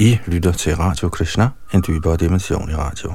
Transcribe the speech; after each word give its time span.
I 0.00 0.18
lytter 0.26 0.52
til 0.52 0.76
Radio 0.76 1.08
Krishna, 1.08 1.48
en 1.74 1.84
dybere 1.86 2.16
dimension 2.16 2.70
i 2.70 2.74
radio. 2.74 3.12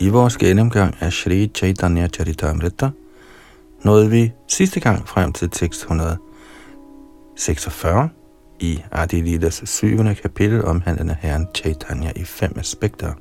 I 0.00 0.08
vores 0.08 0.36
gennemgang 0.36 0.96
af 1.00 1.12
Sri 1.12 1.50
Chaitanya 1.54 2.08
Charitamrita 2.08 2.90
nåede 3.82 4.10
vi 4.10 4.32
sidste 4.48 4.80
gang 4.80 5.08
frem 5.08 5.32
til 5.32 5.50
tekst 5.50 5.80
100 5.80 6.18
46 7.36 8.08
i 8.60 8.82
Adilidas 8.92 9.62
7. 9.64 10.14
kapitel 10.22 10.64
omhandlende 10.64 11.16
herren 11.20 11.46
Chaitanya 11.54 12.12
i 12.16 12.24
fem 12.24 12.52
aspekter. 12.58 13.12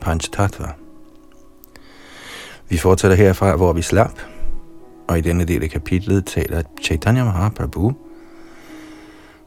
Panchtattva. 0.00 0.68
Vi 2.68 2.76
fortsætter 2.76 3.16
herfra, 3.16 3.56
hvor 3.56 3.72
vi 3.72 3.82
slap, 3.82 4.20
og 5.08 5.18
i 5.18 5.20
denne 5.20 5.44
del 5.44 5.62
af 5.62 5.70
kapitlet 5.70 6.26
taler 6.26 6.62
Chaitanya 6.82 7.24
Mahaprabhu 7.24 7.92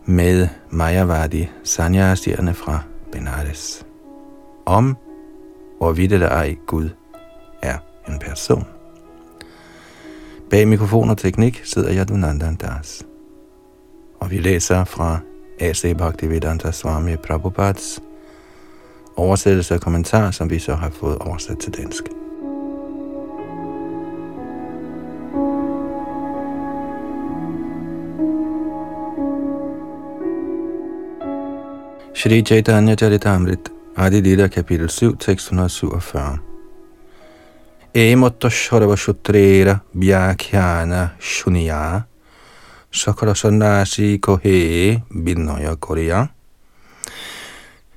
med 0.05 0.48
Mayavadi 0.70 1.49
sanyasierne 1.63 2.54
fra 2.54 2.80
Benares 3.12 3.88
om 4.68 4.98
hvorvidt 5.77 6.13
eller 6.13 6.30
ej 6.30 6.55
Gud 6.68 6.90
er 7.62 7.77
en 8.08 8.20
person. 8.20 8.66
Bag 10.49 10.68
mikrofon 10.68 11.10
og 11.10 11.18
teknik 11.18 11.62
sidder 11.63 11.90
jeg, 11.90 11.98
Yadunandan 11.98 12.55
Das. 12.55 13.05
Og 14.20 14.31
vi 14.31 14.38
læser 14.38 14.84
fra 14.84 15.20
A.C. 15.59 15.98
Bhaktivedanta 15.98 16.71
Swami 16.71 17.15
Prabhupads 17.15 17.99
oversættelse 19.18 19.76
og 19.76 19.82
kommentar, 19.82 20.32
som 20.32 20.49
vi 20.49 20.59
så 20.59 20.76
har 20.76 20.90
fået 20.90 21.18
oversat 21.18 21.57
til 21.57 21.74
dansk. 21.74 22.04
Shri 32.15 32.41
Chaitanya 32.41 32.96
Charitamrit 32.96 33.71
Adi 33.98 34.21
Lila 34.21 34.48
kapitel 34.48 34.90
7, 34.90 35.18
tekst 35.18 35.46
147. 35.46 36.37
Emotta 37.93 38.49
Shorava 38.49 38.96
Shutrera 38.96 39.77
Vyakhyana 39.93 41.07
Shuniya 41.20 42.02
Sakara 42.91 43.35
Sannasi 43.35 44.18
Kohe 44.18 45.02
Binoya 45.10 45.76
Korea 45.76 46.27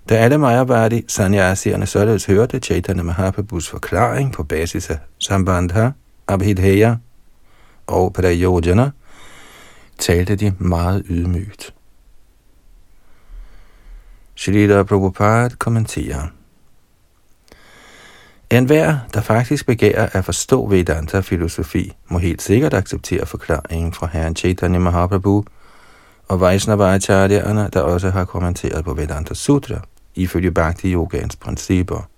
Da 0.08 0.14
alle 0.14 0.38
Mayavadi 0.38 1.05
sanyasierne 1.08 1.86
således 1.86 2.27
hørte 2.27 2.58
Chaitanya 2.58 3.02
Mahaprabhus 3.02 3.68
forklaring 3.68 4.33
på 4.33 4.42
basis 4.42 4.91
af 4.91 4.98
Sambandha, 5.18 5.91
Abhidheya 6.28 6.96
og 7.86 8.12
Prayojana, 8.12 8.91
talte 9.98 10.36
de 10.36 10.55
meget 10.58 11.02
ydmygt. 11.11 11.74
Shrita 14.34 14.83
Prabhupada 14.83 15.55
kommenterer. 15.58 16.27
En 18.50 18.64
hver, 18.64 18.96
der 19.14 19.20
faktisk 19.20 19.66
begærer 19.66 20.08
at 20.12 20.24
forstå 20.24 20.66
Vedanta-filosofi, 20.66 21.92
må 22.08 22.18
helt 22.18 22.42
sikkert 22.42 22.74
acceptere 22.74 23.26
forklaringen 23.26 23.92
fra 23.92 24.08
herren 24.12 24.36
Chaitanya 24.36 24.78
Mahaprabhu 24.78 25.44
og 26.28 26.40
Vaishnava-acharyerne, 26.40 27.68
der 27.72 27.80
også 27.80 28.10
har 28.10 28.24
kommenteret 28.24 28.84
på 28.84 28.94
Vedanta 28.94 29.34
Sutra, 29.34 29.80
ifølge 30.14 30.50
Bhakti 30.50 30.92
Yogans 30.92 31.36
principper. 31.36 32.08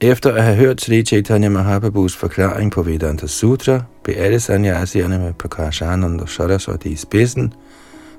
Efter 0.00 0.34
at 0.34 0.42
have 0.42 0.56
hørt 0.56 0.80
Sri 0.80 1.02
Chaitanya 1.02 1.48
Mahaprabhus 1.48 2.16
forklaring 2.16 2.72
på 2.72 2.82
Vedanta 2.82 3.26
Sutra, 3.26 3.82
blev 4.04 4.16
alle 4.18 4.40
sanyasierne 4.40 5.18
med 5.18 5.32
Prakashananda 5.32 6.26
Saraswati 6.26 6.88
i 6.88 6.96
spidsen 6.96 7.54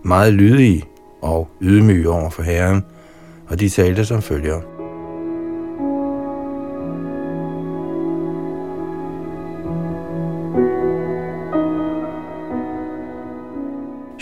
meget 0.03 0.33
lydige 0.33 0.83
og 1.21 1.49
ydmyge 1.61 2.09
over 2.09 2.29
for 2.29 2.43
Herren, 2.43 2.85
og 3.47 3.59
de 3.59 3.69
talte 3.69 4.05
som 4.05 4.21
følger. 4.21 4.70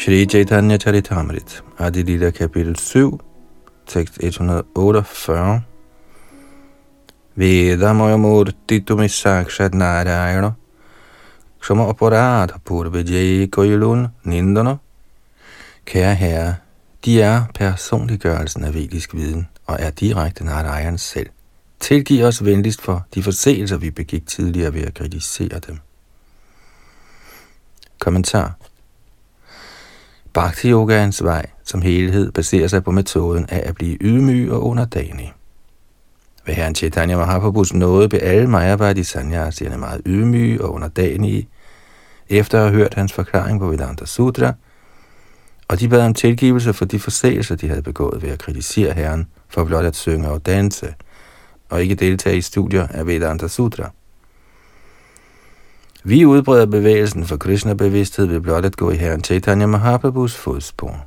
Shri 0.09 0.25
Chaitanya 0.25 0.79
Charitamrit, 0.79 1.61
Adilita 1.77 2.31
kapitel 2.31 2.75
7, 2.75 3.19
tekst 3.85 4.17
148. 4.23 5.61
Vedamaya 7.37 8.17
murti 8.17 8.79
tumi 8.81 9.07
sakshat 9.07 9.75
narayana, 9.75 10.55
Kshama 11.61 11.93
aparadha 11.93 12.57
purve 12.65 13.03
jay 13.03 13.47
koilun 13.47 14.09
nindana. 14.25 14.79
Kære 15.85 16.15
herre, 16.15 16.55
de 17.05 17.21
er 17.21 17.43
personliggørelsen 17.55 18.63
af 18.63 18.73
vedisk 18.73 19.13
viden 19.13 19.47
og 19.65 19.77
er 19.79 19.89
direkte 19.89 20.43
Narayan 20.43 20.97
selv. 20.97 21.29
Tilgiv 21.79 22.25
os 22.25 22.45
venligst 22.45 22.81
for 22.81 23.05
de 23.15 23.23
forseelser, 23.23 23.77
vi 23.77 23.91
begik 23.91 24.27
tidligere 24.27 24.73
ved 24.73 24.81
at 24.81 24.93
kritisere 24.93 25.59
dem. 25.59 25.79
Kommentar 27.99 28.58
Bhakti 30.39 30.69
Yogaens 30.69 31.23
vej 31.23 31.45
som 31.63 31.81
helhed 31.81 32.31
baserer 32.31 32.67
sig 32.67 32.83
på 32.83 32.91
metoden 32.91 33.45
af 33.49 33.63
at 33.65 33.75
blive 33.75 33.97
ydmyg 34.01 34.51
og 34.51 34.65
underdanig. 34.65 35.33
Ved 36.45 36.53
herren 36.53 36.75
Chaitanya 36.75 37.17
Mahaprabhus 37.17 37.73
nåde 37.73 38.09
blev 38.09 38.21
alle 38.23 38.47
Mayavadi 38.47 39.03
sanyasierne 39.03 39.77
meget 39.77 40.01
ydmyge 40.05 40.61
og 40.61 40.73
underdanige, 40.73 41.49
efter 42.29 42.57
at 42.57 42.63
have 42.63 42.75
hørt 42.75 42.93
hans 42.93 43.13
forklaring 43.13 43.59
på 43.59 43.67
Vedanta 43.67 44.05
Sutra– 44.05 44.53
og 45.67 45.79
de 45.79 45.89
bad 45.89 46.05
om 46.05 46.13
tilgivelse 46.13 46.73
for 46.73 46.85
de 46.85 46.99
forseelser, 46.99 47.55
de 47.55 47.69
havde 47.69 47.81
begået 47.81 48.21
ved 48.21 48.29
at 48.29 48.39
kritisere 48.39 48.93
Herren 48.93 49.27
for 49.49 49.63
blot 49.63 49.85
at 49.85 49.95
synge 49.95 50.29
og 50.29 50.45
danse, 50.45 50.93
og 51.69 51.81
ikke 51.81 51.95
deltage 51.95 52.37
i 52.37 52.41
studier 52.41 52.87
af 52.87 53.07
Vedanta 53.07 53.47
Sutra. 53.47 53.91
Vi 56.09 56.25
udbreder 56.25 56.65
bevægelsen 56.65 57.25
for 57.25 57.37
Krishna-bevidsthed 57.37 58.25
ved 58.25 58.41
blot 58.41 58.65
at 58.65 58.77
gå 58.77 58.91
i 58.91 58.95
Herren 58.95 59.23
Chaitanya 59.23 59.65
Mahaprabhus 59.65 60.35
fodspor. 60.35 61.05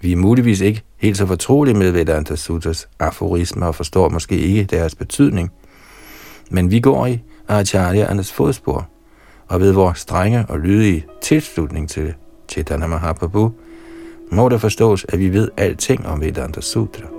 Vi 0.00 0.12
er 0.12 0.16
muligvis 0.16 0.60
ikke 0.60 0.82
helt 0.96 1.16
så 1.16 1.26
fortrolige 1.26 1.74
med 1.74 1.90
Vedanta 1.90 2.36
Sutras 2.36 2.88
aforismer 2.98 3.66
og 3.66 3.74
forstår 3.74 4.08
måske 4.08 4.38
ikke 4.38 4.64
deres 4.64 4.94
betydning, 4.94 5.50
men 6.50 6.70
vi 6.70 6.80
går 6.80 7.06
i 7.06 7.18
Acharyernes 7.48 8.32
fodspor, 8.32 8.88
og 9.48 9.60
ved 9.60 9.72
vores 9.72 9.98
strenge 9.98 10.44
og 10.48 10.60
lydige 10.60 11.06
tilslutning 11.22 11.88
til 11.88 12.14
Chaitanya 12.48 12.86
Mahaprabhu, 12.86 13.52
må 14.32 14.48
det 14.48 14.60
forstås, 14.60 15.06
at 15.08 15.18
vi 15.18 15.28
ved 15.28 15.48
alting 15.56 16.06
om 16.06 16.20
Vedanta 16.20 16.60
Sutra. 16.60 17.15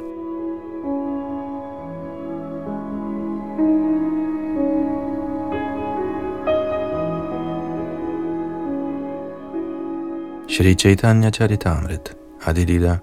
Shri 10.57 10.75
Chaitanya 10.75 11.29
Charitamrit, 11.29 12.15
Adilita, 12.41 12.99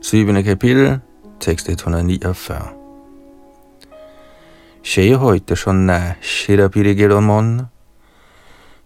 7. 0.00 0.44
kapitel, 0.44 1.00
tekst 1.40 1.68
149. 1.68 2.74
Shehoite 4.82 5.56
shonna 5.56 6.14
shirapirigiramon, 6.20 7.68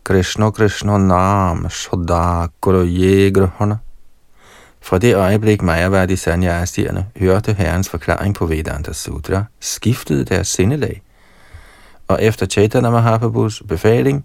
Krishna 0.03 0.51
Krishna 0.51 0.99
Nam 0.99 1.69
Shodha 1.69 2.49
Guruye 2.63 3.31
Grahana. 3.31 3.79
Fra 4.81 4.99
det 4.99 5.15
øjeblik 5.15 5.63
Majavadi 5.63 6.17
Sanyasierne 6.17 7.07
hørte 7.19 7.53
herrens 7.53 7.89
forklaring 7.89 8.35
på 8.35 8.47
Vedanta 8.47 8.93
Sutra, 8.93 9.45
skiftede 9.61 10.25
deres 10.25 10.49
sindelag. 10.49 11.03
Og 12.09 12.23
efter 12.23 12.47
Chaitanya 12.47 12.91
Mahaprabhus 12.91 13.63
befaling, 13.69 14.25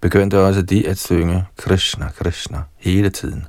begyndte 0.00 0.38
også 0.38 0.62
de 0.62 0.88
at 0.88 0.98
synge 0.98 1.44
Krishna 1.56 2.08
Krishna 2.18 2.62
hele 2.76 3.10
tiden. 3.10 3.46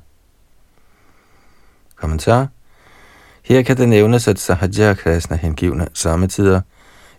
Kommentar 1.96 2.48
Her 3.42 3.62
kan 3.62 3.76
det 3.76 3.88
nævnes, 3.88 4.28
at 4.28 4.38
Sahaja 4.38 4.94
Krishna 4.94 5.36
hengivne 5.36 5.86
samtidig 5.94 6.62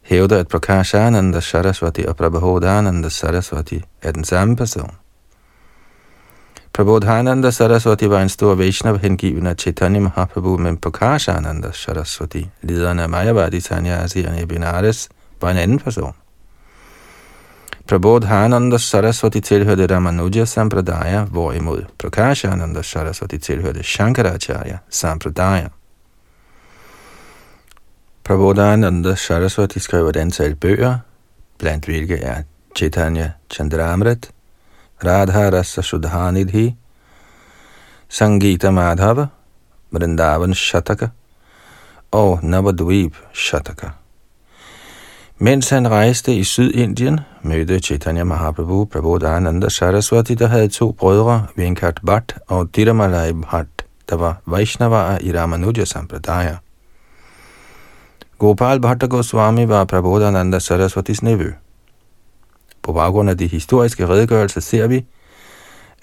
hævder, 0.02 0.40
at 0.40 0.48
Prakashananda 0.48 1.40
Saraswati 1.40 2.06
og 2.06 2.16
Prabodhananda 2.16 3.10
Saraswati 3.10 3.84
er 4.02 4.12
den 4.12 4.24
samme 4.24 4.56
person. 4.56 4.92
Prabodhananda 6.74 7.52
Saraswati 7.52 8.10
var 8.10 8.22
en 8.22 8.30
stor 8.30 8.56
Vaishnav 8.56 9.00
hengiven 9.00 9.48
af 9.48 9.56
Chaitanya 9.56 10.00
Mahaprabhu, 10.00 10.58
men 10.58 10.78
Prakashananda 10.78 11.72
Saraswati, 11.72 12.50
lederen 12.62 13.00
af 13.00 13.10
Mayavadi 13.10 13.60
Sanyasierne 13.60 14.42
i 14.42 14.46
Benares, 14.46 15.10
var 15.42 15.52
en 15.52 15.58
anden 15.58 15.80
person. 15.80 16.14
Prabodhananda 17.92 18.80
Saraswati 18.80 19.42
tilhørte 19.42 19.88
Ramanuja 19.88 20.46
Sampradaya, 20.46 21.26
hvorimod 21.26 21.86
Prakashananda 21.98 22.84
Saraswati 22.84 23.38
tilhørte 23.38 23.84
Shankaracharya 23.84 24.78
Sampradaya. 24.90 25.70
Prabodhananda 28.24 29.16
Saraswati 29.16 29.80
skrev 29.80 30.08
et 30.08 30.16
antal 30.16 30.56
bøger, 30.56 31.00
blandt 31.60 31.86
hvilke 31.86 32.16
er 32.24 32.44
Chaitanya 32.76 33.32
Chandramrit, 33.50 34.32
Radha 35.04 35.50
Rasa 35.50 35.82
Sudhanidhi, 35.82 36.76
Sangita 38.10 38.72
Madhava, 38.72 39.28
Vrindavan 39.92 40.54
Shataka 40.54 41.08
og 42.12 42.40
Navadvip 42.44 43.16
Shataka. 43.34 44.01
Mens 45.44 45.70
han 45.70 45.92
rejste 45.92 46.36
i 46.36 46.44
Sydindien, 46.44 47.20
mødte 47.42 47.80
Chaitanya 47.80 48.24
Mahaprabhu 48.24 48.86
Prabodhananda 48.86 49.70
Saraswati, 49.70 50.36
der 50.36 50.48
havde 50.48 50.68
to 50.68 50.92
brødre, 50.92 51.48
Venkat 51.56 52.00
Bhatt 52.06 52.36
og 52.48 52.70
Dhiramalai 52.76 53.34
Bhatt, 53.34 53.86
der 54.10 54.16
var 54.16 54.42
Vaishnavaer 54.46 55.18
i 55.22 55.38
Ramanuja 55.38 55.86
Sampradaya. 55.86 56.56
Gopal 58.38 58.82
Bhatta 58.82 59.06
Goswami 59.06 59.68
var 59.68 59.84
Prabodhananda 59.84 60.60
Saraswatis 60.60 61.24
nevø. 61.24 61.52
På 62.82 62.94
baggrund 62.94 63.30
af 63.30 63.38
de 63.38 63.48
historiske 63.48 64.10
redegørelser 64.10 64.62
ser 64.62 64.88
vi, 64.88 65.06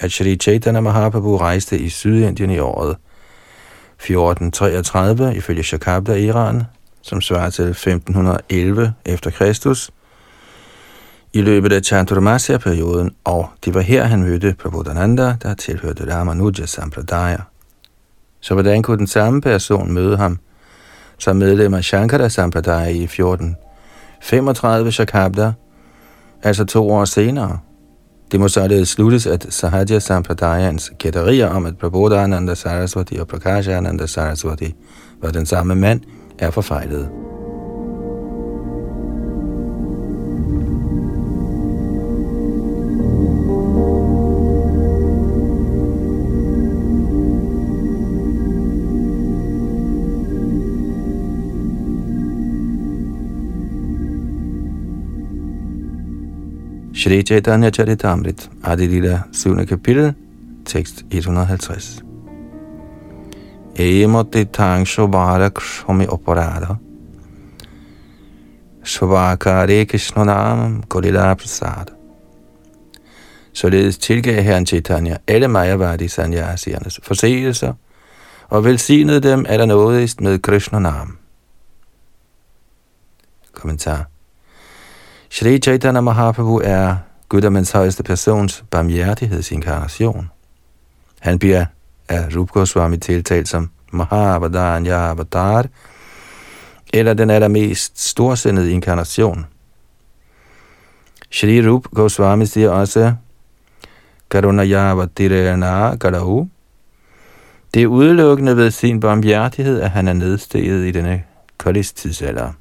at 0.01 0.13
Sri 0.13 0.37
Chaitanya 0.37 0.81
Mahaprabhu 0.81 1.37
rejste 1.37 1.79
i 1.79 1.89
Sydindien 1.89 2.51
i 2.51 2.59
året 2.59 2.97
1433 3.99 5.37
ifølge 5.37 5.63
Shakabda 5.63 6.15
Iran, 6.15 6.63
som 7.09 7.21
svarer 7.21 7.51
til 7.51 7.65
1511 7.65 8.93
efter 9.07 9.31
Kristus, 9.31 9.91
i 11.33 11.41
løbet 11.41 11.73
af 11.73 11.83
Chanturmasya-perioden, 11.83 13.11
og 13.25 13.49
det 13.65 13.75
var 13.75 13.81
her, 13.81 14.05
han 14.05 14.23
mødte 14.23 14.55
Prabodhananda, 14.59 15.37
der 15.43 15.55
tilhørte 15.55 16.15
Ramanuja 16.15 16.67
Sampradaya. 16.67 17.39
Så 18.41 18.55
hvordan 18.55 18.83
kunne 18.83 18.99
den 18.99 19.07
samme 19.07 19.41
person 19.41 19.93
møde 19.93 20.17
ham 20.17 20.39
som 21.19 21.37
medlem 21.37 21.75
af 21.75 21.85
Shankara 21.85 22.29
Sampradaya 22.29 22.89
i 22.89 23.03
1435 23.03 24.93
Shakabda, 24.93 25.53
altså 26.43 26.65
to 26.65 26.91
år 26.91 27.05
senere? 27.05 27.59
Det 28.33 28.41
må 28.41 28.49
således 28.49 28.89
sluttes, 28.89 29.27
at 29.27 29.47
Sahaja 29.49 29.99
Sampradayans 29.99 30.93
gætterier 30.99 31.49
om, 31.49 31.67
at 31.67 31.79
Prabodhananda 31.79 32.55
Saraswati 32.55 33.17
og 33.17 33.29
Prakashananda 33.29 34.07
Saraswati 34.07 34.75
var 35.23 35.31
den 35.31 35.47
samme 35.47 35.75
mand, 35.75 36.01
er 36.39 36.51
forfejlet. 36.51 37.11
Shri 56.99 57.23
Chaitanya 57.23 57.71
Charitamrit, 57.71 58.51
Adilila, 58.63 59.23
7. 59.33 59.67
kapitel, 59.67 60.15
tekst 60.65 61.05
150. 61.11 62.08
Emoti 63.79 64.45
tang 64.45 64.87
shobhara 64.87 65.51
oporada. 66.09 66.09
oparada. 66.09 66.77
Krishna 68.85 69.85
Krishnanam 69.85 70.83
Kolila 70.89 71.35
Prasada. 71.35 71.93
Således 73.53 73.99
tilgav 73.99 74.43
Herren 74.43 74.67
Chaitanya 74.67 75.17
alle 75.29 75.49
Majavadi 75.49 76.09
sanyasiernes 76.09 77.01
forseelser, 77.03 77.73
og 78.49 78.65
velsignede 78.65 79.21
dem 79.21 79.47
der 79.59 79.67
nådigst 79.67 80.21
med 80.21 80.39
Krishna 80.39 80.79
Krishnanam. 80.79 81.19
Kommentar 83.53 84.05
Shri 85.31 85.59
Chaitanya 85.59 86.01
Mahaprabhu 86.01 86.61
er 86.65 86.97
guddommens 87.29 87.71
højeste 87.71 88.03
persons 88.03 88.65
barmhjertighedsinkarnation. 88.71 90.31
Han 91.21 91.39
bliver 91.39 91.65
er 92.09 92.37
Rup 92.37 92.51
Goswami 92.51 92.97
tiltalt 92.97 93.49
som 93.49 93.71
Mahavadanya 93.93 95.11
Avatar, 95.11 95.67
eller 96.93 97.15
den 97.15 97.31
allermest 97.31 98.09
storsindede 98.09 98.73
inkarnation. 98.73 99.47
Shri 101.31 101.69
Rup 101.69 101.85
Goswami 101.95 102.47
siger 102.47 102.71
også, 102.71 103.15
Karunayavatirena 104.31 105.97
Karau. 105.97 106.49
Det 107.75 107.83
er 107.83 107.87
udelukkende 107.87 108.57
ved 108.57 108.71
sin 108.71 109.01
barmhjertighed, 109.01 109.81
at 109.81 109.91
han 109.91 110.09
er 110.09 110.13
nedsteget 110.13 110.87
i 110.87 110.91
denne 110.91 111.23
koldis 111.59 111.93
tidsalder. 111.93 112.53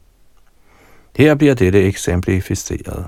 Her 1.15 1.35
bliver 1.35 1.53
dette 1.53 1.83
eksemplificeret. 1.83 3.07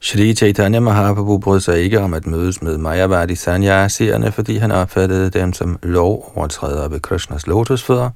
Shri 0.00 0.34
Chaitanya 0.34 0.80
Mahaprabhu 0.80 1.38
brød 1.38 1.60
sig 1.60 1.82
ikke 1.82 2.00
om 2.00 2.14
at 2.14 2.26
mødes 2.26 2.62
med 2.62 2.78
Mayavadi 2.78 3.34
sanyasierne, 3.34 4.32
fordi 4.32 4.56
han 4.56 4.72
opfattede 4.72 5.30
dem 5.30 5.52
som 5.52 5.78
lovovertrædere 5.82 6.90
ved 6.90 7.00
Krishnas 7.00 7.46
lotusfødder. 7.46 8.10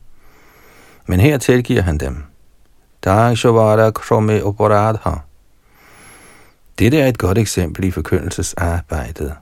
Men 1.06 1.20
her 1.20 1.38
tilgiver 1.38 1.82
han 1.82 1.98
dem. 1.98 2.24
Dangshavara 3.04 3.90
Krome 3.90 4.44
Operadha. 4.44 5.10
Dette 6.78 7.00
er 7.00 7.06
et 7.06 7.18
godt 7.18 7.38
eksempel 7.38 7.84
i 7.84 7.90
forkyndelsesarbejdet. 7.90 9.34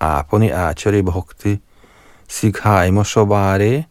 Aponi 0.00 0.50
Achari 0.50 1.02
Bhakti 1.02 1.60
Sikhaimo 2.28 3.04
Shobare. 3.04 3.84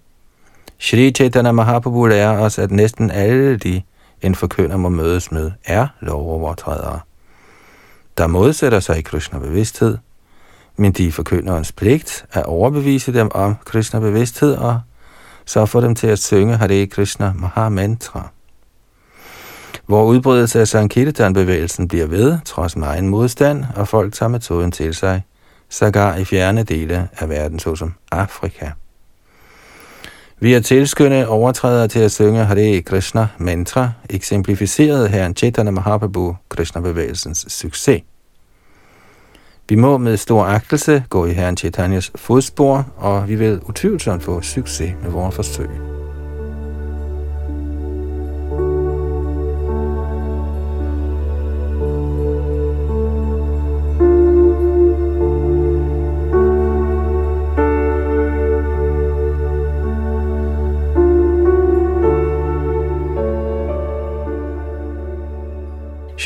Shri 0.78 1.12
Chaitanya 1.12 1.52
Mahaprabhu 1.52 2.06
lærer 2.06 2.40
os, 2.40 2.60
at 2.60 2.72
næsten 2.72 3.12
alle 3.12 3.58
de 3.58 3.82
en 4.22 4.36
forkynder 4.36 4.78
må 4.78 4.90
mødes 4.90 5.32
med, 5.32 5.52
er 5.66 5.88
lovovertrædere, 6.02 7.00
der 8.18 8.28
modsætter 8.28 8.80
sig 8.80 8.98
i 8.98 9.02
Krishna 9.02 9.40
bevidsthed, 9.40 9.98
men 10.78 10.92
de 10.92 11.12
forkynderens 11.12 11.72
pligt 11.72 12.26
at 12.32 12.46
overbevise 12.46 13.14
dem 13.14 13.30
om 13.32 13.56
Krishna 13.66 14.00
bevidsthed 14.00 14.56
og 14.56 14.82
så 15.46 15.66
få 15.66 15.82
dem 15.82 15.96
til 15.96 16.08
at 16.08 16.20
synge 16.20 16.58
Hare 16.58 16.88
Krishna 16.88 17.34
Maha 17.36 17.70
Mantra. 17.70 18.30
Hvor 19.86 20.06
udbredelse 20.06 20.60
af 20.60 20.68
Sankirtan-bevægelsen 20.68 21.88
bliver 21.88 22.06
ved, 22.06 22.38
trods 22.46 22.76
meget 22.76 23.04
modstand, 23.04 23.66
og 23.76 23.88
folk 23.88 24.14
tager 24.14 24.30
metoden 24.30 24.72
til 24.72 24.96
sig, 24.96 25.24
sågar 25.70 26.16
i 26.16 26.26
fjerne 26.26 26.64
dele 26.64 27.10
af 27.18 27.30
verden, 27.30 27.60
såsom 27.60 27.94
Afrika. 28.12 28.72
Vi 30.40 30.54
at 30.54 30.66
tilskynde 30.66 31.28
overtrædere 31.28 31.88
til 31.88 32.00
at 32.00 32.12
synge 32.12 32.46
Hare 32.46 32.82
Krishna 32.82 33.28
mantra, 33.38 33.92
eksemplificeret 34.10 35.10
herren 35.10 35.36
Chaitanya 35.36 35.72
Mahaprabhu 35.72 36.36
Krishna-bevægelsens 36.50 37.46
succes. 37.50 38.02
Vi 39.70 39.76
må 39.76 39.98
med 39.98 40.18
stor 40.18 40.44
agtelse 40.44 41.04
gå 41.10 41.26
i 41.26 41.34
herren 41.34 41.58
Chaitanyas 41.58 42.12
fodspor, 42.16 42.86
og 42.98 43.30
vi 43.30 43.36
vil 43.36 43.60
utvivlsomt 43.70 44.24
få 44.24 44.42
succes 44.42 44.94
med 45.04 45.12
vores 45.12 45.36
forsøg. 45.36 45.70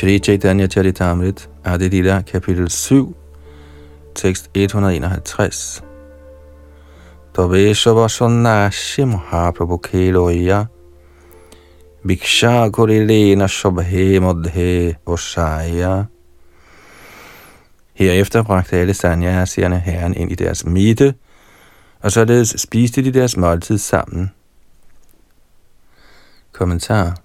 Shri 0.02 0.18
Chaitanya 0.18 0.66
Charitamrit, 0.66 1.48
Adilila, 1.64 2.22
kapitel 2.26 2.68
7, 2.68 3.14
tekst 4.16 4.50
151. 4.52 5.80
Taveshava 7.32 8.08
Sannashi 8.08 9.04
Mahaprabhu 9.04 9.78
Keloya 9.78 10.66
Bhiksha 12.04 12.68
kurilena 12.72 13.46
Shobhe 13.46 14.18
Modhe 14.18 14.96
Voshaya 15.06 16.08
Herefter 17.94 18.42
bragte 18.42 18.76
alle 18.76 18.94
sanyasierne 18.94 19.78
herren 19.78 20.14
ind 20.14 20.32
i 20.32 20.34
deres 20.34 20.66
midte, 20.66 21.14
og 22.00 22.12
således 22.12 22.54
spiste 22.58 23.04
de 23.04 23.12
deres 23.12 23.36
måltid 23.36 23.78
sammen. 23.78 24.30
Kommentar 26.52 27.16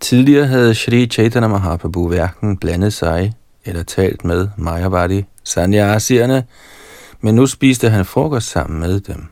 Tidligere 0.00 0.46
havde 0.46 0.74
Shri 0.74 1.06
Chaitanya 1.06 1.48
Mahaprabhu 1.48 2.08
hverken 2.08 2.56
blandet 2.56 2.92
sig 2.92 3.32
eller 3.64 3.82
talt 3.82 4.24
med 4.24 4.48
Mayavadi 4.56 5.24
sanyasierne, 5.44 6.44
men 7.20 7.34
nu 7.34 7.46
spiste 7.46 7.90
han 7.90 8.04
frokost 8.04 8.50
sammen 8.50 8.80
med 8.80 9.00
dem. 9.00 9.26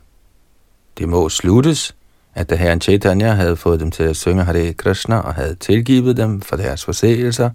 Det 0.99 1.09
må 1.09 1.29
sluttes, 1.29 1.95
at 2.35 2.51
da 2.51 2.55
herren 2.55 2.81
Chaitanya 2.81 3.33
havde 3.33 3.57
fået 3.57 3.81
dem 3.81 3.91
til 3.91 4.03
at 4.03 4.17
synge 4.17 4.45
Hare 4.45 4.73
Krishna 4.73 5.19
og 5.19 5.35
havde 5.35 5.55
tilgivet 5.55 6.17
dem 6.17 6.41
for 6.41 6.57
deres 6.57 6.85
forseelser, 6.85 7.51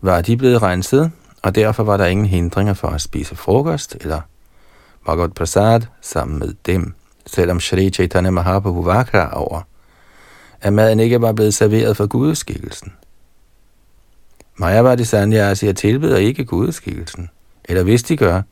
var 0.00 0.20
de 0.20 0.36
blevet 0.36 0.62
renset, 0.62 1.10
og 1.42 1.54
derfor 1.54 1.82
var 1.82 1.96
der 1.96 2.06
ingen 2.06 2.26
hindringer 2.26 2.74
for 2.74 2.88
at 2.88 3.00
spise 3.00 3.36
frokost 3.36 3.96
eller 4.00 4.20
Bhagavad 5.06 5.28
Prasad 5.28 5.80
sammen 6.00 6.38
med 6.38 6.54
dem, 6.66 6.94
selvom 7.26 7.60
Shri 7.60 7.90
Chaitanya 7.90 8.30
Mahaprabhu 8.30 8.82
var 8.82 9.02
klar 9.02 9.30
over, 9.30 9.62
at 10.62 10.72
maden 10.72 11.00
ikke 11.00 11.20
var 11.20 11.32
blevet 11.32 11.54
serveret 11.54 11.96
for 11.96 12.06
gudeskikkelsen. 12.06 12.92
Mayavadi 14.56 15.04
Sanyasi 15.04 15.72
tilbyder 15.72 16.16
ikke 16.16 16.44
gudeskikkelsen, 16.44 17.30
eller 17.64 17.82
hvis 17.82 18.02
de 18.02 18.16
gør, 18.16 18.42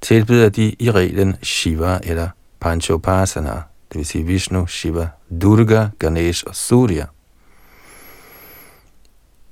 tilbyder 0.00 0.48
de 0.48 0.76
i 0.78 0.90
reglen 0.90 1.36
Shiva 1.42 1.98
eller 2.02 2.28
Panchopasana, 2.60 3.62
det 3.88 3.98
vil 3.98 4.06
sige 4.06 4.24
Vishnu, 4.24 4.66
Shiva, 4.66 5.08
Durga, 5.42 5.86
Ganesh 5.98 6.44
og 6.46 6.56
Surya. 6.56 7.04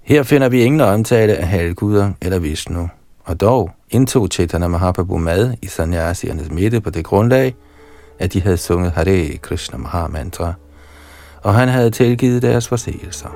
Her 0.03 0.23
finder 0.23 0.49
vi 0.49 0.63
ingen 0.63 0.81
omtale 0.81 1.37
af 1.37 1.49
halvguder 1.49 2.13
eller 2.23 2.39
Vishnu, 2.39 2.89
og 3.25 3.41
dog 3.41 3.71
indtog 3.91 4.29
Chaitanya 4.33 4.69
Mahaprabhu 4.69 5.19
mad 5.19 5.55
i 5.63 5.67
sanyasiernes 5.67 6.51
midte 6.51 6.81
på 6.81 6.91
det 6.91 7.05
grundlag, 7.05 7.55
at 8.19 8.33
de 8.33 8.41
havde 8.41 8.57
sunget 8.57 8.93
Hare 8.93 9.37
Krishna 9.37 9.79
Maha 9.79 10.07
Mantra, 10.07 10.55
og 11.43 11.55
han 11.55 11.69
havde 11.69 11.91
tilgivet 11.91 12.43
deres 12.43 12.69
forseelser. 12.69 13.29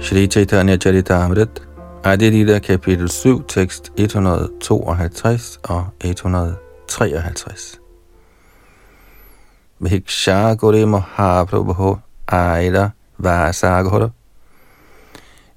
Shri 0.00 0.26
Chaitanya 0.26 0.76
Charitamrit, 0.76 1.62
Adilita 2.04 2.58
kapitel 2.58 3.08
7, 3.08 3.46
tekst 3.46 3.92
152 3.96 5.60
og 5.62 5.86
153. 6.00 7.80
Bhiksha 9.84 10.54
Guri 10.54 10.84
Mahaprabhu 10.84 11.98
Aila 12.28 12.90
Vasagora 13.18 14.08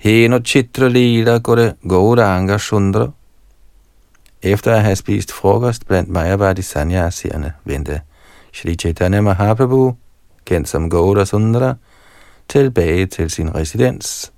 Heno 0.03 0.39
Chitra 0.39 0.89
Lila 0.89 1.39
Gure 1.39 1.75
Gauranga 1.81 2.57
Sundra 2.59 3.13
Efter 4.41 4.71
at 4.73 4.83
have 4.83 4.95
spist 4.97 5.31
frokost 5.31 5.87
blandt 5.87 6.09
Mayavadi 6.09 6.61
Sanyasierne 6.61 7.53
vendte 7.63 8.01
Shri 8.51 8.75
Chaitanya 8.75 9.21
Mahaprabhu, 9.21 9.95
kendt 10.45 10.69
som 10.69 10.89
Gaura 10.89 11.25
Sundra, 11.25 11.75
tilbage 12.49 13.05
til 13.05 13.29
sin 13.29 13.55
residens. 13.55 14.31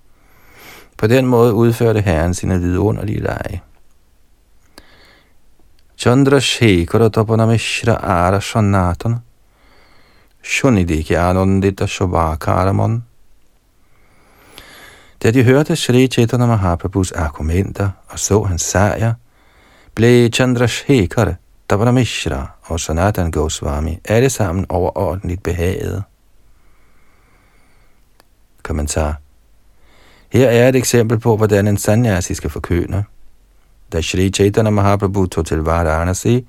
På 0.97 1.07
den 1.07 1.25
måde 1.25 1.53
udførte 1.53 2.01
herren 2.01 2.33
sine 2.33 2.59
vidunderlige 2.59 3.19
lege. 3.19 3.61
Chandra 5.97 6.39
Shekhara 6.39 7.09
Tapanamishra 7.09 7.93
Ara 7.93 8.39
Shanatana 8.39 9.17
Shunidiki 10.43 11.13
Anandita 11.13 11.85
Shobhakaramon 11.85 13.03
da 15.25 15.31
de 15.31 15.43
hørte 15.43 15.75
Sri 15.75 16.07
Chaitanya 16.07 16.45
Mahaprabhus 16.45 17.11
argumenter 17.11 17.89
og 18.07 18.19
så 18.19 18.43
hans 18.43 18.61
sejr, 18.61 19.13
blev 19.95 20.29
Chandrasekhar, 20.29 21.91
Mishra 21.91 22.51
og 22.63 22.79
Sanatan 22.79 23.31
Goswami 23.31 23.97
alle 24.05 24.29
sammen 24.29 24.65
overordentligt 24.69 25.43
behaget. 25.43 26.03
Kommentar 28.63 29.15
Her 30.29 30.49
er 30.49 30.69
et 30.69 30.75
eksempel 30.75 31.19
på, 31.19 31.37
hvordan 31.37 31.67
en 31.67 31.77
sanyasi 31.77 32.33
skal 32.33 32.49
forkøne. 32.49 33.05
Da 33.93 34.01
Sri 34.01 34.29
Chaitanya 34.29 34.71
Mahaprabhu 34.71 35.25
tog 35.25 35.45
til 35.45 35.57
Varanasi, 35.57 36.47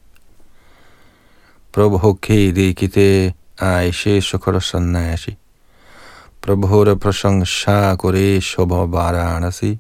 Prabhu 1.72 2.14
kede 2.20 2.74
kite 2.74 3.34
Aishe 3.58 4.22
Shukara 4.22 4.60
Prabhu 4.60 5.38
Prabhura 6.42 6.96
Prasangsha 6.96 7.96
Kore 7.98 8.42
Shobha 8.42 8.86
Varanasi 8.92 9.80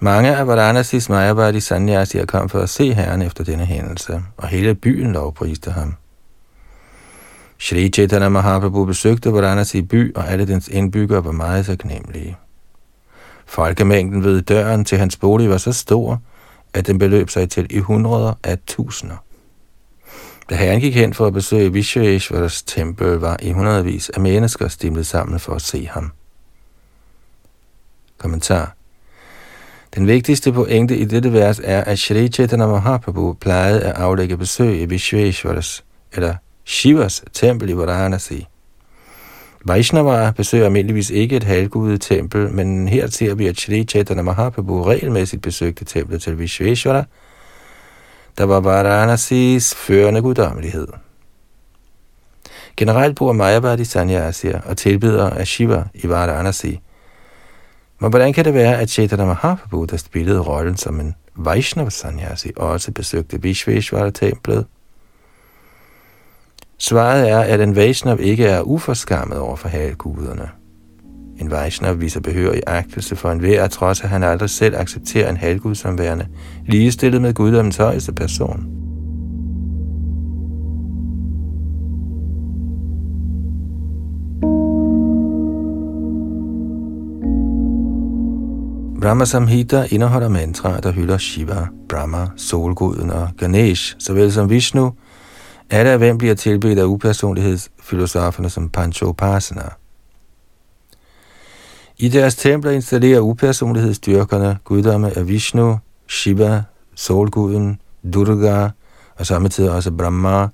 mange 0.00 0.36
af 0.36 0.46
Varanasis 0.46 1.08
Mayavadi 1.08 1.60
Sanyasier 1.60 2.26
kom 2.26 2.48
for 2.48 2.60
at 2.60 2.70
se 2.70 2.94
herren 2.94 3.22
efter 3.22 3.44
denne 3.44 3.64
hændelse, 3.64 4.22
og 4.36 4.48
hele 4.48 4.74
byen 4.74 5.12
lovpriste 5.12 5.70
ham. 5.70 5.94
Shri 7.62 7.88
Chaitanya 7.88 8.28
Mahaprabhu 8.28 8.84
besøgte 8.84 9.32
Varanasi 9.32 9.82
by, 9.82 10.14
og 10.14 10.28
alle 10.28 10.46
dens 10.46 10.68
indbyggere 10.68 11.24
var 11.24 11.32
meget 11.32 11.66
taknemmelige. 11.66 12.36
Folkemængden 13.46 14.24
ved 14.24 14.42
døren 14.42 14.84
til 14.84 14.98
hans 14.98 15.16
bolig 15.16 15.50
var 15.50 15.58
så 15.58 15.72
stor, 15.72 16.22
at 16.74 16.86
den 16.86 16.98
beløb 16.98 17.30
sig 17.30 17.50
til 17.50 17.66
i 17.70 17.78
hundreder 17.78 18.34
af 18.44 18.58
tusinder. 18.66 19.16
Da 20.50 20.54
herren 20.54 20.80
gik 20.80 20.94
hen 20.94 21.14
for 21.14 21.26
at 21.26 21.32
besøge 21.32 21.72
Vishveshvaras 21.72 22.62
tempel, 22.62 23.14
var 23.14 23.36
i 23.42 23.52
hundredvis 23.52 24.08
af 24.10 24.20
mennesker 24.20 24.68
stimlet 24.68 25.06
sammen 25.06 25.40
for 25.40 25.54
at 25.54 25.62
se 25.62 25.86
ham. 25.86 26.12
Kommentar 28.18 28.74
Den 29.94 30.06
vigtigste 30.06 30.52
pointe 30.52 30.96
i 30.96 31.04
dette 31.04 31.32
vers 31.32 31.60
er, 31.64 31.84
at 31.84 31.98
Shri 31.98 32.28
Chaitanya 32.28 32.66
Mahaprabhu 32.66 33.32
plejede 33.32 33.80
at 33.80 33.94
aflægge 33.94 34.36
besøg 34.36 34.80
i 34.80 34.84
Vishveshvaras, 34.84 35.84
eller 36.12 36.34
Shivas 36.64 37.22
tempel 37.32 37.70
i 37.70 37.76
Varanasi. 37.76 38.46
Vaishnava 39.64 40.32
besøger 40.36 40.64
almindeligvis 40.64 41.10
ikke 41.10 41.36
et 41.36 41.44
halvgudet 41.44 42.00
tempel, 42.00 42.50
men 42.50 42.88
her 42.88 43.06
ser 43.10 43.34
vi, 43.34 43.46
at 43.46 43.60
Shri 43.60 43.84
Chaitanya 43.84 44.22
Mahaprabhu 44.22 44.82
regelmæssigt 44.82 45.42
besøgte 45.42 45.84
templet 45.84 46.22
til 46.22 46.38
Vishveshwara, 46.38 47.04
der 48.38 48.44
var 48.44 48.60
Varanasis 48.60 49.74
førende 49.74 50.22
guddommelighed. 50.22 50.88
Generelt 52.76 53.16
bor 53.16 53.32
Mayavadi 53.32 53.84
Sanyasier 53.84 54.60
og 54.60 54.76
tilbyder 54.76 55.30
af 55.30 55.46
Shiva 55.46 55.84
i 55.94 56.08
Varanasi. 56.08 56.80
Men 58.00 58.10
hvordan 58.10 58.32
kan 58.32 58.44
det 58.44 58.54
være, 58.54 58.78
at 58.78 58.90
Chaitanya 58.90 59.26
Mahaprabhu, 59.26 59.84
der 59.84 59.96
spillede 59.96 60.40
rollen 60.40 60.76
som 60.76 61.00
en 61.00 61.14
Vaishnava 61.36 61.90
Sanyasi, 61.90 62.50
også 62.56 62.92
besøgte 62.92 63.42
Vishveshwara-templet? 63.42 64.66
Svaret 66.82 67.30
er, 67.30 67.38
at 67.38 67.60
en 67.60 67.76
Vaishnav 67.76 68.20
ikke 68.20 68.44
er 68.44 68.60
uforskammet 68.60 69.38
over 69.38 69.56
for 69.56 69.68
halguderne. 69.68 70.48
En 71.38 71.50
Vaishnav 71.50 72.00
viser 72.00 72.20
behørig 72.20 72.62
agtelse 72.66 73.16
for 73.16 73.30
en 73.30 73.44
at 73.44 73.70
trods 73.70 74.00
at 74.00 74.08
han 74.08 74.22
aldrig 74.22 74.50
selv 74.50 74.76
accepterer 74.76 75.30
en 75.30 75.36
halvgud 75.36 75.74
som 75.74 75.98
værende, 75.98 76.26
ligestillet 76.66 77.22
med 77.22 77.34
guddommens 77.34 77.76
højeste 77.76 78.12
person. 78.12 78.66
Brahma 89.00 89.24
Samhita 89.24 89.86
indeholder 89.90 90.28
mantraer, 90.28 90.80
der 90.80 90.92
hylder 90.92 91.18
Shiva, 91.18 91.66
Brahma, 91.88 92.26
solguden 92.36 93.10
og 93.10 93.28
Ganesh, 93.38 93.96
såvel 93.98 94.32
som 94.32 94.50
Vishnu, 94.50 94.92
alle 95.70 95.90
af 95.90 95.98
hvem 95.98 96.18
bliver 96.18 96.34
tilbedt 96.34 96.78
af 96.78 96.84
upersonlighedsfilosoferne 96.84 98.50
som 98.50 98.68
Panchopasana. 98.68 99.68
I 101.98 102.08
deres 102.08 102.34
templer 102.34 102.70
installerer 102.70 103.20
upersonlighedsdyrkerne 103.20 104.58
guddomme 104.64 105.16
af 105.16 105.28
Vishnu, 105.28 105.78
Shiva, 106.08 106.62
solguden, 106.94 107.80
Durga 108.14 108.68
og 109.16 109.26
samtidig 109.26 109.70
også 109.70 109.90
Brahma, 109.90 110.48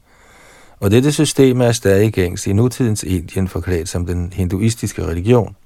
og 0.80 0.90
dette 0.90 1.12
system 1.12 1.60
er 1.60 1.72
stadig 1.72 2.12
gængs 2.12 2.46
i 2.46 2.52
nutidens 2.52 3.02
Indien 3.02 3.48
forklædt 3.48 3.88
som 3.88 4.06
den 4.06 4.32
hinduistiske 4.32 5.06
religion. 5.06 5.56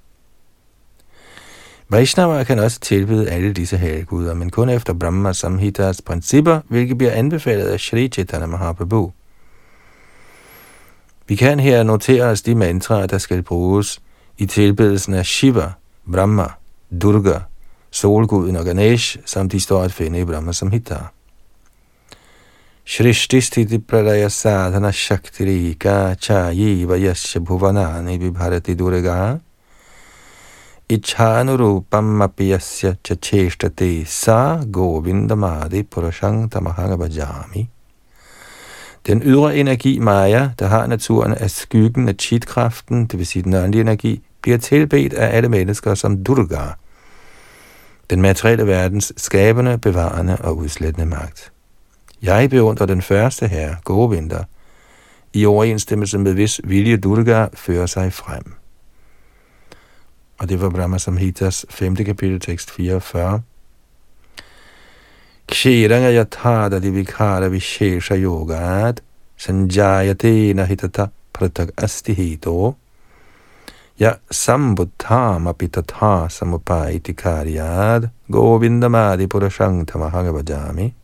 Vaishnava 1.88 2.44
kan 2.44 2.58
også 2.58 2.80
tilbyde 2.80 3.30
alle 3.30 3.52
disse 3.52 3.76
halvguder, 3.76 4.34
men 4.34 4.50
kun 4.50 4.68
efter 4.68 4.92
Brahma 4.92 5.32
Samhitas 5.32 6.02
principper, 6.02 6.60
hvilket 6.68 6.98
bliver 6.98 7.12
anbefalet 7.12 7.64
af 7.64 7.80
Sri 7.80 8.08
Chaitanya 8.08 8.46
Mahaprabhu. 8.46 9.12
Vi 11.32 11.36
kan 11.36 11.60
her 11.60 11.82
notere 11.82 12.24
os 12.24 12.42
de 12.42 12.54
mantraer, 12.54 13.06
der 13.06 13.18
skal 13.18 13.42
bruges 13.42 14.00
i 14.38 14.46
tilbedelsen 14.46 15.14
af 15.14 15.26
Shiva, 15.26 15.72
Brahma, 16.12 16.46
Durga, 17.02 17.38
solguden 17.90 18.56
og 18.56 18.64
Ganesh, 18.64 19.16
som 19.24 19.48
de 19.48 19.60
står 19.60 19.82
at 19.82 19.92
finde 19.92 20.20
i 20.20 20.24
Brahma 20.24 20.52
Samhita. 20.52 20.96
Shrishti 22.84 23.40
Sthiti 23.40 23.78
Pralaya 23.78 24.28
Sadhana 24.28 24.90
Shaktirika 24.90 26.14
Chayiva 26.20 26.96
Yasya 26.96 27.40
Bhuvanani 27.40 28.18
Vibharati 28.18 28.74
Durga 28.74 29.38
ichhanurupam 30.88 32.22
Apiyasya 32.22 32.94
Chacheshtate 33.08 34.06
Sa 34.06 34.56
Govindamadi 34.64 35.82
Purashang 35.82 36.50
Tamahanga 36.50 36.96
Bhajami 36.96 37.68
den 39.06 39.22
ydre 39.24 39.56
energi, 39.56 39.98
Maya, 39.98 40.50
der 40.58 40.66
har 40.66 40.86
naturen 40.86 41.34
af 41.34 41.50
skyggen 41.50 42.08
af 42.08 42.14
chitkraften, 42.18 43.06
det 43.06 43.18
vil 43.18 43.26
sige 43.26 43.42
den 43.42 43.54
åndelige 43.54 43.80
energi, 43.80 44.22
bliver 44.42 44.58
tilbedt 44.58 45.12
af 45.12 45.36
alle 45.36 45.48
mennesker 45.48 45.94
som 45.94 46.24
Durga, 46.24 46.60
den 48.10 48.22
materielle 48.22 48.66
verdens 48.66 49.12
skabende, 49.16 49.78
bevarende 49.78 50.36
og 50.36 50.56
udslættende 50.56 51.06
magt. 51.06 51.52
Jeg 52.22 52.50
beundrer 52.50 52.86
den 52.86 53.02
første 53.02 53.48
her, 53.48 54.08
vinter, 54.10 54.44
i 55.32 55.46
overensstemmelse 55.46 56.18
med 56.18 56.32
hvis 56.32 56.60
vilje 56.64 56.96
Durga 56.96 57.46
fører 57.54 57.86
sig 57.86 58.12
frem. 58.12 58.54
Og 60.38 60.48
det 60.48 60.60
var 60.60 60.70
Brahma 60.70 60.98
Samhitas 60.98 61.66
5. 61.70 61.96
kapitel, 61.96 62.40
tekst 62.40 62.70
44. 62.70 63.42
Kshiranga 65.46 66.12
yathada 66.12 66.80
divikara 66.80 67.48
vishesha 67.48 68.16
yogat 68.16 69.00
sanjayate 69.38 70.54
nahitata 70.54 71.10
pratak 71.34 71.70
asti 71.76 72.14
hito 72.14 72.74
ya 73.98 74.14
sambuddham 74.30 75.46
apitatha 75.46 76.28
samupaiti 76.28 77.12
karyad 77.12 78.08
govindamadi 78.30 79.26
purashang 79.26 79.86
tamahagavajami 79.86 80.94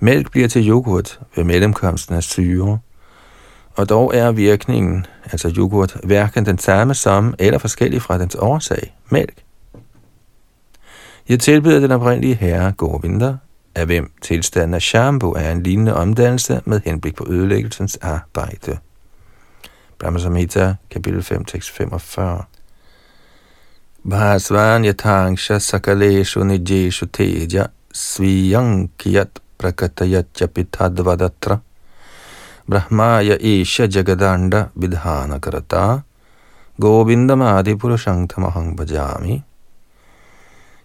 Mælk 0.00 0.30
bliver 0.30 0.48
til 0.48 0.68
yoghurt 0.68 1.20
ved 1.36 1.44
mellemkomsten 1.44 2.14
af 2.14 2.22
syre, 2.22 2.78
og 3.76 3.88
dog 3.88 4.16
er 4.16 4.32
virkningen, 4.32 5.06
altså 5.24 5.54
yoghurt, 5.58 5.96
hverken 6.04 6.46
den 6.46 6.58
samme 6.58 6.94
som 6.94 7.34
eller 7.38 7.58
forskellig 7.58 8.02
fra 8.02 8.18
dens 8.18 8.34
årsag, 8.34 8.94
mælk. 9.10 9.41
Jeg 11.28 11.40
tilbyder 11.40 11.80
den 11.80 11.90
oprindelige 11.90 12.34
herre 12.34 12.72
Govinda, 12.72 13.36
af 13.74 13.86
hvem 13.86 14.12
tilstanden 14.22 14.74
af 14.74 14.82
Shambu 14.82 15.32
er 15.32 15.52
en 15.52 15.62
lignende 15.62 15.94
omdannelse 15.94 16.60
med 16.64 16.80
henblik 16.84 17.14
på 17.14 17.26
ødelæggelsens 17.28 17.96
arbejde. 17.96 18.78
Brahma 19.98 20.18
Samhita, 20.18 20.74
kapitel 20.90 21.22
5, 21.22 21.44
tekst 21.44 21.70
45. 21.70 22.42
Bhasvan 24.10 24.84
yathangsha 24.84 25.58
sakaleshu 25.58 26.44
nijeshu 26.44 27.06
teja 27.06 27.66
sviyankiyat 27.92 29.40
prakatayatya 29.58 30.46
pitadvadatra 30.46 31.58
brahmaya 32.66 33.36
isha 33.40 33.86
jagadanda 33.86 34.66
vidhana 34.74 35.38
karata 35.38 36.02
govindamadi 36.80 37.76
purushang 37.76 38.26
tamahang 38.28 38.76
bhajami 38.76 39.42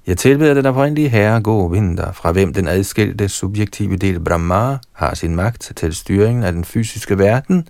jeg 0.07 0.17
tilbeder 0.17 0.53
den 0.53 0.65
oprindelige 0.65 1.09
herre 1.09 1.41
Govinda, 1.41 2.09
fra 2.09 2.31
hvem 2.31 2.53
den 2.53 2.67
adskilte 2.67 3.29
subjektive 3.29 3.97
del 3.97 4.19
Brahma 4.19 4.77
har 4.91 5.15
sin 5.15 5.35
magt 5.35 5.71
til 5.75 5.95
styringen 5.95 6.43
af 6.43 6.51
den 6.51 6.65
fysiske 6.65 7.17
verden, 7.17 7.67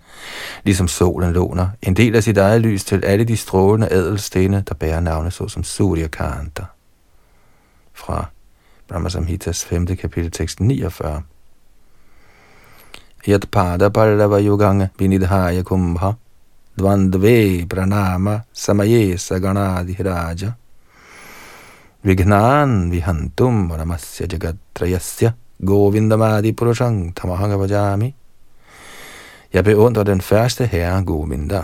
ligesom 0.63 0.87
solen 0.87 1.33
låner 1.33 1.67
en 1.81 1.93
del 1.93 2.15
af 2.15 2.23
sit 2.23 2.37
eget 2.37 2.61
lys 2.61 2.83
til 2.83 3.05
alle 3.05 3.23
de 3.23 3.37
strålende 3.37 3.87
ædelstene, 3.91 4.63
der 4.67 4.75
bærer 4.75 4.99
navne 4.99 5.31
såsom 5.31 5.63
Surya 5.63 6.07
Kanta. 6.07 6.63
Fra 7.93 8.25
Brahma 8.87 9.09
Samhitas 9.09 9.65
5. 9.65 9.85
kapitel 9.85 10.31
tekst 10.31 10.59
49. 10.59 11.21
Yat 13.27 13.45
pada 13.51 13.89
pallava 13.89 14.39
yuganga 14.41 14.87
vinidhaya 14.99 15.61
kumbha 15.61 16.11
dvandve 16.79 17.65
pranama 17.69 18.39
samaye 18.53 19.17
saganadhiraja 19.17 20.51
Vignan 22.03 22.91
vihantum 22.91 23.67
namasya 23.67 24.27
jagatrayasya 24.27 25.31
govindamadi 25.65 26.51
purushang 26.51 27.15
tamahangavajami. 27.15 28.15
Jeg 29.53 29.63
beundrer 29.63 30.03
den 30.03 30.21
første 30.21 30.65
herre 30.65 31.03
Govinda. 31.03 31.63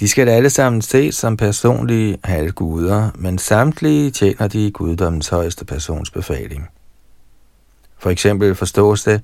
De 0.00 0.08
skal 0.08 0.28
alle 0.28 0.50
sammen 0.50 0.82
ses 0.82 1.14
som 1.14 1.36
personlige 1.36 2.18
halvguder, 2.24 3.10
men 3.14 3.38
samtlige 3.38 4.10
tjener 4.10 4.48
de 4.48 4.70
guddommens 4.70 5.28
højeste 5.28 5.64
persons 5.64 6.10
befaling. 6.10 6.68
For 7.98 8.10
eksempel 8.10 8.54
forstås 8.54 9.04
det, 9.04 9.20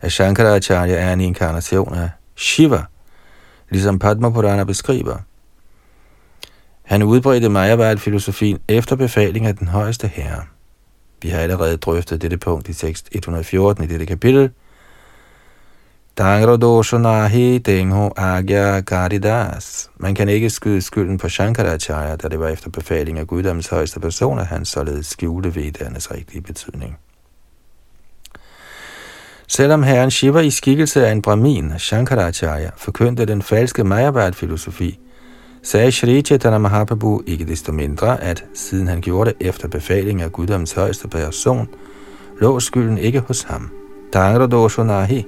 at 0.00 0.12
Shankaracharya 0.12 0.94
er 0.94 1.12
en 1.12 1.20
inkarnation 1.20 1.94
af 1.94 2.10
Shiva, 2.36 2.82
ligesom 3.70 3.98
Padma 3.98 4.30
Purana 4.30 4.64
beskriver. 4.64 5.16
Han 6.82 7.02
udbredte 7.02 7.48
Mayavad-filosofien 7.48 8.58
efter 8.68 8.96
befaling 8.96 9.46
af 9.46 9.56
den 9.56 9.68
højeste 9.68 10.06
herre. 10.08 10.42
Vi 11.22 11.28
har 11.28 11.40
allerede 11.40 11.76
drøftet 11.76 12.22
dette 12.22 12.36
punkt 12.36 12.68
i 12.68 12.74
tekst 12.74 13.08
114 13.12 13.84
i 13.84 13.86
dette 13.86 14.06
kapitel. 14.06 14.50
Dangro 16.18 16.56
doshonahi 16.56 17.58
dengho 17.58 18.10
agya 18.16 18.80
garidas. 18.80 19.90
Man 19.96 20.14
kan 20.14 20.28
ikke 20.28 20.50
skyde 20.50 20.82
skylden 20.82 21.18
på 21.18 21.28
Shankaracharya, 21.28 22.16
da 22.16 22.28
det 22.28 22.40
var 22.40 22.48
efter 22.48 22.70
befaling 22.70 23.18
af 23.18 23.26
guddommens 23.26 23.68
højeste 23.68 24.00
person, 24.00 24.38
at 24.38 24.46
han 24.46 24.64
således 24.64 25.06
skjulte 25.06 25.54
vedernes 25.54 26.10
rigtige 26.10 26.42
betydning. 26.42 26.98
Selvom 29.48 29.82
herren 29.82 30.10
Shiva 30.10 30.40
i 30.40 30.50
skikkelse 30.50 31.06
af 31.06 31.12
en 31.12 31.22
brahmin, 31.22 31.72
Shankaracharya, 31.78 32.70
forkyndte 32.76 33.24
den 33.24 33.42
falske 33.42 33.84
Mayavad-filosofi, 33.84 34.98
sagde 35.62 35.92
Shri 35.92 36.22
Chaitanya 36.22 36.58
Mahaprabhu 36.58 37.22
ikke 37.26 37.44
desto 37.44 37.72
mindre, 37.72 38.22
at 38.22 38.44
siden 38.54 38.88
han 38.88 39.00
gjorde 39.00 39.30
det 39.30 39.46
efter 39.48 39.68
befaling 39.68 40.22
af 40.22 40.32
guddommens 40.32 40.72
højeste 40.72 41.08
person, 41.08 41.68
lå 42.40 42.60
skylden 42.60 42.98
ikke 42.98 43.20
hos 43.20 43.42
ham. 43.42 43.70
Tangra 44.12 44.46
dosho 44.46 44.82
nahi. 44.82 45.26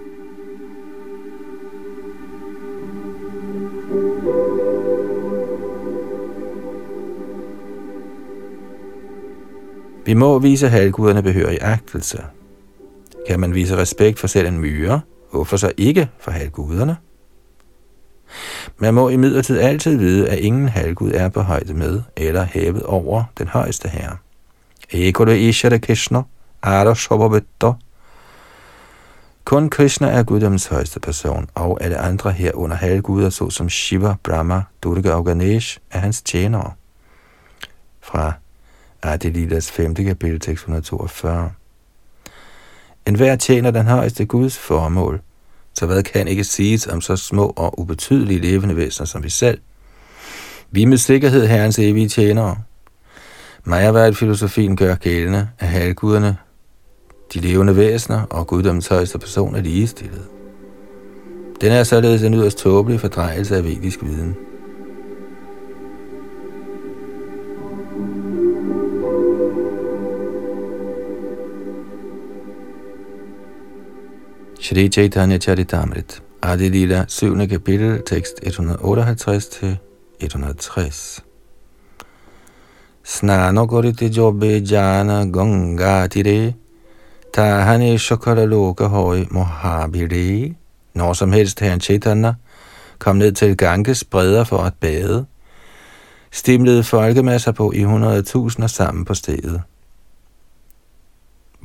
Vi 10.04 10.14
må 10.14 10.38
vise 10.38 10.68
halvguderne 10.68 11.22
behørig 11.22 11.58
agtelse. 11.60 12.24
Kan 13.28 13.40
man 13.40 13.54
vise 13.54 13.76
respekt 13.76 14.18
for 14.18 14.26
selv 14.26 14.48
en 14.48 14.58
myre, 14.58 15.00
hvorfor 15.30 15.56
så 15.56 15.72
ikke 15.76 16.08
for 16.18 16.30
halvguderne? 16.30 16.96
Man 18.82 18.94
må 18.94 19.08
imidlertid 19.08 19.58
altid 19.58 19.96
vide, 19.96 20.28
at 20.28 20.38
ingen 20.38 20.68
halvgud 20.68 21.12
er 21.14 21.28
på 21.28 21.40
højde 21.40 21.74
med 21.74 22.02
eller 22.16 22.44
hævet 22.44 22.82
over 22.82 23.24
den 23.38 23.48
højeste 23.48 23.88
herre. 23.88 24.16
Ekole 24.90 25.40
Ishara 25.40 25.78
Krishna, 25.78 26.22
Ara 26.62 26.94
Shobhabetta. 26.94 27.72
Kun 29.44 29.70
Krishna 29.70 30.08
er 30.08 30.22
guddoms 30.22 30.66
højeste 30.66 31.00
person, 31.00 31.48
og 31.54 31.78
alle 31.84 31.98
andre 31.98 32.32
her 32.32 32.52
under 32.54 32.76
halvguder, 32.76 33.30
såsom 33.30 33.68
Shiva, 33.68 34.14
Brahma, 34.22 34.62
Durga 34.82 35.10
og 35.10 35.26
Ganesh, 35.26 35.78
er 35.90 35.98
hans 35.98 36.22
tjenere. 36.22 36.72
Fra 38.00 38.32
Adelidas 39.02 39.70
5. 39.70 39.94
kapitel, 39.94 40.42
642. 40.42 41.50
En 43.06 43.14
hver 43.14 43.36
tjener 43.36 43.70
den 43.70 43.86
højeste 43.86 44.24
Guds 44.26 44.58
formål, 44.58 45.20
så 45.74 45.86
hvad 45.86 46.02
kan 46.02 46.28
ikke 46.28 46.44
siges 46.44 46.86
om 46.86 47.00
så 47.00 47.16
små 47.16 47.52
og 47.56 47.80
ubetydelige 47.80 48.40
levende 48.40 48.76
væsener 48.76 49.06
som 49.06 49.22
vi 49.24 49.30
selv? 49.30 49.58
Vi 50.70 50.84
med 50.84 50.96
sikkerhed 50.96 51.46
herrens 51.46 51.78
evige 51.78 52.08
tjenere. 52.08 52.56
Majaværd-filosofien 53.64 54.76
gør 54.76 54.94
gældende, 54.94 55.48
at 55.58 55.68
halvguderne, 55.68 56.36
de 57.34 57.40
levende 57.40 57.76
væsener 57.76 58.22
og 58.22 58.46
guddommens 58.46 58.86
højeste 58.86 59.18
person 59.18 59.54
er 59.54 59.60
ligestillet. 59.60 60.22
Den 61.60 61.72
er 61.72 61.84
således 61.84 62.22
en 62.22 62.34
yderst 62.34 62.58
tåbelig 62.58 63.00
fordrejelse 63.00 63.56
af 63.56 63.64
vedisk 63.64 64.02
viden. 64.02 64.36
Shri 74.62 74.88
Chaitanya 74.88 75.38
Charitamrit, 75.38 76.20
Adi 76.40 76.68
Lila, 76.68 77.04
7. 77.08 77.48
kapitel, 77.48 78.02
tekst 78.02 78.40
158 78.42 79.48
til 79.48 79.78
160. 80.20 81.20
Snano 83.04 83.66
gorite 83.66 84.06
jobbe 84.06 84.46
jana 84.46 85.24
ganga 85.24 86.06
tire, 86.06 86.54
tahane 87.34 87.98
shokara 87.98 88.44
loka 88.44 88.86
hoi 88.86 89.26
mohabire. 89.30 90.54
Når 90.94 91.12
som 91.12 91.32
helst 91.32 91.60
herren 91.60 91.80
Chaitanya 91.80 92.34
kom 92.98 93.16
ned 93.16 93.32
til 93.32 93.56
Ganges 93.56 94.04
bredder 94.04 94.44
for 94.44 94.58
at 94.58 94.74
bade, 94.74 95.26
stimlede 96.30 96.84
folkemasser 96.84 97.52
på 97.52 97.72
i 97.72 97.82
hundredtusinder 97.82 98.68
sammen 98.68 99.04
på 99.04 99.14
stedet. 99.14 99.62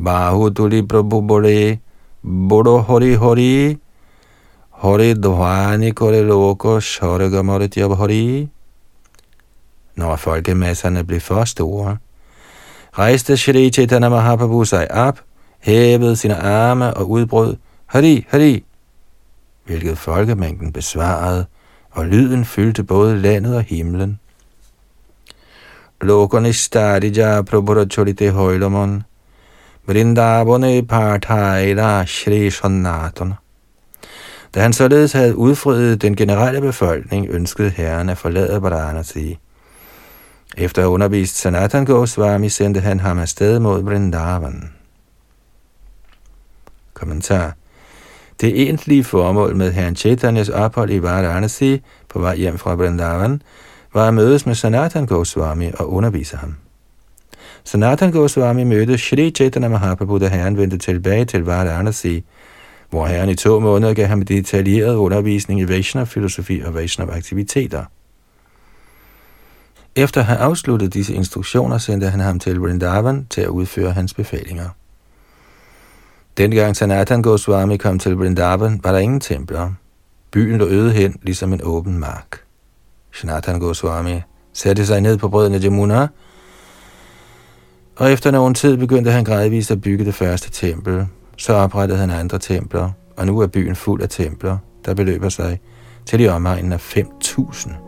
Bahuduli 0.06 0.82
Prabhu 0.82 1.22
Bore, 1.22 1.78
Bodo 2.28 2.78
Hori 2.78 3.13
Hori, 3.13 3.78
Hori 4.70 5.13
Dvani 5.13 5.92
Kore 5.92 6.22
Loko 6.22 6.80
Shoregamorit 6.80 7.76
Yab 7.78 7.96
Hori. 7.96 8.50
Når 9.96 10.16
folkemasserne 10.16 11.04
blev 11.04 11.20
for 11.20 11.46
store, 11.46 11.98
rejste 13.00 13.38
Shri 13.38 13.70
Chaitanya 13.70 14.10
Mahaprabhu 14.10 14.66
sig 14.66 14.92
op, 14.92 15.20
hævede 15.60 16.16
sine 16.16 16.36
arme 16.36 16.94
og 16.94 17.10
udbrød, 17.10 17.56
Hari, 17.86 18.26
Hari, 18.30 18.66
hvilket 19.66 19.98
folkemængden 19.98 20.74
besvarede, 20.74 21.46
og 21.92 22.06
lyden 22.06 22.46
fyldte 22.46 22.84
både 22.84 23.18
landet 23.22 23.56
og 23.56 23.62
himlen. 23.62 24.20
Lokone 26.02 26.54
stadija 26.54 27.42
prabhura 27.42 27.86
cholite 27.86 28.32
hoilamon, 28.32 29.04
Vrindavane 29.88 30.84
Parthaira 30.84 32.06
Shri 32.06 32.50
Sanatana. 32.50 33.36
Da 34.56 34.62
han 34.62 34.73
således 34.73 35.12
havde 35.12 35.36
udfriet 35.36 36.02
den 36.02 36.15
generelle 36.15 36.62
befolkning, 36.62 37.28
ønskede 37.30 37.69
herren 37.69 38.10
at 38.10 38.17
forlade 38.17 38.62
Varanasi. 38.62 39.38
Efter 40.58 40.82
at 40.82 40.84
have 40.84 40.93
undervist 40.93 41.38
Sanatan 41.38 41.86
Goswami, 41.86 42.50
sendte 42.50 42.80
han 42.80 43.00
ham 43.00 43.19
afsted 43.19 43.60
mod 43.60 43.84
Vrindavan. 43.84 44.73
Kommentar. 46.93 47.54
Det 48.41 48.62
egentlige 48.62 49.04
formål 49.04 49.56
med 49.56 49.71
herren 49.71 49.95
Chaitanyas 49.95 50.50
ophold 50.50 50.89
i 50.89 51.02
Varanasi 51.02 51.82
på 52.10 52.19
vej 52.19 52.36
hjem 52.36 52.58
fra 52.58 52.76
Vrindavan 52.76 53.41
var 53.93 54.08
at 54.08 54.13
mødes 54.13 54.45
med 54.45 54.56
Sanatan 54.56 55.06
Goswami 55.06 55.71
og 55.80 55.93
undervise 55.93 56.38
ham. 56.38 56.56
Sanatan 57.67 58.12
Goswami 58.12 58.63
mødte 58.63 58.97
Shri 58.97 59.32
Chaitanya 59.32 59.69
Mahaprabhu, 59.69 60.19
da 60.19 60.27
herren 60.27 60.58
vendte 60.58 60.77
tilbage 60.77 61.25
til 61.25 61.43
Varanasi, 61.43 62.23
hvor 62.89 63.06
herren 63.06 63.30
i 63.30 63.36
to 63.36 63.60
måneder 63.60 63.93
gav 63.93 64.08
ham 64.08 64.21
detaljeret 64.21 64.95
undervisning 64.95 65.60
i 65.60 65.63
Vaishnav-filosofi 65.63 66.62
og 66.65 66.73
Vaishnav-aktiviteter. 66.73 67.84
Efter 69.95 70.21
at 70.21 70.27
have 70.27 70.39
afsluttet 70.39 70.93
disse 70.93 71.13
instruktioner, 71.13 71.77
sendte 71.77 72.10
han 72.10 72.19
ham 72.19 72.39
til 72.39 72.60
Vrindavan 72.60 73.27
til 73.30 73.41
at 73.41 73.47
udføre 73.47 73.91
hans 73.91 74.13
befalinger. 74.13 74.69
Dengang 76.38 76.75
Sanatan 76.75 77.21
Goswami 77.21 77.77
kom 77.77 77.99
til 77.99 78.15
Vrindavan, 78.15 78.80
var 78.84 78.91
der 78.91 78.99
ingen 78.99 79.19
templer. 79.19 79.71
Byen 80.32 80.58
lå 80.58 80.67
øde 80.67 80.91
hen, 80.91 81.19
ligesom 81.21 81.53
en 81.53 81.62
åben 81.63 81.99
mark. 81.99 82.41
Sanatan 83.13 83.60
Goswami 83.60 84.21
satte 84.53 84.86
sig 84.86 85.01
ned 85.01 85.17
på 85.17 85.30
brødene 85.30 85.58
Jamuna, 85.58 86.08
og 87.98 88.12
efter 88.12 88.32
nogen 88.32 88.54
tid 88.54 88.78
begyndte 88.78 89.12
han 89.12 89.24
gradvist 89.24 89.72
at 89.72 89.82
bygge 89.82 90.06
det 90.06 90.16
første 90.16 90.52
tempel. 90.52 91.08
Så 91.38 91.54
oprettede 91.54 92.00
han 92.00 92.10
andre 92.10 92.40
templer, 92.40 92.92
og 93.18 93.26
nu 93.26 93.40
er 93.40 93.48
byen 93.48 93.76
fuld 93.76 94.02
af 94.02 94.10
templer, 94.10 94.58
der 94.86 94.94
beløber 94.94 95.30
sig 95.30 95.60
til 96.06 96.22
i 96.22 96.28
omegnen 96.28 96.74
af 96.74 96.98
5.000. 96.98 97.87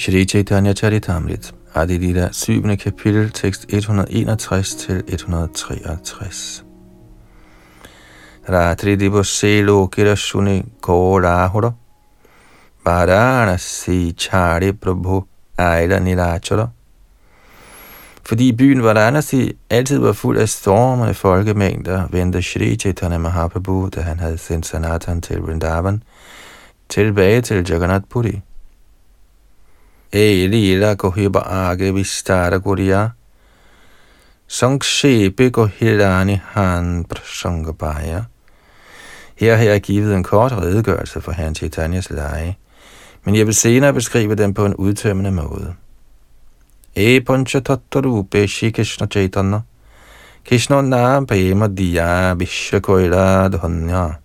Shri 0.00 0.24
Chaitanya 0.24 0.72
Charitamrit, 0.72 1.52
Adilita 1.74 2.32
7. 2.32 2.76
kapitel, 2.76 3.30
tekst 3.30 3.66
161 3.68 4.74
til 4.74 5.02
163. 5.06 6.64
Ratri 8.48 8.96
divose 8.96 9.62
lokira 9.62 10.16
shuni 10.16 10.62
korahura, 10.80 11.72
Varanasi 12.84 14.12
chari 14.16 14.72
prabhu 14.72 15.24
aila 15.58 15.98
nilachara. 15.98 16.68
Fordi 18.24 18.52
byen 18.52 18.82
Varanasi 18.82 19.52
altid 19.70 19.98
var 19.98 20.12
fuld 20.12 20.38
af 20.38 20.48
stormende 20.48 21.14
folkemængder, 21.14 22.06
vendte 22.10 22.42
Shri 22.42 22.76
Chaitanya 22.76 23.18
Mahaprabhu, 23.18 23.88
da 23.88 24.00
han 24.00 24.20
havde 24.20 24.38
sendt 24.38 24.66
Sanatan 24.66 25.20
til 25.20 25.40
Vrindavan, 25.40 26.02
tilbage 26.88 27.40
til 27.40 27.66
Jagannath 27.70 28.04
Puri. 28.10 28.40
Elila 30.12 30.96
Gohiba 30.96 31.40
Age 31.46 31.94
Vistara 31.94 32.58
Guriya 32.58 33.10
Sangshepe 34.48 35.50
Gohilani 35.50 36.40
Han 36.44 37.04
Prasangabaya 37.04 38.24
Her 39.36 39.56
har 39.56 39.64
jeg 39.64 39.80
givet 39.80 40.14
en 40.14 40.24
kort 40.24 40.52
redegørelse 40.52 41.20
for 41.20 41.32
herren 41.32 41.54
Chaitanyas 41.54 42.10
lege, 42.10 42.58
men 43.24 43.34
jeg 43.36 43.46
vil 43.46 43.54
senere 43.54 43.92
beskrive 43.92 44.34
den 44.34 44.54
på 44.54 44.66
en 44.66 44.74
udtømmende 44.74 45.30
måde. 45.30 45.74
E 46.96 47.20
Panchatattarupe 47.20 48.48
Shri 48.48 48.70
Krishna 48.70 49.06
Chaitanya. 49.06 49.60
Krishna 50.48 50.80
naam 50.80 51.26
Prema 51.26 51.66
Diya 51.66 52.34
Vishwakoila 52.34 53.48
Dhanya 53.48 54.19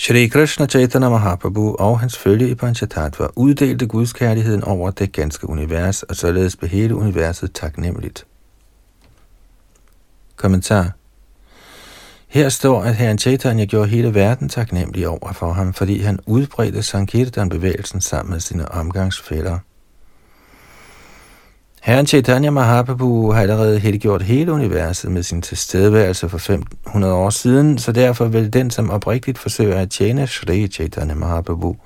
Shri 0.00 0.28
Krishna 0.28 0.66
Chaitanya 0.66 1.08
Mahaprabhu 1.08 1.76
og 1.78 2.00
hans 2.00 2.18
følge 2.18 2.48
i 2.48 2.54
Panchatattva 2.54 3.26
uddelte 3.36 3.86
Guds 3.86 4.12
kærligheden 4.12 4.64
over 4.64 4.90
det 4.90 5.12
ganske 5.12 5.48
univers, 5.48 6.02
og 6.02 6.16
således 6.16 6.56
blev 6.56 6.70
hele 6.70 6.94
universet 6.94 7.52
taknemmeligt. 7.52 8.26
Kommentar 10.36 10.92
Her 12.28 12.48
står, 12.48 12.82
at 12.82 12.96
herren 12.96 13.18
Chaitanya 13.18 13.64
gjorde 13.64 13.88
hele 13.88 14.14
verden 14.14 14.48
taknemmelig 14.48 15.08
over 15.08 15.32
for 15.32 15.52
ham, 15.52 15.74
fordi 15.74 15.98
han 15.98 16.18
udbredte 16.26 16.82
Sankirtan-bevægelsen 16.82 18.00
sammen 18.00 18.32
med 18.32 18.40
sine 18.40 18.72
omgangsfælder. 18.72 19.58
Herren 21.80 22.06
Chaitanya 22.06 22.50
Mahaprabhu 22.50 23.32
har 23.32 23.40
allerede 23.40 23.78
helgjort 23.78 24.22
hele 24.22 24.52
universet 24.52 25.10
med 25.10 25.22
sin 25.22 25.42
tilstedeværelse 25.42 26.28
for 26.28 26.38
500 26.38 27.14
år 27.14 27.30
siden, 27.30 27.78
så 27.78 27.92
derfor 27.92 28.24
vil 28.24 28.52
den, 28.52 28.70
som 28.70 28.90
oprigtigt 28.90 29.38
forsøger 29.38 29.76
at 29.76 29.90
tjene 29.90 30.26
Shri 30.26 30.68
Chaitanya 30.68 31.14
Mahaprabhu, 31.14 31.76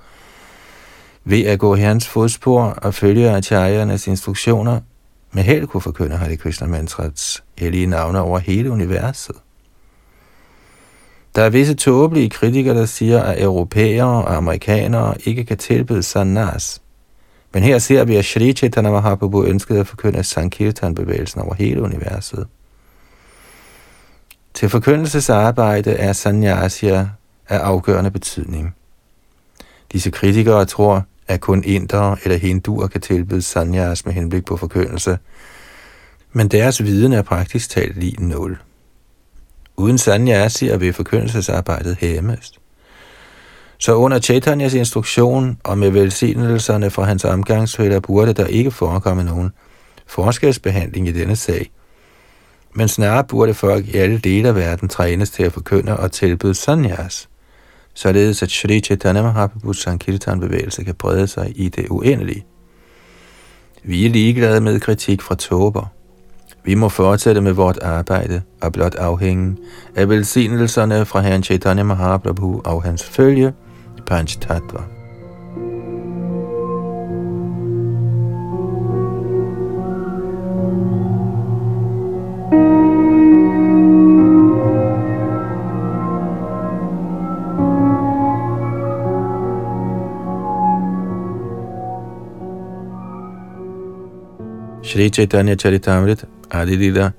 ved 1.24 1.40
at 1.44 1.58
gå 1.58 1.74
herrens 1.74 2.08
fodspor 2.08 2.62
og 2.62 2.94
følge 2.94 3.30
acharjernes 3.30 4.06
instruktioner, 4.06 4.80
med 5.32 5.42
held 5.42 5.66
kunne 5.66 5.80
forkynde 5.80 6.16
Hare 6.16 6.36
Krishna 6.36 6.66
mantrats 6.66 7.44
hellige 7.58 7.86
navne 7.86 8.20
over 8.20 8.38
hele 8.38 8.70
universet. 8.70 9.36
Der 11.34 11.42
er 11.42 11.50
visse 11.50 11.74
tåbelige 11.74 12.30
kritikere, 12.30 12.78
der 12.78 12.86
siger, 12.86 13.20
at 13.20 13.42
europæere 13.42 14.24
og 14.24 14.36
amerikanere 14.36 15.14
ikke 15.24 15.44
kan 15.44 15.58
tilbyde 15.58 16.02
sannas. 16.02 16.82
Men 17.54 17.62
her 17.62 17.78
ser 17.78 18.04
vi, 18.04 18.16
at 18.16 18.24
Shri 18.24 18.52
Chaitanya 18.52 18.90
Mahaprabhu 18.90 19.44
ønskede 19.44 19.80
at 19.80 19.86
forkynde 19.86 20.22
Sankirtan-bevægelsen 20.24 21.40
over 21.40 21.54
hele 21.54 21.82
universet. 21.82 22.46
Til 24.54 24.68
forkyndelsesarbejde 24.68 25.90
er 25.90 26.12
sanyasya 26.12 27.06
af 27.48 27.58
afgørende 27.58 28.10
betydning. 28.10 28.74
Disse 29.92 30.10
kritikere 30.10 30.64
tror, 30.64 31.06
at 31.28 31.40
kun 31.40 31.64
indere 31.64 32.16
eller 32.24 32.38
hinduer 32.38 32.86
kan 32.86 33.00
tilbyde 33.00 33.42
sanyas 33.42 34.06
med 34.06 34.12
henblik 34.14 34.44
på 34.44 34.56
forkyndelse, 34.56 35.18
men 36.32 36.48
deres 36.48 36.82
viden 36.82 37.12
er 37.12 37.22
praktisk 37.22 37.70
talt 37.70 37.96
lige 37.96 38.24
nul. 38.28 38.58
Uden 39.76 39.98
sanyasi 39.98 40.76
vil 40.76 40.92
forkyndelsesarbejdet 40.92 41.96
hæmmes. 42.00 42.61
Så 43.82 43.94
under 43.94 44.18
Chaitanyas 44.18 44.74
instruktion 44.74 45.58
og 45.64 45.78
med 45.78 45.90
velsignelserne 45.90 46.90
fra 46.90 47.04
hans 47.04 47.24
omgangsfælder 47.24 48.00
burde 48.00 48.32
der 48.32 48.46
ikke 48.46 48.70
forekomme 48.70 49.24
nogen 49.24 49.52
forskelsbehandling 50.06 51.08
i 51.08 51.12
denne 51.12 51.36
sag. 51.36 51.70
Men 52.74 52.88
snarere 52.88 53.24
burde 53.24 53.54
folk 53.54 53.88
i 53.88 53.96
alle 53.96 54.18
dele 54.18 54.48
af 54.48 54.54
verden 54.54 54.88
trænes 54.88 55.30
til 55.30 55.42
at 55.42 55.52
forkynde 55.52 55.96
og 55.96 56.12
tilbyde 56.12 56.54
sanyas, 56.54 57.28
således 57.94 58.42
at 58.42 58.50
Shri 58.50 58.80
Chaitanya 58.80 59.30
Mahaprabhu's 59.30 59.82
Sankirtan-bevægelse 59.82 60.84
kan 60.84 60.94
brede 60.94 61.26
sig 61.26 61.52
i 61.54 61.68
det 61.68 61.86
uendelige. 61.90 62.44
Vi 63.82 64.06
er 64.06 64.10
ligeglade 64.10 64.60
med 64.60 64.80
kritik 64.80 65.22
fra 65.22 65.34
tåber. 65.34 65.86
Vi 66.64 66.74
må 66.74 66.88
fortsætte 66.88 67.40
med 67.40 67.52
vort 67.52 67.78
arbejde 67.78 68.42
og 68.60 68.72
blot 68.72 68.94
afhænge 68.94 69.56
af 69.96 70.08
velsignelserne 70.08 71.04
fra 71.04 71.20
Herren 71.20 71.42
Chaitanya 71.42 71.82
Mahaprabhu 71.82 72.60
og 72.64 72.82
hans 72.82 73.04
følge, 73.04 73.52
Panch 74.04 74.38
Tattva. 74.38 74.88
Shri 94.84 95.08
Chaitanya 95.10 95.56
Charitamrit, 95.56 96.26
Adi 96.50 96.76
Lila, 96.76 97.14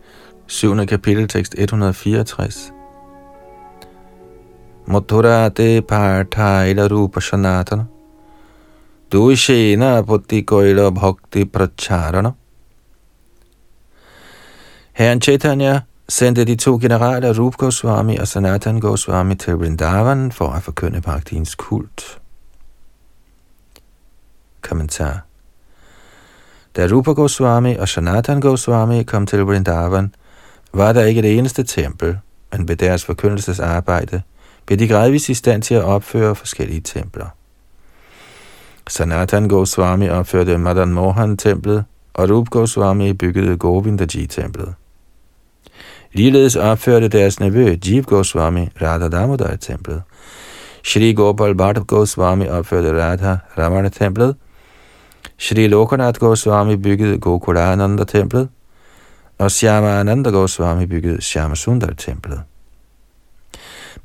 7. 0.48 0.86
kapitel, 0.86 1.28
tekst 1.28 1.56
164. 1.58 2.83
Mathurate 4.88 5.82
Parthaila 5.82 6.88
Rupa 6.90 7.20
Sanatana 7.20 7.88
Duishena 9.10 10.04
Putti 10.06 10.42
Koila 10.42 10.92
Bhakti 10.92 11.46
Pracharana 11.46 12.34
Herren 14.94 15.22
Chaitanya 15.22 15.82
sendte 16.08 16.46
de 16.46 16.56
to 16.56 16.78
generaler 16.78 17.34
Rup 17.34 17.58
Goswami 17.58 18.18
og 18.18 18.28
Sanatan 18.28 18.80
Goswami 18.80 19.36
til 19.36 19.54
Vrindavan 19.54 20.32
for 20.32 20.48
at 20.48 20.64
forkynde 20.64 21.02
Bhaktiens 21.02 21.56
kult. 21.56 22.20
Kommentar. 24.62 25.20
Da 26.76 26.88
Rupa 26.92 27.12
Goswami 27.12 27.76
og 27.76 27.90
Sanatan 27.90 28.42
Goswami 28.42 29.04
kom 29.04 29.26
til 29.26 29.40
Vrindavan, 29.40 30.16
var 30.74 30.94
der 30.94 31.04
ikke 31.04 31.22
det 31.22 31.38
eneste 31.38 31.64
tempel, 31.64 32.18
men 32.52 32.68
ved 32.68 32.76
deres 32.76 33.06
forkyndelsesarbejde 33.06 34.22
blev 34.66 34.80
de 34.80 34.88
gradvist 34.88 35.30
i 35.30 35.34
stand 35.34 35.62
til 35.62 35.76
at 35.76 35.84
opføre 35.84 36.36
forskellige 36.36 36.82
templer. 36.82 37.26
Sanatan 38.90 39.48
Goswami 39.48 40.10
opførte 40.10 40.58
Madan 40.58 40.94
Mohan-templet, 40.94 41.84
og 42.14 42.30
Rup 42.30 42.50
Goswami 42.50 43.14
byggede 43.14 43.58
Govindaji-templet. 43.58 44.74
Ligeledes 46.14 46.56
opførte 46.56 47.08
deres 47.08 47.40
nevø 47.40 47.78
Jeev 47.88 48.04
Goswami 48.04 48.70
Radha 48.82 49.10
Damodar-templet. 49.10 50.02
Shri 50.84 51.14
Gopal 51.14 51.56
Bhatt 51.56 51.88
Goswami 51.88 52.48
opførte 52.48 53.04
Radha 53.04 53.36
Ramana-templet. 53.58 54.36
Shri 55.38 55.68
Lokanath 55.68 56.20
Goswami 56.20 56.76
byggede 56.76 57.18
Gokulananda-templet. 57.18 58.50
Og 59.38 59.52
Shyama 59.52 60.00
Ananda 60.00 60.30
Goswami 60.30 60.86
byggede 60.86 61.22
Shyama 61.22 61.56
Sundar-templet. 61.56 62.42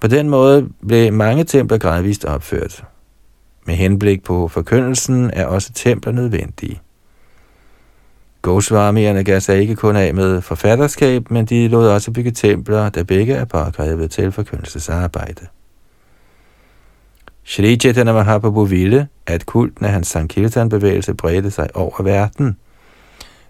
På 0.01 0.07
den 0.07 0.29
måde 0.29 0.68
blev 0.87 1.12
mange 1.12 1.44
templer 1.44 1.79
gradvist 1.79 2.24
opført. 2.24 2.85
Med 3.66 3.74
henblik 3.74 4.24
på 4.24 4.48
forkyndelsen 4.48 5.31
er 5.33 5.46
også 5.46 5.72
templer 5.72 6.12
nødvendige. 6.12 6.81
Goswamierne 8.42 9.24
gav 9.24 9.40
sig 9.40 9.61
ikke 9.61 9.77
kun 9.77 9.96
af 9.96 10.14
med 10.14 10.40
forfatterskab, 10.40 11.31
men 11.31 11.46
de 11.46 11.68
lod 11.68 11.88
også 11.88 12.11
bygge 12.11 12.31
templer, 12.31 12.88
der 12.88 13.05
begge 13.05 13.35
er 13.35 13.44
påkrævet 13.44 14.11
til 14.11 14.33
forkyndelsesarbejde. 14.33 15.46
Shri 17.44 17.77
Chaitanya 17.77 18.12
Mahaprabhu 18.12 18.64
ville, 18.64 19.09
at 19.27 19.46
kulten 19.46 19.85
af 19.85 19.92
hans 19.92 20.09
Sankirtan-bevægelse 20.09 21.14
bredte 21.14 21.51
sig 21.51 21.68
over 21.74 22.03
verden. 22.03 22.57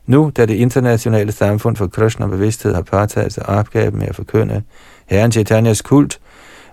Nu, 0.06 0.32
da 0.36 0.46
det 0.46 0.54
internationale 0.54 1.32
samfund 1.32 1.76
for 1.76 1.86
Krishna 1.86 2.26
bevidsthed 2.26 2.74
har 2.74 2.82
påtaget 2.82 3.32
sig 3.32 3.48
opgaven 3.48 3.98
med 3.98 4.06
at 4.06 4.16
forkynde 4.16 4.62
Herren 5.06 5.32
Chaitanyas 5.32 5.82
kult, 5.82 6.20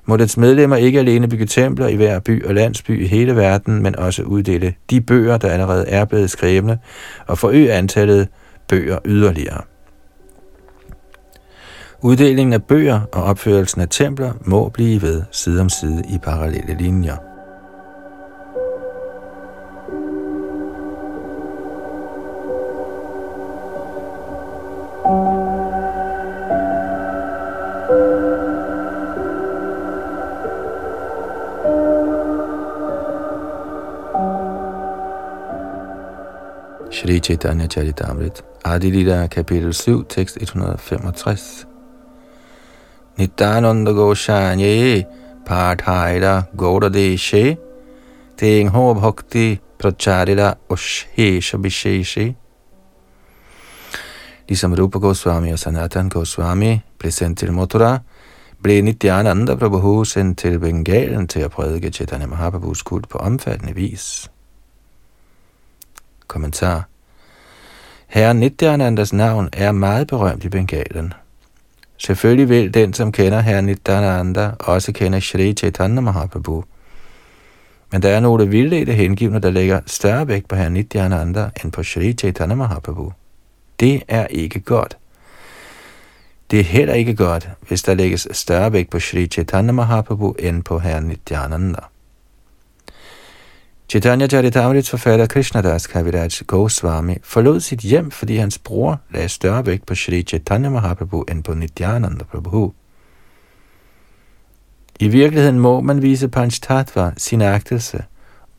må 0.05 0.17
dets 0.17 0.37
medlemmer 0.37 0.75
ikke 0.75 0.99
alene 0.99 1.27
bygge 1.27 1.45
templer 1.45 1.87
i 1.87 1.95
hver 1.95 2.19
by 2.19 2.45
og 2.45 2.55
landsby 2.55 3.03
i 3.03 3.07
hele 3.07 3.35
verden, 3.35 3.83
men 3.83 3.95
også 3.95 4.23
uddele 4.23 4.73
de 4.89 5.01
bøger, 5.01 5.37
der 5.37 5.49
allerede 5.49 5.87
er 5.87 6.05
blevet 6.05 6.29
skrevne, 6.29 6.79
og 7.27 7.37
forøge 7.37 7.73
antallet 7.73 8.27
bøger 8.67 8.99
yderligere. 9.05 9.61
Uddelingen 12.01 12.53
af 12.53 12.63
bøger 12.63 13.01
og 13.11 13.23
opførelsen 13.23 13.81
af 13.81 13.87
templer 13.89 14.33
må 14.41 14.69
blive 14.69 15.01
ved 15.01 15.23
side 15.31 15.61
om 15.61 15.69
side 15.69 16.03
i 16.09 16.17
parallelle 16.17 16.77
linjer. 16.79 17.34
Chaitanya 37.25 37.67
Charitamrit, 37.67 38.43
Adilita 38.63 39.27
kapitel 39.27 39.73
7, 39.73 40.05
tekst 40.05 40.38
165. 40.38 41.65
Nityananda 43.17 43.91
Goshanye 43.91 45.07
Parthaira 45.43 46.47
Gaudadeshe 46.55 47.57
Teng 48.38 48.67
Hob 48.69 49.01
Bhakti 49.01 49.59
Pracharila 49.79 50.55
Oshesha 50.69 51.57
Bisheshe 51.57 52.35
Ligesom 54.47 54.75
Rupa 54.75 54.99
Goswami 54.99 55.51
og 55.51 55.59
Sanatan 55.59 56.09
Goswami 56.09 56.79
blev 56.99 57.11
sendt 57.11 57.39
til 57.39 57.53
Mathura, 57.53 57.99
blev 58.61 58.83
Nityananda 58.83 59.55
Prabhu 59.55 60.03
sendt 60.03 60.38
til 60.39 60.59
Bengalen 60.59 61.27
til 61.27 61.39
at 61.39 61.51
prædike 61.51 61.89
Chaitanya 61.89 62.27
Mahaprabhus 62.27 62.81
kult 62.81 63.09
på 63.09 63.17
omfattende 63.17 63.75
vis. 63.75 64.31
Kommentar 66.27 66.88
Herre 68.07 68.33
Nityanandas 68.33 69.13
navn 69.13 69.49
er 69.53 69.71
meget 69.71 70.07
berømt 70.07 70.43
i 70.43 70.49
Bengalen. 70.49 71.13
Selvfølgelig 71.97 72.49
vil 72.49 72.73
den, 72.73 72.93
som 72.93 73.11
kender 73.11 73.39
herre 73.39 73.61
Nityananda, 73.61 74.51
også 74.59 74.91
kende 74.91 75.21
Shri 75.21 75.53
Chaitanya 75.53 76.01
Mahaprabhu. 76.01 76.63
Men 77.91 78.01
der 78.01 78.09
er 78.09 78.19
nogle 78.19 78.49
vildledte 78.49 78.93
hengivne, 78.93 79.39
der 79.39 79.49
lægger 79.49 79.81
større 79.85 80.27
vægt 80.27 80.47
på 80.47 80.55
herre 80.55 80.69
Nityananda 80.69 81.49
end 81.63 81.71
på 81.71 81.83
Shri 81.83 82.13
Chaitanya 82.13 82.55
Mahaprabhu. 82.55 83.13
Det 83.79 84.03
er 84.07 84.27
ikke 84.27 84.59
godt. 84.59 84.97
Det 86.51 86.59
er 86.59 86.63
heller 86.63 86.93
ikke 86.93 87.15
godt, 87.15 87.49
hvis 87.67 87.83
der 87.83 87.93
lægges 87.93 88.27
større 88.31 88.73
vægt 88.73 88.89
på 88.89 88.99
Shri 88.99 89.27
Chaitanya 89.27 89.71
Mahaprabhu 89.71 90.31
end 90.39 90.63
på 90.63 90.79
herre 90.79 91.01
Nityananda. 91.01 91.79
Chaitanya 93.87 94.27
Charitamrits 94.27 94.89
forfatter 94.89 95.27
Krishnadas 95.27 95.87
Kaviraj 95.87 96.43
Goswami 96.47 97.17
forlod 97.23 97.59
sit 97.59 97.79
hjem, 97.79 98.11
fordi 98.11 98.35
hans 98.35 98.57
bror 98.57 98.99
lagde 99.11 99.29
større 99.29 99.65
vægt 99.65 99.85
på 99.85 99.95
Sri 99.95 100.23
Chaitanya 100.23 100.69
Mahaprabhu 100.69 101.21
end 101.21 101.43
på 101.43 101.53
Nityananda 101.53 102.23
Prabhu. 102.23 102.73
I 104.99 105.07
virkeligheden 105.07 105.59
må 105.59 105.81
man 105.81 106.01
vise 106.01 106.27
Panchtatva 106.27 107.11
sin 107.17 107.41
agtelse, 107.41 108.03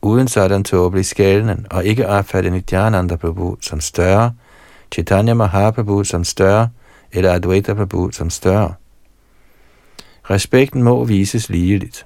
uden 0.01 0.27
sådan 0.27 0.63
tåbelig 0.63 1.05
skælden, 1.05 1.65
og 1.71 1.85
ikke 1.85 2.07
opfatte 2.07 2.49
Nityananda 2.49 3.15
Prabhu 3.15 3.57
som 3.61 3.79
større, 3.79 4.33
Chaitanya 4.91 5.33
Mahaprabhu 5.33 6.03
som 6.03 6.23
større, 6.23 6.69
eller 7.11 7.33
Advaita 7.33 7.73
Prabhu 7.73 8.11
som 8.11 8.29
større. 8.29 8.73
Respekten 10.29 10.83
må 10.83 11.03
vises 11.03 11.49
ligeligt. 11.49 12.05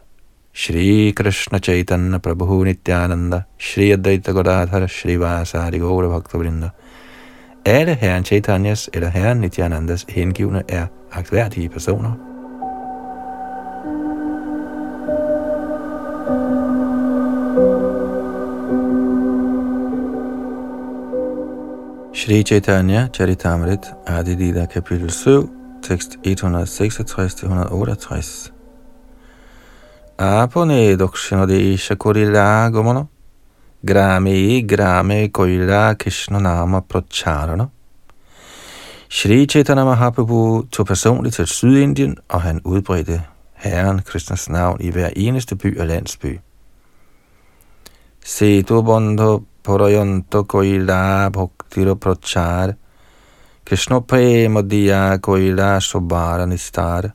Shri 0.53 1.13
Krishna 1.13 1.59
Chaitanya 1.59 2.19
Prabhu 2.19 2.65
Nityananda, 2.65 3.45
Shri 3.57 3.91
Advaita 3.91 4.33
Godadhara, 4.33 4.87
Shri 4.87 5.17
Vasari 5.17 5.79
Gaura 5.79 6.09
Bhakta 6.09 6.71
Alle 7.65 7.95
herren 7.95 8.23
Chaitanyas 8.23 8.89
eller 8.93 9.09
herren 9.09 9.41
Nityanandas 9.41 10.05
hengivne 10.09 10.63
er 10.67 10.87
agtværdige 11.11 11.69
personer. 11.69 12.11
Shri 22.13 22.43
Chaitanya 22.43 23.07
Charitamrit 23.13 23.93
Adi 24.07 24.35
Lila 24.35 24.65
kapitel 24.65 25.09
7, 25.09 25.49
tekst 25.81 26.19
166-168. 26.27 28.60
Apone 30.21 30.95
dokshino 30.97 31.47
desha 31.47 31.95
korila 31.95 32.69
gomono, 32.69 33.07
grame 33.83 34.61
grame 34.61 35.31
koila 35.31 35.97
krishna 35.97 36.39
nama 36.39 36.81
pracharana. 36.81 37.71
Shri 39.09 39.47
Chaitanya 39.47 39.83
Mahaprabhu 39.83 40.67
tog 40.71 40.87
personligt 40.87 41.35
til 41.35 41.47
Sydindien, 41.47 42.17
og 42.29 42.41
han 42.41 42.61
udbredte 42.63 43.23
Herren 43.53 44.01
Kristens 44.05 44.49
navn 44.49 44.81
i 44.81 44.89
hver 44.89 45.09
eneste 45.15 45.55
by 45.55 45.79
og 45.79 45.87
landsby. 45.87 46.39
Setu 48.25 48.81
bondo 48.81 49.43
Parayanto 49.63 50.43
Koila 50.43 51.29
bhaktiro 51.29 51.93
Prachar 51.95 52.73
Krishna 53.65 53.99
Prema 53.99 54.61
Diya 54.61 55.17
Koila 55.17 55.79
Sobara 55.79 56.45
Nistar 56.45 57.09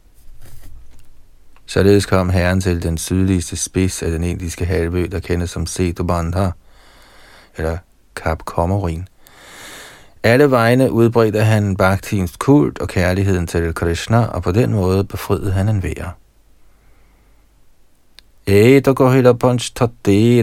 Således 1.67 2.07
kom 2.07 2.31
herren 2.31 2.61
til 2.61 2.83
den 2.83 2.99
sydligste 2.99 3.57
spids 3.57 4.03
af 4.03 4.11
den 4.11 4.25
indiske 4.25 4.65
halvø, 4.65 5.07
der 5.13 5.21
kendes 5.21 5.51
som 5.51 5.67
Setubandha, 5.67 6.51
eller 7.57 7.79
Kap 8.17 8.45
Komorin. 8.45 9.09
Alle 10.23 10.51
vegne 10.51 10.93
udbredte 10.93 11.41
han 11.41 11.77
bhaktiens 11.77 12.37
kult 12.37 12.79
og 12.79 12.89
kærligheden 12.89 13.47
til 13.47 13.75
Krishna, 13.75 14.27
og 14.27 14.43
på 14.43 14.53
den 14.53 14.73
måde 14.73 15.05
befriede 15.05 15.53
han 15.53 15.69
en 15.69 15.83
vær. 15.83 16.17
Eta 18.47 18.93
kohila 18.93 19.33
panch 19.33 19.75
tatte 19.75 20.13
i 20.13 20.43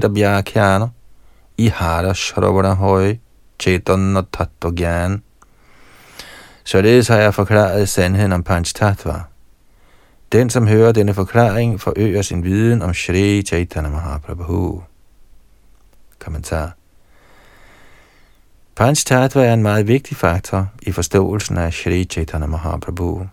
ihara 1.57 2.13
shravana 2.13 2.73
høj, 2.73 3.17
chetan 3.59 4.17
og 4.17 4.25
tattva. 4.31 5.17
Således 6.63 7.07
har 7.07 7.17
jeg 7.17 7.33
forklaret 7.33 7.89
sandheden 7.89 8.31
om 8.31 8.43
Panchtatva. 8.43 9.11
Tatva. 9.11 9.32
Den, 10.33 10.49
som 10.49 10.67
hører 10.67 10.91
denne 10.91 11.13
forklaring, 11.13 11.81
forøger 11.81 12.21
sin 12.21 12.43
viden 12.43 12.81
om 12.81 12.93
Shri 12.93 13.41
Chaitanya 13.41 13.89
Mahaprabhu. 13.89 14.81
Kommentar. 16.19 16.71
Panch 18.75 19.05
Tattva 19.05 19.45
er 19.45 19.53
en 19.53 19.61
meget 19.61 19.87
vigtig 19.87 20.17
faktor 20.17 20.67
i 20.81 20.91
forståelsen 20.91 21.57
af 21.57 21.73
Shri 21.73 22.03
Chaitanya 22.03 22.47
Mahaprabhu. 22.47 23.25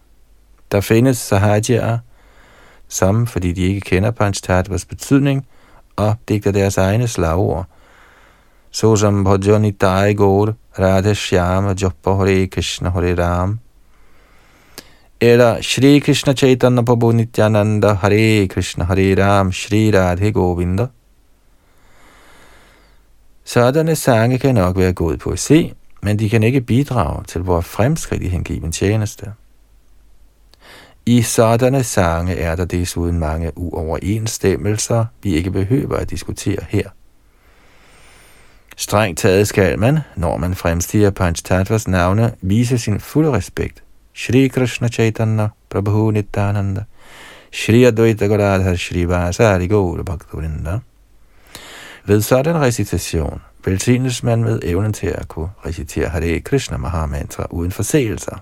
Der 0.73 0.81
findes 0.81 1.19
sahajyaer, 1.19 1.99
som, 2.89 3.27
fordi 3.27 3.53
de 3.53 3.63
ikke 3.63 3.81
kender 3.81 4.11
Panch 4.11 4.43
Tattvas 4.43 4.85
betydning, 4.85 5.47
opdigter 5.97 6.53
deres 6.53 6.77
egne 6.77 7.09
slagord– 7.09 7.67
såsom 8.71 9.25
Bhajani 9.25 9.71
Dai 9.71 10.15
Radha 10.79 11.15
Shyam, 11.15 11.77
Joppa 11.77 12.11
Hare 12.11 12.47
Krishna 12.47 12.91
Hare 12.91 13.15
Ram, 13.15 13.59
eller 15.21 15.63
Shri 15.63 15.99
Krishna 15.99 16.33
Chaitanya 16.33 16.83
Prabhu 16.83 17.13
Nityananda 17.13 17.95
Hare 17.95 18.49
Krishna 18.49 18.85
Hare 18.85 19.15
Ram 19.15 19.53
Shri 19.53 19.91
Radhe 19.91 20.33
Govinda. 20.33 20.87
Sådanne 23.45 23.97
sange 23.97 24.39
kan 24.39 24.55
nok 24.55 24.77
være 24.77 24.93
god 24.93 25.37
se, 25.37 25.75
men 26.03 26.19
de 26.19 26.29
kan 26.29 26.43
ikke 26.43 26.61
bidrage 26.61 27.25
til 27.25 27.41
vores 27.41 27.67
fremskridt 27.67 28.23
i 28.23 28.29
hengiven 28.29 28.73
tjeneste. 28.73 29.33
I 31.07 31.23
sådanne 31.23 31.85
sange 31.85 32.37
er 32.37 32.57
der 32.57 32.65
desuden 32.65 33.19
mange 33.19 33.53
uoverensstemmelser, 33.59 35.05
vi 35.23 35.35
ikke 35.35 35.51
behøver 35.51 35.97
at 35.97 36.11
diskutere 36.11 36.65
her. 36.69 36.89
Strengt 38.77 39.19
taget 39.19 39.49
skal 39.49 39.79
man, 39.79 39.99
når 40.17 40.37
man 40.37 40.55
fremstiger 40.55 41.11
Panchtattvas 41.11 41.89
navne, 41.89 42.35
vise 42.41 42.79
sin 42.79 43.01
fulde 43.01 43.33
respekt. 43.33 43.83
Shri 44.21 44.51
Krishna 44.51 44.91
Chaitanya 44.91 45.51
Prabhu 45.71 46.13
Nityananda 46.13 46.87
Shri 47.51 47.87
Advaita 47.87 48.29
Gadadhar 48.29 48.77
Shri 48.77 49.07
Vasari 49.07 49.67
Gaura 49.67 50.03
Bhaktivinoda 50.05 50.81
Ved 52.05 52.21
sådan 52.21 52.61
recitation 52.61 53.41
velsignes 53.65 54.23
man 54.23 54.43
med 54.43 54.61
evnen 54.63 54.93
til 54.93 55.07
at 55.07 55.29
kunne 55.29 55.49
recitere 55.67 56.09
Hare 56.09 56.41
Krishna 56.41 56.77
Mahamantra 56.77 57.47
uden 57.51 57.73
forseelser. 57.73 58.37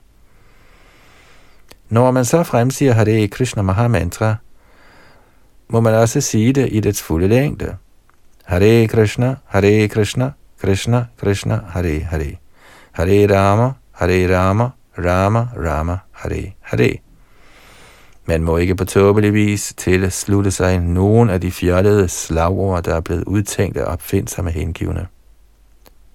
Når 1.88 2.10
man 2.10 2.24
så 2.24 2.42
fremsiger 2.42 2.92
Hare 2.92 3.28
Krishna 3.28 3.62
Mahamantra, 3.62 4.36
må 5.68 5.80
man 5.80 5.94
også 5.94 6.20
sige 6.20 6.52
det 6.52 6.68
i 6.72 6.80
dets 6.80 7.02
fulde 7.02 7.28
længde. 7.28 7.76
Hare 8.44 8.86
Krishna, 8.86 9.36
Hare 9.46 9.88
Krishna, 9.88 10.30
Krishna 10.60 11.04
Krishna, 11.20 11.60
Hare 11.68 12.00
Hare. 12.00 12.36
Hare 12.92 13.26
Rama, 13.36 13.72
Hare 13.92 14.38
Rama, 14.38 14.70
Rama 14.98 15.46
Rama, 15.56 15.98
Hare 16.12 16.52
Hare. 16.60 16.96
Man 18.26 18.42
må 18.42 18.56
ikke 18.56 18.74
på 18.74 18.84
tåbelig 18.84 19.34
vis 19.34 19.74
tilslutte 19.76 20.50
sig 20.50 20.78
nogen 20.78 21.30
af 21.30 21.40
de 21.40 21.50
fjollede 21.50 22.08
slagord, 22.08 22.82
der 22.84 22.94
er 22.94 23.00
blevet 23.00 23.24
udtænkt 23.24 23.76
af 23.76 23.92
opfindsomme 23.92 24.50
hengivne. 24.50 25.06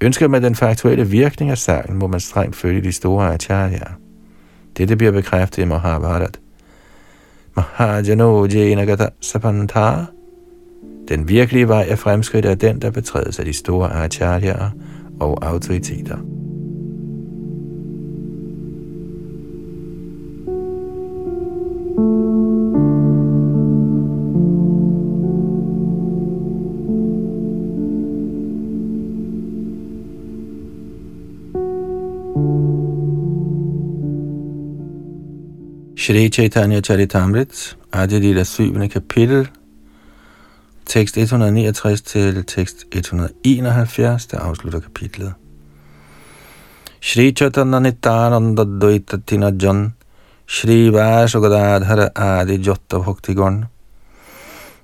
Ønsker 0.02 0.28
man 0.28 0.44
den 0.44 0.56
faktuelle 0.56 1.08
virkning 1.08 1.52
af 1.52 1.58
sangen, 1.58 1.98
må 1.98 2.08
man 2.08 2.20
strengt 2.20 2.56
følge 2.56 2.82
de 2.82 2.92
store 2.92 3.34
acharya. 3.34 3.86
Dette 4.78 4.96
bliver 4.96 5.12
bekræftet 5.12 5.62
i 5.62 5.66
Mahabharat. 5.66 6.40
Mahajano 7.56 8.46
Jenagata 8.46 9.08
Sapantha 9.22 10.06
den 11.08 11.30
virkelige 11.30 11.68
vej 11.68 11.86
af 11.90 12.00
fremskridt 12.00 12.46
er 12.46 12.56
den, 12.56 12.82
der 12.82 12.92
betrædes 12.92 13.40
af 13.40 13.46
de 13.46 13.54
store 13.54 13.94
acharyaer 13.94 14.70
og 15.20 15.46
autoriteter. 15.46 16.18
Shri 36.04 36.30
Chaitanya 36.30 36.82
Charitamrit, 36.82 37.78
Adilila 37.94 38.44
7. 38.44 38.90
kapitel, 38.90 39.48
tekst 40.86 41.18
169 41.18 42.02
til 42.02 42.44
tekst 42.46 42.86
171, 42.92 44.26
der 44.26 44.40
afslutter 44.40 44.80
kapitlet. 44.80 45.34
Shri 47.02 47.32
Chaitanya 47.32 47.80
Nityananda 47.80 48.64
Dvaita 48.64 49.18
Tinajan 49.28 49.94
Shri 50.48 50.92
Vasugadadhara 50.94 52.10
Adi 52.16 52.56
Jotta 52.56 52.98
Bhaktigon 52.98 53.66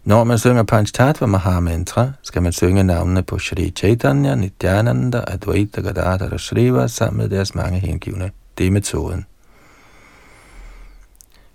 Når 0.04 0.24
man 0.24 0.38
synger 0.38 0.64
Panchtatva 0.64 1.26
Mahamantra, 1.26 2.12
skal 2.24 2.42
man 2.42 2.52
synge 2.52 2.84
navnene 2.84 3.24
på 3.24 3.40
Shri 3.40 3.70
Chaitanya, 3.76 4.36
Nityananda, 4.36 5.24
Advaita 5.28 5.82
Gadadhara 5.82 6.38
Shriva 6.38 6.88
sammen 6.88 7.18
med 7.18 7.30
deres 7.30 7.56
mange 7.56 7.80
hengivne. 7.80 8.32
Det 8.58 8.68
er 8.68 8.72
metoden. 8.72 9.26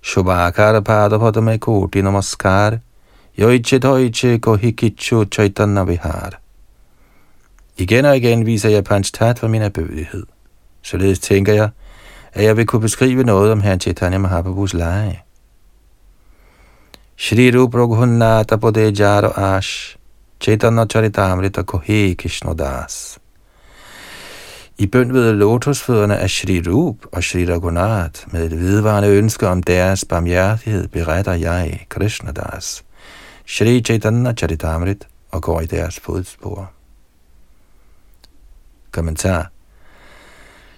Shubhakar 0.05 0.83
Padapadame 0.83 1.59
Koti 1.59 2.03
Namaskar 2.03 2.81
Yoiche 3.39 3.81
Doiche 3.81 4.39
Kohikichu 4.39 5.25
Chaitanya 5.31 5.85
Vihar. 5.85 6.33
Igen 7.79 8.05
og 8.05 8.17
igen 8.17 8.47
viser 8.47 8.69
jeg 8.69 8.85
Panchtat 8.85 9.39
for 9.39 9.49
min 9.49 9.63
erbødighed. 9.63 10.27
Således 10.83 11.19
tænker 11.19 11.53
jeg, 11.53 11.69
at 12.33 12.45
jeg 12.45 12.57
vil 12.57 12.67
kunne 12.67 12.81
beskrive 12.81 13.25
noget 13.25 13.53
om 13.53 13.61
herren 13.61 13.81
Chaitanya 13.81 14.19
Mahaprabhus 14.19 14.75
leje. 14.75 15.21
Shri 17.17 17.51
Rup 17.51 17.75
Raghunatha 17.75 18.57
Pode 18.57 19.05
Ash 19.37 19.97
Chaitanya 20.41 20.85
Charitamrita 20.85 21.63
Kohe 21.63 22.15
Krishnadas. 22.15 23.19
I 24.79 24.87
bøn 24.87 25.13
ved 25.13 25.33
lotusfødderne 25.33 26.17
af 26.17 26.31
Shri 26.31 26.63
Rup 26.67 26.97
og 27.13 27.25
Shri 27.25 27.53
Raghunath 27.53 28.33
med 28.33 28.45
et 28.45 28.61
vedvarende 28.61 29.09
ønske 29.09 29.49
om 29.49 29.63
deres 29.63 30.05
barmhjertighed 30.05 30.89
beretter 30.89 31.33
jeg, 31.33 31.87
Krishnadas, 31.89 32.85
Shri 33.47 33.81
Chaitanya 33.81 34.33
Charitamrit 34.33 35.09
og 35.31 35.43
går 35.43 35.61
i 35.61 35.67
deres 35.67 36.01
fodspor. 36.01 36.71
Kommentar 38.91 39.51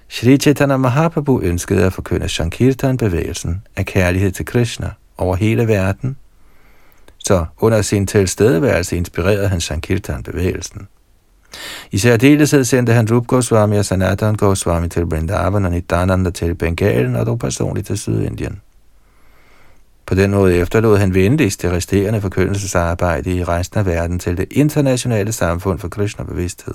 Shri 0.09 0.37
Chaitanya 0.37 0.77
Mahaprabhu 0.77 1.41
ønskede 1.41 1.85
at 1.85 1.93
forkynde 1.93 2.29
Sankirtan-bevægelsen 2.29 3.63
af 3.77 3.87
kærlighed 3.87 4.33
til 4.33 4.45
Krishna 4.45 4.91
over 5.17 5.37
hele 5.37 5.69
verden, 5.69 6.17
så 7.19 7.47
under 7.59 7.83
sin 7.83 8.07
tilstedeværelse 8.07 8.97
inspirerede 8.97 9.49
han 9.49 9.61
Sankirtan-bevægelsen. 9.61 10.89
I 11.91 11.99
særdeleshed 11.99 12.65
sendte 12.65 12.93
han 12.93 13.13
Rup 13.13 13.27
Goswami 13.27 13.77
og 13.77 13.85
Sanatan 13.85 14.35
Goswami 14.35 14.89
til 14.89 15.03
Vrindavan 15.03 15.65
og 15.65 15.71
Nityananda 15.71 16.31
til 16.31 16.55
Bengalen 16.55 17.17
og 17.17 17.27
dog 17.27 17.39
personligt 17.39 17.87
til 17.87 17.99
Sydindien. 17.99 18.61
På 20.07 20.15
den 20.15 20.31
måde 20.31 20.57
efterlod 20.57 20.99
han 20.99 21.15
venligst 21.15 21.63
det 21.63 21.73
resterende 21.73 22.21
forkyndelsesarbejde 22.21 23.35
i 23.35 23.45
resten 23.45 23.79
af 23.79 23.87
verden 23.87 24.19
til 24.19 24.37
det 24.37 24.47
internationale 24.51 25.33
samfund 25.33 25.79
for 25.79 25.89
Krishna-bevidsthed. 25.89 26.75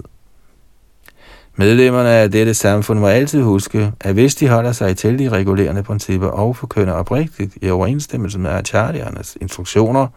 Medlemmerne 1.56 2.10
af 2.10 2.32
dette 2.32 2.54
samfund 2.54 3.00
må 3.00 3.08
altid 3.08 3.42
huske, 3.42 3.92
at 4.02 4.14
hvis 4.14 4.36
de 4.36 4.48
holder 4.48 4.72
sig 4.72 4.98
til 4.98 5.20
de 5.20 5.30
regulerende 5.30 5.84
principper 5.84 6.28
og 6.28 6.56
forkynder 6.56 6.94
oprigtigt 6.94 7.58
i 7.62 7.70
overensstemmelse 7.70 8.40
med 8.40 8.50
acharyernes 8.52 9.38
instruktioner, 9.42 10.08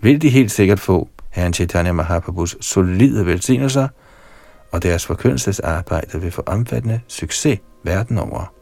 vil 0.00 0.22
de 0.22 0.28
helt 0.28 0.50
sikkert 0.50 0.80
få 0.80 1.08
Herren 1.34 1.52
Chaitanya 1.52 1.92
Mahaprabhus 1.92 2.56
solide 2.60 3.26
velsignelser, 3.26 3.88
og 4.72 4.82
deres 4.82 5.06
forkyndelsesarbejde 5.06 6.20
vil 6.20 6.30
få 6.30 6.42
omfattende 6.46 7.00
succes 7.08 7.58
verden 7.82 8.18
over. 8.18 8.52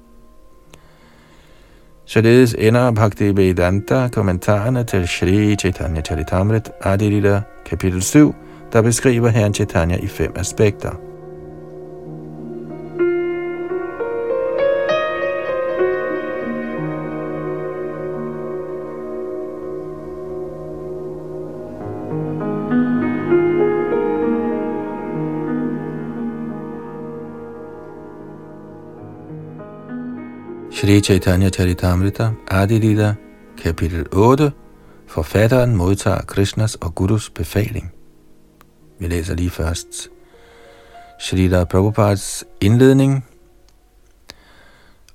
Således 2.04 2.54
ender 2.58 2.90
Bhakti 2.90 3.36
Vedanta 3.36 4.08
kommentarerne 4.08 4.84
til 4.84 5.08
Shri 5.08 5.56
Chaitanya 5.56 6.02
Charitamrit 6.02 6.70
Adilita 6.80 7.40
kapitel 7.66 8.02
7, 8.02 8.34
der 8.72 8.82
beskriver 8.82 9.28
Herren 9.28 9.54
Chaitanya 9.54 9.96
i 9.96 10.06
fem 10.06 10.32
aspekter– 10.36 10.90
Shri 30.82 31.00
Chaitanya 31.00 31.48
Charitamrita, 31.48 32.32
Adilita, 32.50 33.14
kapitel 33.56 34.06
8. 34.12 34.52
Forfatteren 35.06 35.76
modtager 35.76 36.22
Krishnas 36.26 36.74
og 36.74 36.94
Gurus 36.94 37.30
befaling. 37.30 37.92
Vi 38.98 39.06
læser 39.06 39.34
lige 39.34 39.50
først 39.50 40.10
Srila 41.20 41.64
Prabhupads 41.64 42.44
indledning. 42.60 43.24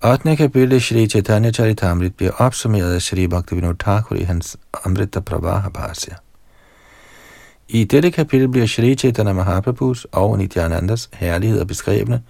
8. 0.06 0.36
kapitel 0.36 0.82
Shri 0.82 1.08
Chaitanya 1.08 1.52
Charitamrit 1.52 2.16
bliver 2.16 2.32
opsummeret 2.32 2.94
af 2.94 3.02
Shri 3.02 3.28
Bhaktivinoda 3.28 3.76
Thakur 3.80 4.16
i 4.16 4.24
hans 4.24 4.58
Amrita 4.86 5.20
Pravaha 5.20 5.70
Bhasya. 5.70 6.16
I 7.70 7.84
dette 7.84 8.12
kapitel 8.12 8.50
bliver 8.50 8.68
Shri 8.68 8.96
Chaitanya 8.96 9.34
Mahaprabhus 9.34 10.08
og 10.12 10.38
Nityanandas 10.38 11.10
herligheder 11.14 11.66
beskrevne, 11.66 12.22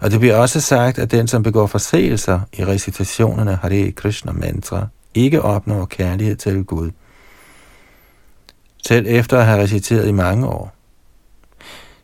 og 0.00 0.10
det 0.10 0.20
bliver 0.20 0.36
også 0.36 0.60
sagt, 0.60 0.98
at 0.98 1.10
den, 1.10 1.28
som 1.28 1.42
begår 1.42 1.66
forseelser 1.66 2.40
i 2.52 2.64
recitationerne 2.64 3.58
Hare 3.62 3.92
Krishna 3.92 4.32
mantra, 4.32 4.86
ikke 5.14 5.42
opnår 5.42 5.84
kærlighed 5.84 6.36
til 6.36 6.64
Gud. 6.64 6.90
Selv 8.86 9.06
efter 9.08 9.38
at 9.38 9.46
have 9.46 9.62
reciteret 9.62 10.08
i 10.08 10.12
mange 10.12 10.46
år. 10.46 10.72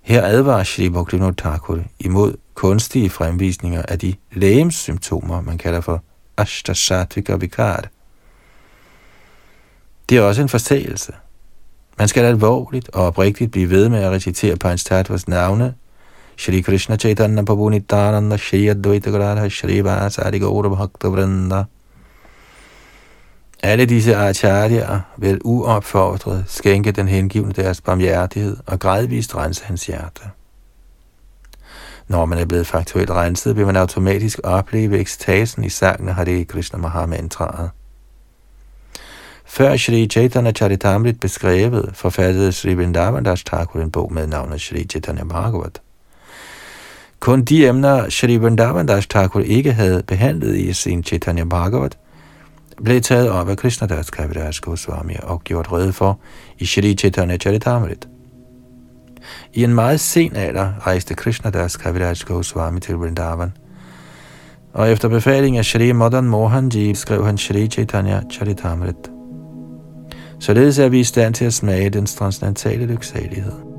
Her 0.03 0.23
advarer 0.23 0.65
Shri 0.65 0.89
Bhaktivinoda 0.89 1.35
Thakur 1.39 1.81
imod 1.99 2.35
kunstige 2.55 3.11
fremvisninger 3.11 3.83
af 3.89 3.99
de 3.99 4.15
lægemssymptomer, 4.33 5.41
man 5.41 5.59
kalder 5.59 5.81
for 5.81 6.03
Ashtashatvika 6.37 7.37
Vikar. 7.37 7.85
Det 10.09 10.19
er 10.19 10.23
også 10.23 10.43
en 10.43 10.49
forseelse. 10.49 11.13
Man 11.99 12.09
skal 12.09 12.25
alvorligt 12.25 12.89
og 12.89 13.07
oprigtigt 13.07 13.53
blive 13.53 13.71
ved 13.71 13.89
med 13.89 13.99
at 13.99 14.11
recitere 14.11 14.57
Pans 14.57 14.85
Tattvas 14.85 15.29
navne 15.29 15.75
Shri 16.37 16.63
Krishna 16.63 16.97
Chaitanya 16.97 17.43
Prabhu 17.43 17.71
Nityananda 17.71 18.37
Shri 18.37 18.67
Advaita 18.67 19.11
Gadadha 19.11 19.49
Shri 19.49 19.81
Vasari 19.81 20.39
Gaura 20.39 20.69
Bhakta 20.69 21.09
Vrinda. 21.09 21.65
Alle 23.63 23.87
disse 23.87 24.17
acharyaer 24.17 25.01
vil 25.17 25.41
uopfordret 25.45 26.45
skænke 26.47 26.93
den 26.93 27.09
hengivne 27.09 27.53
deres 27.53 27.81
barmhjertighed 27.81 28.57
og 28.67 28.81
gradvist 28.81 29.37
rense 29.37 29.65
hans 29.65 29.87
hjerte. 29.87 30.23
Når 32.09 32.25
man 32.25 32.39
er 32.39 32.45
blevet 32.45 32.67
faktuelt 32.67 33.11
renset, 33.11 33.57
vil 33.57 33.67
man 33.67 33.77
automatisk 33.77 34.41
opleve 34.45 34.99
ekstasen 34.99 35.65
i 35.65 35.69
sangen 35.69 36.09
Hare 36.09 36.45
Krishna 36.45 36.79
Mahamantraet. 36.79 37.71
Før 39.45 39.77
Shri 39.77 40.07
Chaitanya 40.07 40.53
Charitamrit 40.53 41.21
beskrevet, 41.21 41.91
forfattede 41.95 42.53
Sri 42.53 42.75
Vrindavan 42.75 43.25
Das 43.25 43.45
Thakur 43.45 43.81
en 43.81 43.91
bog 43.91 44.13
med 44.13 44.27
navnet 44.27 44.61
Shri 44.61 44.85
Chaitanya 44.85 45.25
Bhagavat. 45.25 45.81
Kun 47.21 47.45
de 47.45 47.69
emner, 47.69 48.09
Shri 48.09 48.37
Vrindavan 48.37 48.87
Das 48.87 49.07
Thakur 49.07 49.41
ikke 49.41 49.73
havde 49.73 50.03
behandlet 50.03 50.57
i 50.57 50.73
sin 50.73 51.05
Chaitanya 51.05 51.45
Bhagavat, 51.45 51.99
blev 52.85 53.01
taget 53.01 53.31
op 53.31 53.49
af 53.49 53.57
Krishnadas 53.57 54.11
Kaviraj 54.11 54.53
Goswami 54.61 55.15
og 55.23 55.45
gjort 55.45 55.73
røde 55.73 55.93
for 55.93 56.19
i 56.59 56.67
Shri 56.67 56.95
Chaitanya 56.95 57.37
Charitamrit. 57.37 58.09
I 59.55 59.65
en 59.65 59.75
meget 59.75 60.01
sen 60.01 60.37
alder 60.37 60.87
rejste 60.87 61.15
Krishnadas 61.15 61.77
Kaviraj 61.77 62.15
Goswami 62.27 62.81
til 62.81 62.95
Vrindavan, 62.95 63.53
og 64.73 64.91
efter 64.91 65.09
befaling 65.09 65.59
af 65.59 65.65
Shri 65.65 65.93
Madan 65.93 66.25
Mohanji 66.25 66.95
skrev 66.95 67.27
han 67.27 67.39
Shri 67.39 67.67
Chaitanya 67.67 68.21
Charitamrit. 68.33 69.11
Således 70.41 70.79
er 70.79 70.89
vi 70.89 71.01
i 71.01 71.05
stand 71.05 71.35
til 71.35 71.45
at 71.45 71.55
smage 71.55 71.91
den 71.91 72.07
transcendentale 72.07 72.87
lyksalighed. 72.87 73.76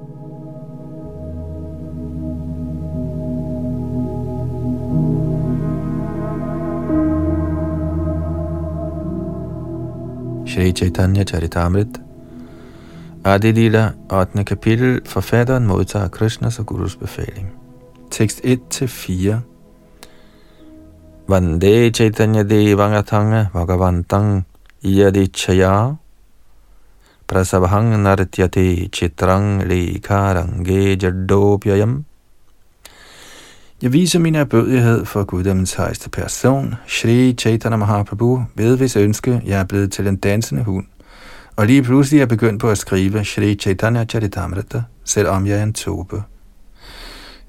Shri 10.57 10.73
Chaitanya 10.73 11.23
Charitamrit. 11.23 12.01
Adi 13.23 13.51
Lila, 13.53 13.93
8. 14.09 14.43
kapitel, 14.43 15.01
forfatteren 15.05 15.67
modtager 15.67 16.09
Krishnas 16.09 16.57
og 16.59 16.65
Gurus 16.65 16.95
befaling. 16.95 17.51
Tekst 18.09 18.41
1-4 18.41 19.37
Vande 21.27 21.91
Chaitanya 21.93 22.43
Devangatanga 22.43 23.51
Bhagavantang 23.53 24.45
Chaya 24.81 25.97
Prasabhang 27.27 27.93
Nartyate 28.01 28.89
Chitrang 28.89 29.61
Lekarange 29.61 30.97
Jaddopyayam 30.97 32.03
jeg 33.81 33.93
viser 33.93 34.19
min 34.19 34.35
erbødighed 34.35 35.05
for 35.05 35.23
guddommens 35.23 35.73
højeste 35.73 36.09
person, 36.09 36.75
Shri 36.87 37.33
Chaitanya 37.33 37.77
Mahaprabhu, 37.77 38.43
ved 38.55 38.77
hvis 38.77 38.95
ønske, 38.95 39.41
jeg 39.45 39.59
er 39.59 39.63
blevet 39.63 39.91
til 39.91 40.07
en 40.07 40.15
dansende 40.15 40.63
hund. 40.63 40.85
Og 41.55 41.67
lige 41.67 41.83
pludselig 41.83 42.17
er 42.17 42.21
jeg 42.21 42.27
begyndt 42.27 42.61
på 42.61 42.69
at 42.69 42.77
skrive 42.77 43.25
Shri 43.25 43.55
Chaitanya 43.55 44.05
Charitamrita, 44.05 44.81
selvom 45.05 45.47
jeg 45.47 45.59
er 45.59 45.63
en 45.63 45.73
tobe. 45.73 46.23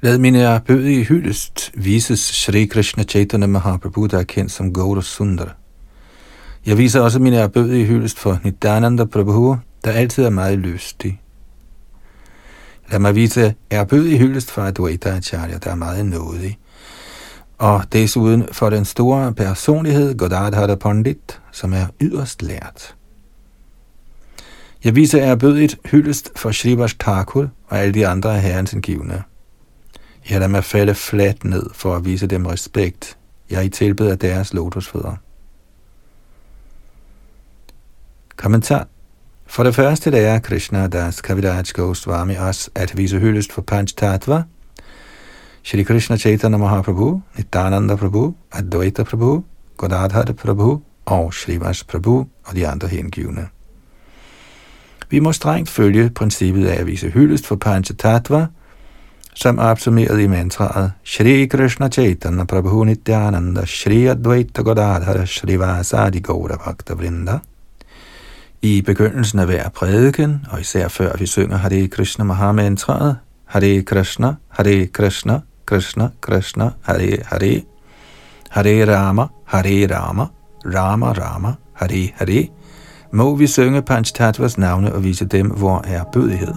Lad 0.00 0.18
min 0.18 0.34
erbødige 0.34 1.04
hyldest 1.04 1.72
vises 1.74 2.20
Shri 2.20 2.64
Krishna 2.64 3.02
Chaitanya 3.04 3.46
Mahaprabhu, 3.46 4.06
der 4.06 4.18
er 4.18 4.22
kendt 4.22 4.52
som 4.52 4.74
Gaura 4.74 5.02
Sundar. 5.02 5.56
Jeg 6.66 6.78
viser 6.78 7.00
også 7.00 7.18
min 7.18 7.32
erbødige 7.32 7.84
hyldest 7.84 8.18
for 8.18 8.38
Nityananda 8.44 9.04
Prabhu, 9.04 9.56
der 9.84 9.90
altid 9.90 10.24
er 10.24 10.30
meget 10.30 10.58
lystig. 10.58 11.20
Lad 12.90 12.98
mig 12.98 13.14
vise 13.14 13.54
i 13.92 14.18
hyldest 14.18 14.50
for 14.50 14.62
Advaita 14.62 15.08
Acharya, 15.08 15.58
der 15.58 15.70
er 15.70 15.74
meget 15.74 16.06
nådig. 16.06 16.58
Og 17.58 17.84
desuden 17.92 18.48
for 18.52 18.70
den 18.70 18.84
store 18.84 19.32
personlighed 19.34 20.18
Godadhara 20.18 20.74
Pandit, 20.74 21.40
som 21.52 21.72
er 21.72 21.86
yderst 22.00 22.42
lært. 22.42 22.94
Jeg 24.84 24.96
viser 24.96 25.22
erbødigt 25.22 25.76
hyldest 25.84 26.30
for 26.36 26.50
Shrivas 26.50 26.94
Thakur 26.94 27.48
og 27.66 27.78
alle 27.78 27.94
de 27.94 28.06
andre 28.06 28.36
af 28.36 28.42
herrens 28.42 28.72
indgivende. 28.72 29.22
Jeg 30.30 30.38
lader 30.38 30.48
mig 30.48 30.64
falde 30.64 30.94
fladt 30.94 31.44
ned 31.44 31.66
for 31.72 31.96
at 31.96 32.04
vise 32.04 32.26
dem 32.26 32.46
respekt. 32.46 33.18
Jeg 33.50 33.58
er 33.58 33.62
i 33.62 33.68
tilbed 33.68 34.06
af 34.06 34.18
deres 34.18 34.54
lotusfødder. 34.54 35.16
Kommentar 38.36 38.86
for 39.50 39.62
det 39.62 39.74
første 39.74 40.10
lærer 40.10 40.38
Krishna 40.38 40.86
Das 40.86 41.20
Kaviraj 41.20 41.64
Goswami 41.74 42.36
os 42.36 42.70
at 42.74 42.96
vise 42.96 43.18
hyldest 43.18 43.52
for 43.52 43.62
Panch 43.62 43.94
Tattva, 43.96 44.42
Shri 45.62 45.82
Krishna 45.82 46.16
Chaitanya 46.16 46.58
Mahaprabhu, 46.58 47.20
Nityananda 47.36 47.96
Prabhu, 47.96 48.34
Advaita 48.54 49.02
Prabhu, 49.02 49.44
Godadhar 49.76 50.32
Prabhu 50.32 50.80
og 51.06 51.34
Shrivas 51.34 51.84
Prabhu 51.84 52.26
og 52.44 52.54
de 52.54 52.68
andre 52.68 52.88
hengivne. 52.88 53.48
Vi 55.10 55.18
må 55.18 55.32
strengt 55.32 55.70
følge 55.70 56.10
princippet 56.10 56.66
af 56.66 56.80
at 56.80 56.86
vise 56.86 57.10
hyldest 57.10 57.46
for 57.46 57.56
Panchatattva, 57.56 58.46
som 59.34 59.58
er 59.58 59.62
opsummeret 59.62 60.20
i 60.20 60.26
mantraet 60.26 60.92
Shri 61.04 61.46
Krishna 61.46 61.88
Chaitanya 61.88 62.44
Prabhu 62.44 62.84
Nityananda 62.84 63.64
Shri 63.66 64.06
Advaita 64.06 64.62
Godadhara 64.62 65.26
Shrivasadi 65.26 66.20
Gaura 66.20 66.56
Bhakta 66.56 66.94
Vrinda. 66.94 67.38
I 68.62 68.82
begyndelsen 68.82 69.38
af 69.38 69.46
hver 69.46 69.68
prædiken, 69.68 70.46
og 70.50 70.60
især 70.60 70.88
før 70.88 71.16
vi 71.18 71.26
synger 71.26 71.56
Hare 71.56 71.88
Krishna 71.88 72.24
Mahamantraet, 72.24 73.16
Hare 73.44 73.82
Krishna, 73.82 74.34
Hare 74.48 74.86
Krishna, 74.86 75.40
Krishna 75.66 76.08
Krishna, 76.20 76.70
Hare 76.82 77.18
Hare, 77.24 77.62
Hare 78.50 78.96
Rama, 78.96 79.26
Hare 79.44 79.86
Rama, 79.96 80.26
Rama 80.66 81.12
Rama, 81.12 81.52
Hare 81.72 82.10
Hare, 82.14 82.48
må 83.12 83.34
vi 83.34 83.46
synge 83.46 83.82
Panchtattvas 83.82 84.58
navne 84.58 84.94
og 84.94 85.04
vise 85.04 85.24
dem, 85.24 85.46
hvor 85.46 85.84
er 85.86 86.04
bødighed. 86.04 86.54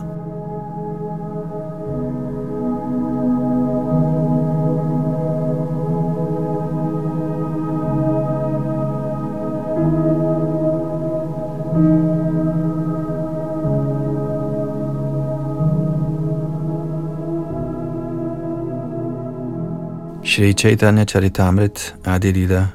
Shri 20.24 20.54
Chaitanya 20.54 21.04
Charitamrit 21.04 21.96
Adilita 22.04 22.72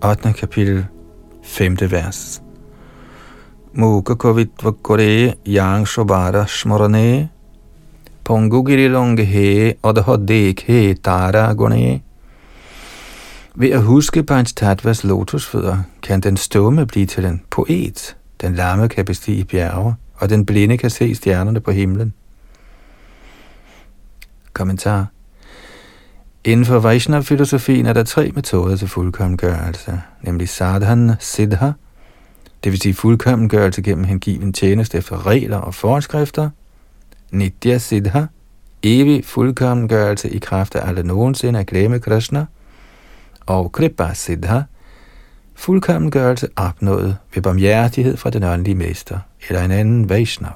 8. 0.00 0.32
kapitel 0.32 0.88
5. 1.42 1.90
vers 1.90 2.40
Muka 3.74 4.14
kovitva 4.14 4.72
kore 4.82 5.34
yang 5.44 5.84
shobara 5.84 6.46
smorane 6.46 7.28
Pongugiri 8.24 8.88
longe 8.88 9.26
he 9.26 9.74
odhodek 9.82 10.60
he 10.60 10.94
tara 10.94 11.54
gone 11.54 12.00
Ved 13.54 13.72
at 13.72 13.82
huske 13.82 14.22
Panchtattvas 14.22 15.04
lotusfødder, 15.04 15.82
kan 16.02 16.20
den 16.20 16.36
stumme 16.36 16.86
blive 16.86 17.06
til 17.06 17.24
en 17.24 17.42
poet, 17.50 18.16
den 18.40 18.54
lamme 18.54 18.88
kan 18.88 19.04
bestige 19.04 19.44
bjerge, 19.44 19.94
og 20.14 20.30
den 20.30 20.46
blinde 20.46 20.78
kan 20.78 20.90
se 20.90 21.14
stjernerne 21.14 21.60
på 21.60 21.70
himlen. 21.70 22.14
Kommentar 24.52 25.06
Inden 26.44 26.66
for 26.66 26.80
Vaishnav-filosofien 26.80 27.86
er 27.86 27.92
der 27.92 28.02
tre 28.02 28.30
metoder 28.34 28.76
til 28.76 28.88
fuldkommengørelse, 28.88 30.00
nemlig 30.22 30.48
sadhan 30.48 31.12
siddha, 31.18 31.70
det 32.64 32.72
vil 32.72 32.80
sige 32.80 32.94
fuldkommengørelse 32.94 33.82
gennem 33.82 34.04
hengiven 34.04 34.52
tjeneste 34.52 34.98
efter 34.98 35.26
regler 35.26 35.56
og 35.56 35.74
forskrifter, 35.74 36.50
nitya 37.30 37.78
siddha, 37.78 38.24
evig 38.82 39.24
fuldkommengørelse 39.24 40.30
i 40.30 40.38
kraft 40.38 40.74
af 40.74 40.88
alle 40.88 41.02
nogensinde 41.02 41.58
at 41.58 41.66
glemme 41.66 42.00
Krishna, 42.00 42.46
og 43.46 43.72
kripa 43.72 44.14
siddha, 44.14 44.60
fuldkommengørelse 45.54 46.48
opnået 46.56 47.16
ved 47.34 47.42
barmhjertighed 47.42 48.16
fra 48.16 48.30
den 48.30 48.42
åndelige 48.42 48.74
mester 48.74 49.18
eller 49.48 49.62
en 49.62 49.70
anden 49.70 50.08
Vaishnav. 50.08 50.52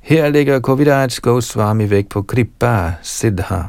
Her 0.00 0.28
ligger 0.28 0.60
Kovidaj 0.60 1.08
Goswami 1.22 1.90
væk 1.90 2.08
på 2.08 2.22
Kripa 2.22 2.94
Siddha, 3.02 3.62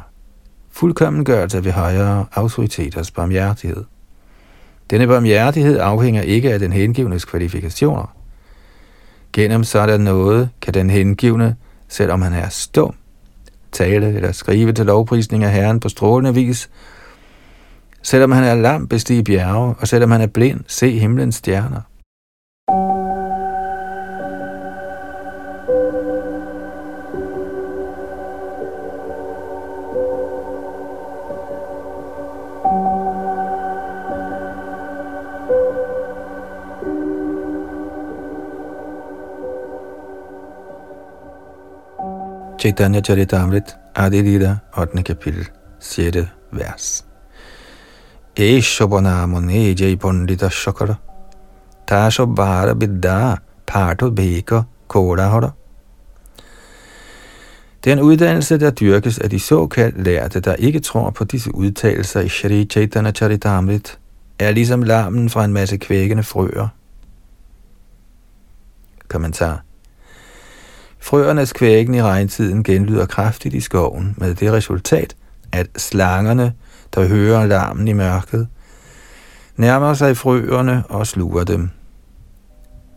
fuldkommengørelse 0.74 1.64
ved 1.64 1.72
højere 1.72 2.26
autoriteters 2.32 3.10
barmhjertighed. 3.10 3.84
Denne 4.90 5.06
barmhjertighed 5.06 5.78
afhænger 5.78 6.22
ikke 6.22 6.52
af 6.52 6.58
den 6.58 6.72
hengivnes 6.72 7.24
kvalifikationer. 7.24 8.16
Gennem 9.32 9.64
sådan 9.64 10.00
noget 10.00 10.50
kan 10.62 10.74
den 10.74 10.90
hengivne, 10.90 11.56
selvom 11.88 12.22
han 12.22 12.32
er 12.32 12.48
stum, 12.48 12.94
tale 13.72 14.14
eller 14.14 14.32
skrive 14.32 14.72
til 14.72 14.86
lovprisning 14.86 15.44
af 15.44 15.52
Herren 15.52 15.80
på 15.80 15.88
strålende 15.88 16.34
vis, 16.34 16.70
selvom 18.02 18.32
han 18.32 18.44
er 18.44 18.54
lam, 18.54 18.88
bestige 18.88 19.24
bjerge, 19.24 19.74
og 19.78 19.88
selvom 19.88 20.10
han 20.10 20.20
er 20.20 20.26
blind, 20.26 20.60
se 20.66 20.98
himlens 20.98 21.34
stjerner. 21.34 21.80
Chaitanya 42.64 43.02
Charitamrit, 43.02 43.76
Adilita, 43.94 44.62
8. 44.74 45.02
kapitel, 45.04 45.46
6. 45.78 46.26
vers. 46.50 47.04
Eshobanamone 48.34 49.74
Jai 49.74 49.96
Pandita 49.96 50.48
Shakara, 50.48 50.96
Bara 52.34 52.74
Bidda, 52.74 53.36
Parto 53.66 54.10
Beka, 54.10 54.62
Kodahara. 54.88 55.50
Den 57.84 58.00
uddannelse, 58.00 58.58
der 58.58 58.70
dyrkes 58.70 59.18
af 59.18 59.30
de 59.30 59.40
såkaldt 59.40 60.04
lærte, 60.04 60.40
der 60.40 60.54
ikke 60.54 60.80
tror 60.80 61.10
på 61.10 61.24
disse 61.24 61.54
udtalelser 61.54 62.20
i 62.20 62.28
Shri 62.28 62.64
Chaitanya 62.64 63.12
Charitamrit, 63.12 63.98
er 64.38 64.50
ligesom 64.50 64.82
larmen 64.82 65.30
fra 65.30 65.44
en 65.44 65.52
masse 65.52 65.76
kvækkende 65.76 66.22
frøer. 66.22 66.68
Kommentar 69.08 69.62
Frøernes 71.04 71.52
kvækken 71.52 71.94
i 71.94 72.02
regntiden 72.02 72.62
genlyder 72.62 73.06
kraftigt 73.06 73.54
i 73.54 73.60
skoven, 73.60 74.14
med 74.18 74.34
det 74.34 74.52
resultat, 74.52 75.16
at 75.52 75.66
slangerne, 75.76 76.52
der 76.94 77.08
hører 77.08 77.46
larmen 77.46 77.88
i 77.88 77.92
mørket, 77.92 78.48
nærmer 79.56 79.94
sig 79.94 80.16
frøerne 80.16 80.82
og 80.88 81.06
sluger 81.06 81.44
dem. 81.44 81.70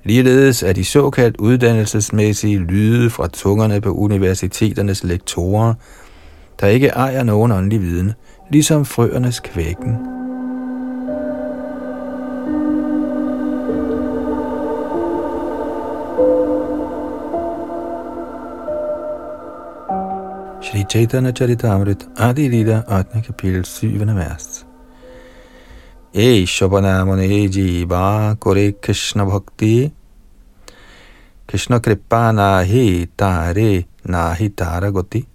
Ligeledes 0.04 0.64
er 0.64 0.74
de 0.74 0.86
såkaldt 0.86 1.38
uddannelsesmæssige 1.38 2.60
lyde 2.60 3.10
fra 3.10 3.28
tungerne 3.28 3.82
på 3.82 3.92
universiteternes 3.92 5.04
lektorer, 5.04 5.74
der 6.60 6.68
ikke 6.68 6.88
ejer 6.88 7.24
nogen 7.24 7.52
åndelig 7.52 7.82
viden, 7.82 8.14
ligesom 8.52 8.86
frøernes 8.86 9.40
kvækken. 9.40 10.17
Shri 20.78 20.86
Chaitanya 20.86 21.32
Charitamrit, 21.32 22.08
Adi 22.20 22.50
Lida, 22.50 22.84
8. 22.88 23.24
kapitel, 23.24 23.66
7. 23.66 24.16
vers. 24.16 24.64
E 26.14 26.46
Shobanamane 26.46 27.50
Jiva 27.50 28.40
Kore 28.40 28.74
Krishna 28.74 29.26
Bhakti 29.26 29.92
Krishna 31.48 31.80
Kripa 31.80 32.32
Nahi 32.32 33.08
Tare 33.18 33.86
Nahi 34.06 34.50
Tara 34.56 34.92
Goti 34.92 35.26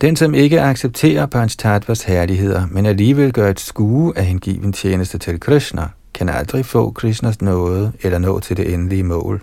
Den, 0.00 0.16
som 0.16 0.34
ikke 0.34 0.60
accepterer 0.60 1.26
Panchtattvas 1.26 2.02
herligheder, 2.02 2.66
men 2.70 2.86
alligevel 2.86 3.32
gør 3.32 3.50
et 3.50 3.60
skue 3.60 4.18
af 4.18 4.26
hengiven 4.26 4.72
tjeneste 4.72 5.18
til 5.18 5.40
Krishna, 5.40 5.88
kan 6.14 6.28
aldrig 6.28 6.66
få 6.66 6.90
Krishnas 6.90 7.42
nåde 7.42 7.92
eller 8.02 8.18
nå 8.18 8.40
til 8.40 8.56
det 8.56 8.74
endelige 8.74 9.02
mål. 9.02 9.42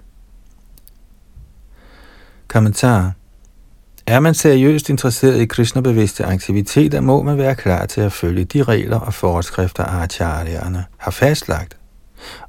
Kommentar 2.48 3.12
er 4.12 4.20
man 4.20 4.34
seriøst 4.34 4.90
interesseret 4.90 5.42
i 5.42 5.46
kristnebevidste 5.46 6.26
aktiviteter, 6.26 7.02
må 7.02 7.22
man 7.22 7.38
være 7.38 7.56
klar 7.56 7.86
til 7.86 8.02
at 8.02 8.12
følge 8.12 8.44
de 8.44 8.64
regler 8.64 9.00
og 9.00 9.14
forskrifter, 9.14 9.84
acharyerne 9.84 10.86
har 10.98 11.12
fastlagt, 11.12 11.78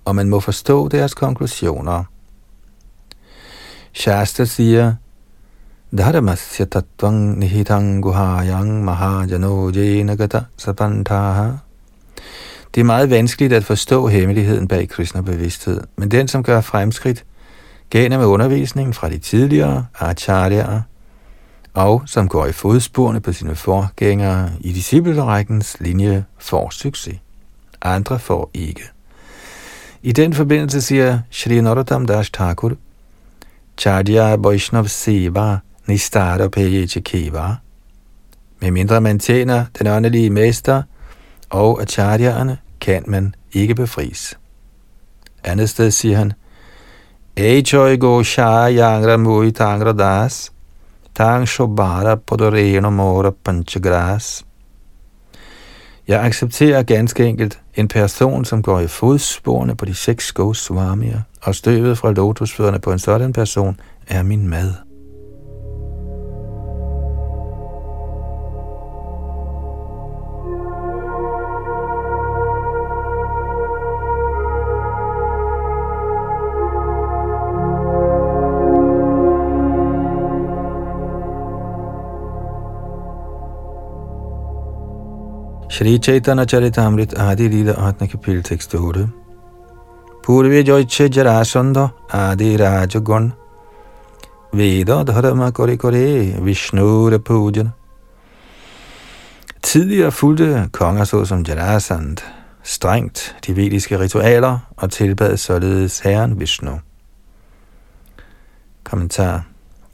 og 0.04 0.16
man 0.16 0.28
må 0.28 0.40
forstå 0.40 0.88
deres 0.88 1.14
konklusioner. 1.14 2.04
Shasta 3.92 4.44
siger, 4.44 4.94
Dharmasya 5.98 6.64
tattvang 6.64 7.38
nihitang 7.38 8.02
guhayang 8.02 8.84
mahajano 8.84 9.70
jenagata 9.70 10.40
sapantaha. 10.56 11.50
Det 12.74 12.80
er 12.80 12.84
meget 12.84 13.10
vanskeligt 13.10 13.52
at 13.52 13.64
forstå 13.64 14.06
hemmeligheden 14.06 14.68
bag 14.68 14.88
Krishna-bevidsthed, 14.88 15.80
men 15.96 16.10
den, 16.10 16.28
som 16.28 16.42
gør 16.42 16.60
fremskridt 16.60 17.24
gennem 17.90 18.20
undervisningen 18.20 18.94
fra 18.94 19.08
de 19.08 19.18
tidligere 19.18 19.86
acharyaer, 20.00 20.80
og 21.74 22.02
som 22.06 22.28
går 22.28 22.46
i 22.46 22.52
fodsporene 22.52 23.20
på 23.20 23.32
sine 23.32 23.54
forgængere 23.54 24.50
i 24.60 24.72
disciplerækkens 24.72 25.76
linje, 25.80 26.24
får 26.38 26.70
succes. 26.70 27.18
Andre 27.82 28.18
får 28.18 28.50
ikke. 28.54 28.82
I 30.02 30.12
den 30.12 30.34
forbindelse 30.34 30.82
siger 30.82 31.18
Shri 31.30 31.60
Narottam 31.60 32.06
Das 32.06 32.30
Thakur, 32.30 32.72
Chadya 33.78 34.36
Vaishnav 34.36 34.86
Seva 34.86 35.58
Nistara 35.86 36.48
Peyeche 36.48 37.00
Keva. 37.00 37.54
Medmindre 38.60 39.00
man 39.00 39.18
tjener 39.18 39.64
den 39.78 39.86
åndelige 39.86 40.30
mester 40.30 40.82
og 41.50 41.82
acharyaerne, 41.82 42.58
kan 42.80 43.04
man 43.06 43.34
ikke 43.52 43.74
befries. 43.74 44.38
Andet 45.44 45.70
sted 45.70 45.90
siger 45.90 46.16
han, 46.16 46.32
Echoy 47.36 47.98
go 47.98 48.22
sha 48.22 48.70
yangra 48.70 49.16
mui 49.16 49.50
tangra 49.50 49.92
das, 49.92 50.52
tang 51.14 51.48
shobara 51.48 52.16
podoreno 52.16 52.90
mora 52.90 53.30
panchagras. 53.30 54.44
Jeg 56.08 56.24
accepterer 56.24 56.82
ganske 56.82 57.24
enkelt 57.24 57.60
en 57.74 57.88
person, 57.88 58.44
som 58.44 58.62
går 58.62 58.80
i 58.80 58.86
fodsporene 58.86 59.76
på 59.76 59.84
de 59.84 59.94
seks 59.94 60.32
Goswamier, 60.32 61.20
og 61.42 61.54
støvet 61.54 61.98
fra 61.98 62.12
lotusfødderne 62.12 62.78
på 62.78 62.92
en 62.92 62.98
sådan 62.98 63.32
person 63.32 63.80
er 64.08 64.22
min 64.22 64.48
mad. 64.48 64.91
Shri 85.72 85.98
Chaitanya 85.98 86.44
Charitamrit 86.44 87.18
Adi 87.18 87.48
Lila 87.48 87.72
8. 87.72 88.06
kapitel 88.06 88.42
tekst 88.42 88.74
8. 88.74 89.08
Purve 90.22 90.62
Joyche 90.62 91.08
Jarasandha 91.08 91.90
Adi 92.12 92.58
Rajagon 92.58 93.32
Veda 94.52 95.02
Dharma 95.02 95.50
Kore 95.50 95.78
Kore 95.78 96.36
Vishnura 96.44 97.18
Pujan 97.18 97.72
Tidligere 99.62 100.10
fulgte 100.10 100.68
konger 100.72 101.04
såsom 101.04 101.44
Jarasand 101.48 102.20
strengt 102.62 103.34
de 103.46 103.56
vediske 103.56 103.98
ritualer 103.98 104.58
og 104.76 104.90
tilbad 104.90 105.36
således 105.36 106.00
herren 106.00 106.40
Vishnu. 106.40 106.80
Kommentar 108.84 109.51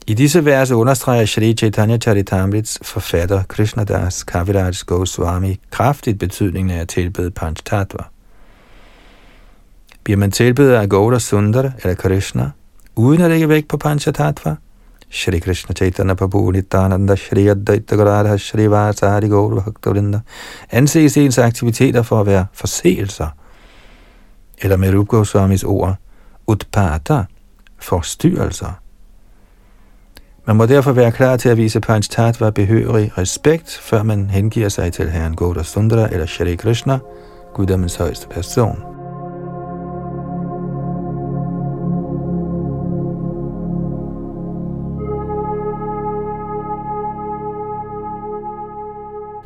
i 0.09 0.13
disse 0.13 0.45
vers 0.45 0.71
understreger 0.71 1.25
Shri 1.25 1.53
Chaitanya 1.53 1.97
Charitamrits 1.97 2.79
forfatter 2.81 3.43
Krishnadas 3.43 4.23
Kaviraj 4.23 4.73
Goswami 4.85 5.59
kraftigt 5.71 6.19
betydningen 6.19 6.71
af 6.71 6.81
at 6.81 6.87
tilbede 6.87 7.31
Panchtatva. 7.31 8.03
Bliver 10.03 10.17
man 10.17 10.31
tilbedet 10.31 10.73
af 10.73 10.89
Gaura 10.89 11.19
Sundar 11.19 11.71
eller 11.83 11.95
Krishna, 11.95 12.51
uden 12.95 13.21
at 13.21 13.29
lægge 13.29 13.49
vægt 13.49 13.67
på 13.67 13.77
Panchatattva, 13.77 14.55
Shri 15.09 15.39
Krishna 15.39 15.75
Chaitanya 15.75 16.13
Prabhu 16.13 16.51
Nityananda 16.51 17.15
Shri 17.15 17.47
Advaita 17.47 17.95
Garadha 17.95 18.37
Shri 18.37 18.69
Vasari 18.69 19.27
Gaura 19.27 19.61
Bhaktavrinda, 19.61 20.19
anses 20.71 21.17
ens 21.17 21.37
aktiviteter 21.37 22.01
for 22.01 22.19
at 22.19 22.25
være 22.25 22.45
forseelser, 22.53 23.27
eller 24.61 24.77
med 24.77 24.93
Rup 24.93 25.07
Goswamis 25.07 25.63
ord, 25.63 25.95
utpata, 26.47 27.23
forstyrrelser. 27.79 28.88
Man 30.49 30.57
må 30.57 30.65
derfor 30.65 30.91
være 30.91 31.11
klar 31.11 31.37
til 31.37 31.49
at 31.49 31.57
vise 31.57 31.79
Panch 31.79 32.09
Tattva 32.09 32.49
behørig 32.49 33.17
respekt, 33.17 33.79
før 33.81 34.03
man 34.03 34.29
hengiver 34.29 34.69
sig 34.69 34.93
til 34.93 35.09
Herren 35.09 35.35
Goda 35.35 35.63
Sundara 35.63 36.09
eller 36.11 36.25
Shri 36.25 36.55
Krishna, 36.55 36.99
guddommens 37.53 37.95
højeste 37.95 38.27
person. 38.27 38.77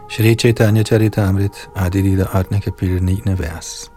Shri 0.10 0.36
Chaitanya 0.36 0.84
Charitamrit, 0.84 1.70
Adilila 1.76 2.40
8. 2.40 2.60
kapitel 2.60 3.04
9. 3.04 3.22
vers. 3.38 3.92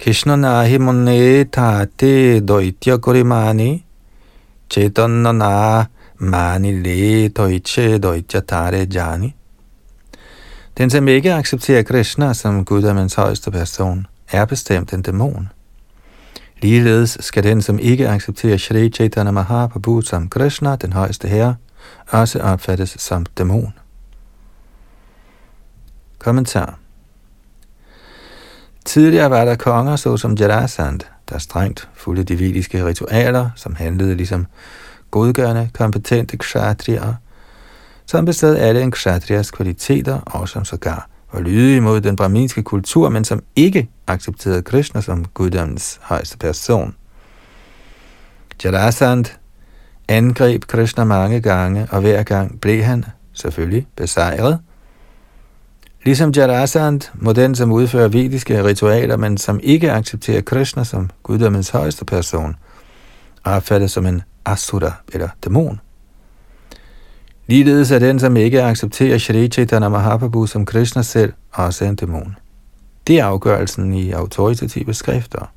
Krishna 0.00 0.36
nahi 0.36 0.78
munne 0.78 1.44
tate 1.44 2.40
doitya 2.40 2.96
korimani 4.72 4.92
Chaitanya 4.92 5.32
na 5.32 5.86
mani 6.18 6.72
le 6.72 7.28
doiche 7.28 7.98
doitya 7.98 8.40
tare 8.40 8.86
jani. 8.86 9.34
Den, 10.78 10.90
som 10.90 11.08
ikke 11.08 11.34
accepterer 11.34 11.82
Krishna 11.82 12.34
som 12.34 12.64
guddommens 12.64 13.14
højeste 13.14 13.50
person, 13.50 14.06
er 14.32 14.44
bestemt 14.44 14.92
en 14.92 15.02
dæmon. 15.02 15.48
Ligeledes 16.62 17.18
skal 17.20 17.44
den, 17.44 17.62
som 17.62 17.78
ikke 17.78 18.08
accepterer 18.08 18.56
Shri 18.56 18.88
Chaitanya 18.88 19.30
Mahaprabhu 19.30 20.00
som 20.00 20.28
Krishna, 20.28 20.76
den 20.76 20.92
højeste 20.92 21.28
herre, 21.28 21.56
også 22.08 22.38
opfattes 22.38 22.96
som 22.98 23.26
dæmon. 23.38 23.72
Kommentar 26.18 26.78
Tidligere 28.84 29.30
var 29.30 29.44
der 29.44 29.56
konger 29.56 29.96
såsom 29.96 30.34
Jarasand, 30.34 31.00
der 31.30 31.38
strengt 31.38 31.88
fulgte 31.94 32.24
de 32.24 32.38
vediske 32.38 32.86
ritualer, 32.86 33.50
som 33.56 33.74
handlede 33.74 34.14
ligesom 34.14 34.46
godgørende, 35.10 35.70
kompetente 35.74 36.36
kshatriyer, 36.36 37.14
som 38.06 38.24
bestod 38.24 38.56
alle 38.56 38.82
en 38.82 38.90
kshatriyas 38.90 39.50
kvaliteter, 39.50 40.20
og 40.20 40.48
som 40.48 40.64
sågar 40.64 41.08
var 41.32 41.40
lydige 41.40 41.76
imod 41.76 42.00
den 42.00 42.16
brahminske 42.16 42.62
kultur, 42.62 43.08
men 43.08 43.24
som 43.24 43.42
ikke 43.56 43.88
accepterede 44.06 44.62
Krishna 44.62 45.00
som 45.00 45.24
guddommens 45.24 46.00
højeste 46.02 46.38
person. 46.38 46.94
Jarasand 48.64 49.24
angreb 50.08 50.64
Krishna 50.64 51.04
mange 51.04 51.40
gange, 51.40 51.86
og 51.90 52.00
hver 52.00 52.22
gang 52.22 52.60
blev 52.60 52.82
han 52.82 53.04
selvfølgelig 53.32 53.86
besejret– 53.96 54.58
Ligesom 56.04 56.32
Jarasand 56.36 57.00
må 57.14 57.32
den, 57.32 57.54
som 57.54 57.72
udfører 57.72 58.08
vediske 58.08 58.64
ritualer, 58.64 59.16
men 59.16 59.38
som 59.38 59.60
ikke 59.62 59.92
accepterer 59.92 60.40
Krishna 60.40 60.84
som 60.84 61.10
guddommens 61.22 61.70
højeste 61.70 62.04
person, 62.04 62.56
opfattes 63.44 63.92
som 63.92 64.06
en 64.06 64.22
asura 64.44 64.92
eller 65.12 65.28
dæmon. 65.44 65.80
Ligeledes 67.46 67.90
er 67.90 67.98
den, 67.98 68.20
som 68.20 68.36
ikke 68.36 68.62
accepterer 68.62 69.18
Shri 69.18 69.48
Chaitanya 69.48 69.88
Mahaprabhu 69.88 70.46
som 70.46 70.66
Krishna 70.66 71.02
selv, 71.02 71.32
også 71.52 71.84
en 71.84 71.96
dæmon. 71.96 72.36
Det 73.06 73.18
er 73.18 73.24
afgørelsen 73.24 73.94
i 73.94 74.10
autoritative 74.10 74.94
skrifter. 74.94 75.50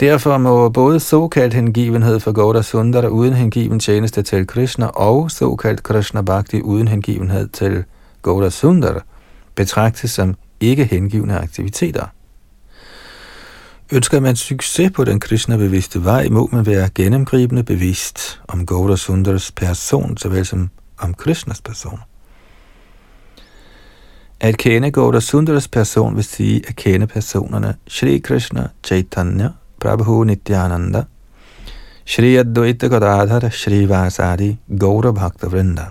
Derfor 0.00 0.38
må 0.38 0.68
både 0.68 1.00
såkaldt 1.00 1.54
hengivenhed 1.54 2.20
for 2.20 2.32
Gauda 2.32 2.62
Sundara 2.62 3.06
uden 3.06 3.32
hengiven 3.32 3.80
tjeneste 3.80 4.22
til 4.22 4.46
Krishna 4.46 4.86
og 4.86 5.30
såkaldt 5.30 5.82
Krishna 5.82 6.22
Bhakti 6.22 6.60
uden 6.60 6.88
hengivenhed 6.88 7.48
til 7.48 7.84
Gauda 8.24 8.50
Sundar 8.50 9.04
betragtes 9.54 10.10
som 10.10 10.34
ikke 10.60 10.84
hengivende 10.84 11.38
aktiviteter. 11.38 12.06
Ønsker 13.92 14.20
man 14.20 14.36
succes 14.36 14.90
på 14.90 15.04
den 15.04 15.20
Krishna-bevidste 15.20 16.04
vej, 16.04 16.28
må 16.28 16.48
man 16.52 16.66
være 16.66 16.88
gennemgribende 16.94 17.62
bevidst 17.62 18.40
om 18.48 18.66
Gauda 18.66 18.96
Sundars 18.96 19.52
person, 19.52 20.16
såvel 20.16 20.46
som 20.46 20.70
om 20.98 21.14
Krishnas 21.14 21.60
person. 21.60 21.98
At 24.40 24.56
kende 24.56 24.90
Gauda 24.90 25.20
Sundars 25.20 25.68
person 25.68 26.16
vil 26.16 26.24
sige 26.24 26.62
at 26.68 26.76
kende 26.76 27.06
personerne 27.06 27.74
Shri 27.88 28.18
Krishna, 28.18 28.68
Chaitanya, 28.84 29.48
Prabhu 29.80 30.24
Nityananda, 30.24 31.04
Shri 32.04 32.36
Advaita 32.36 32.86
Gadadhar, 32.86 33.50
Shri 33.50 33.88
Vasadi, 33.88 34.56
Gaura 34.80 35.12
Bhakta 35.12 35.46
Vrinda. 35.46 35.84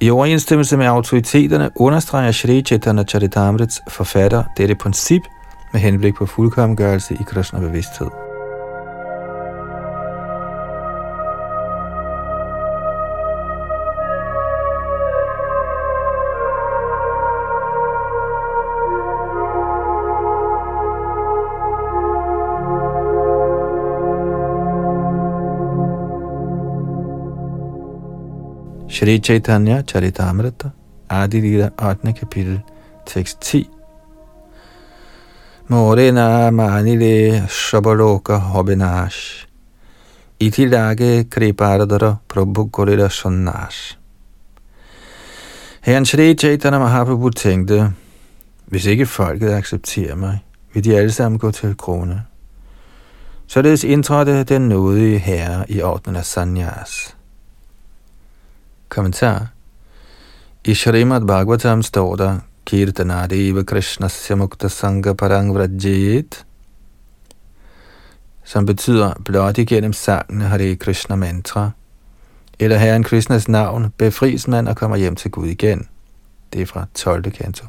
I 0.00 0.10
overensstemmelse 0.10 0.76
med 0.76 0.86
autoriteterne 0.86 1.70
understreger 1.76 2.32
Shri 2.32 2.62
Chaitanya 2.62 3.04
Charitamrits 3.04 3.82
forfatter 3.88 4.44
dette 4.56 4.74
princip 4.74 5.22
med 5.72 5.80
henblik 5.80 6.14
på 6.14 6.26
fuldkommengørelse 6.26 7.14
i 7.14 7.22
Krishna-bevidsthed. 7.26 8.27
Shri 28.98 29.20
Chaitanya 29.20 29.84
Charitamrita, 29.84 30.72
Adi 31.08 31.40
Lila 31.40 31.70
8. 31.78 32.12
kapitel, 32.12 32.60
tekst 33.06 33.40
10. 33.40 33.68
Morena 35.68 36.50
manile 36.50 37.46
shabaloka 37.46 38.40
hobinash. 38.40 39.46
Itilage 40.40 41.30
kripardara 41.30 42.18
prabhu 42.28 42.70
korida 42.70 43.08
sannash. 43.08 43.96
Herren 45.80 46.04
Shri 46.04 46.34
Chaitanya 46.34 46.78
Mahaprabhu 46.78 47.30
tænkte, 47.30 47.92
Hvis 48.66 48.86
ikke 48.86 49.06
folket 49.06 49.50
accepterer 49.50 50.14
mig, 50.14 50.38
vil 50.74 50.84
de 50.84 50.96
alle 50.96 51.12
sammen 51.12 51.38
gå 51.38 51.50
til 51.50 51.76
krone. 51.76 52.22
Således 53.46 53.84
indtrådte 53.84 54.44
den 54.44 54.68
nådige 54.68 55.18
herre 55.18 55.70
i 55.70 55.82
ordnen 55.82 56.16
af 56.16 56.24
sanyas. 56.24 57.17
Kommentar 58.98 59.46
I 60.64 60.74
Shrimad 60.74 61.26
Bhagavatam 61.26 61.82
står 61.82 62.16
der, 62.16 62.38
Kirtanadeva 62.66 63.62
Krishnasya 63.62 64.36
Mukta 64.36 64.68
Sangha 64.68 65.12
Parang 65.12 65.54
Vrajit, 65.54 66.44
som 68.44 68.66
betyder 68.66 69.14
blot 69.24 69.58
igennem 69.58 69.92
sangen 69.92 70.40
Hare 70.40 70.76
Krishna 70.76 71.16
Mantra, 71.16 71.70
eller 72.58 72.76
Herren 72.76 73.04
Krishnas 73.04 73.48
navn, 73.48 73.92
befries 73.98 74.48
man 74.48 74.68
og 74.68 74.76
kommer 74.76 74.96
hjem 74.96 75.16
til 75.16 75.30
Gud 75.30 75.46
igen. 75.46 75.88
Det 76.52 76.62
er 76.62 76.66
fra 76.66 76.86
12. 76.94 77.30
kanto. 77.30 77.66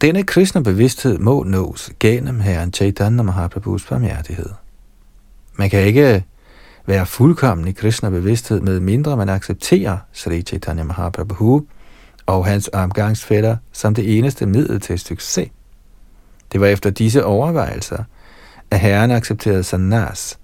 Denne 0.00 0.22
kristne 0.22 0.62
bevidsthed 0.62 1.18
må 1.18 1.42
nås 1.42 1.90
gennem 2.00 2.40
Herren 2.40 2.72
Chaitanya 2.72 3.22
Mahaprabhus 3.22 3.86
barmhjertighed. 3.86 4.50
Man 5.56 5.70
kan 5.70 5.80
ikke 5.80 6.24
være 6.88 7.06
fuldkommen 7.06 7.68
i 7.68 7.72
Krishna 7.72 8.10
bevidsthed, 8.10 8.60
med 8.60 8.80
mindre 8.80 9.16
man 9.16 9.28
accepterer 9.28 9.98
Sri 10.12 10.42
Chaitanya 10.42 10.84
Mahaprabhu 10.84 11.66
og 12.26 12.46
hans 12.46 12.70
omgangsfætter 12.72 13.56
som 13.72 13.94
det 13.94 14.18
eneste 14.18 14.46
middel 14.46 14.80
til 14.80 14.98
succes. 14.98 15.48
Det 16.52 16.60
var 16.60 16.66
efter 16.66 16.90
disse 16.90 17.24
overvejelser, 17.24 18.04
at 18.70 18.80
Herren 18.80 19.10
accepterede 19.10 19.64
sanas. 19.64 20.38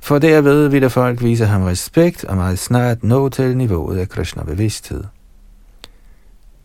For 0.00 0.18
derved 0.18 0.68
ville 0.68 0.90
folk 0.90 1.22
vise 1.22 1.46
ham 1.46 1.62
respekt 1.62 2.24
og 2.24 2.36
meget 2.36 2.58
snart 2.58 3.04
nå 3.04 3.28
til 3.28 3.56
niveauet 3.56 3.98
af 3.98 4.08
Krishna-bevidsthed. 4.08 5.04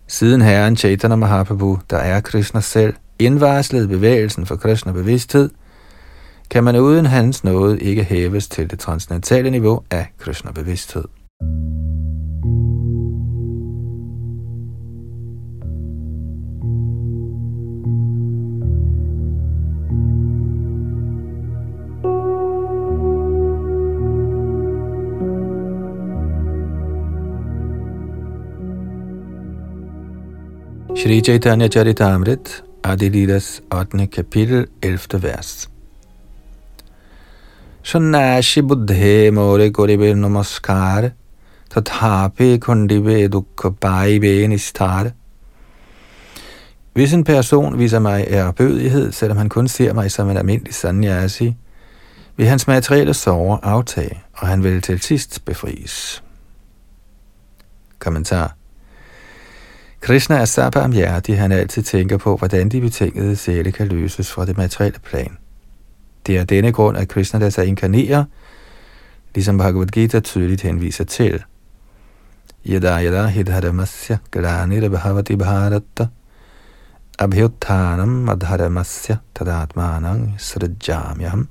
Siden 0.08 0.42
herren 0.42 0.78
Chaitanya 0.78 1.16
Mahaprabhu, 1.16 1.80
der 1.90 1.98
er 1.98 2.22
Krishna 2.22 2.62
selv, 2.62 2.94
indvarslede 3.20 3.88
bevægelsen 3.88 4.46
for 4.46 4.56
Krishna-bevidsthed, 4.56 5.50
kan 6.52 6.64
man 6.64 6.76
uden 6.76 7.06
hans 7.06 7.44
nåde 7.44 7.80
ikke 7.80 8.04
hæves 8.04 8.48
til 8.48 8.72
det 8.72 8.80
transcendentale 8.80 9.50
niveau 9.52 9.84
af 9.92 10.08
Krishna-bevidsthed. 10.18 11.04
Shri 30.98 31.22
Chaitanya 31.22 31.68
Charitamrit, 31.68 32.64
Adilidas 32.84 33.62
8. 33.72 34.08
kapitel, 34.08 34.68
11. 34.84 35.24
vers. 35.24 35.70
Shannashi 37.90 38.62
buddhe 38.62 39.32
more 39.32 39.72
goribe 39.72 40.14
namaskar, 40.14 41.12
tathape 41.72 42.60
kundibe 42.60 43.28
dukha 43.28 43.70
baibe 43.70 44.48
nistar. 44.48 45.12
Hvis 46.94 47.14
en 47.14 47.24
person 47.24 47.80
viser 47.80 48.00
mig 48.00 48.26
ærbødighed, 48.30 49.12
selvom 49.12 49.38
han 49.38 49.50
kun 49.50 49.68
ser 49.68 49.94
mig 49.94 50.12
som 50.12 50.30
en 50.30 50.38
almindelig 50.38 50.74
sanyasi, 50.74 51.56
vil 52.38 52.48
hans 52.48 52.68
materielle 52.68 53.14
sorger 53.14 53.58
aftage, 53.64 54.22
og 54.34 54.48
han 54.48 54.64
vil 54.64 54.82
til 54.82 55.00
sidst 55.00 55.46
befries. 55.46 56.24
Kommentar 58.00 58.56
Krishna 60.02 60.36
er 60.36 60.46
så 60.46 60.70
barmhjertig, 60.70 61.40
han 61.40 61.52
altid 61.52 61.84
tænker 61.84 62.18
på, 62.18 62.36
hvordan 62.36 62.70
de 62.70 62.82
betingede 62.82 63.36
sjæle 63.36 63.72
kan 63.72 63.88
løses 63.88 64.32
fra 64.32 64.46
det 64.46 64.58
materielle 64.58 65.00
plan. 65.00 65.38
Det 66.28 66.38
er 66.38 66.44
denne 66.44 66.72
grund, 66.72 66.98
at 66.98 67.08
Krishna 67.08 67.40
lader 67.40 67.50
sig 67.50 67.66
inkarnere, 67.66 68.26
ligesom 69.36 69.58
Bhagavad 69.58 69.88
Gita 69.88 70.20
tydeligt 70.20 70.62
henviser 70.62 71.04
til. 71.04 71.44
Yada 72.66 73.04
yada 73.04 73.28
hidharamasya 73.28 74.18
granira 74.32 74.88
bhavati 74.88 75.36
bharata 75.36 76.08
abhyuttanam 77.20 78.30
adharamasya 78.30 79.18
tadatmanang 79.36 80.36
srajamyam. 80.38 81.48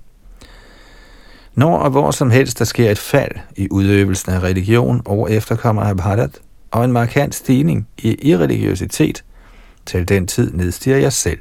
Når 1.54 1.78
og 1.78 1.90
hvor 1.90 2.10
som 2.10 2.30
helst 2.30 2.58
der 2.58 2.64
sker 2.64 2.90
et 2.90 2.98
fald 2.98 3.32
i 3.56 3.68
udøvelsen 3.70 4.32
af 4.32 4.40
religion 4.40 5.02
og 5.04 5.32
efterkommer 5.32 5.82
af 5.82 5.96
Bharat, 5.96 6.40
og 6.70 6.84
en 6.84 6.92
markant 6.92 7.34
stigning 7.34 7.88
i 7.98 8.28
irreligiøsitet. 8.28 9.24
Til 9.86 10.08
den 10.08 10.26
tid 10.26 10.52
nedstiger 10.52 10.96
jeg 10.96 11.12
selv. 11.12 11.38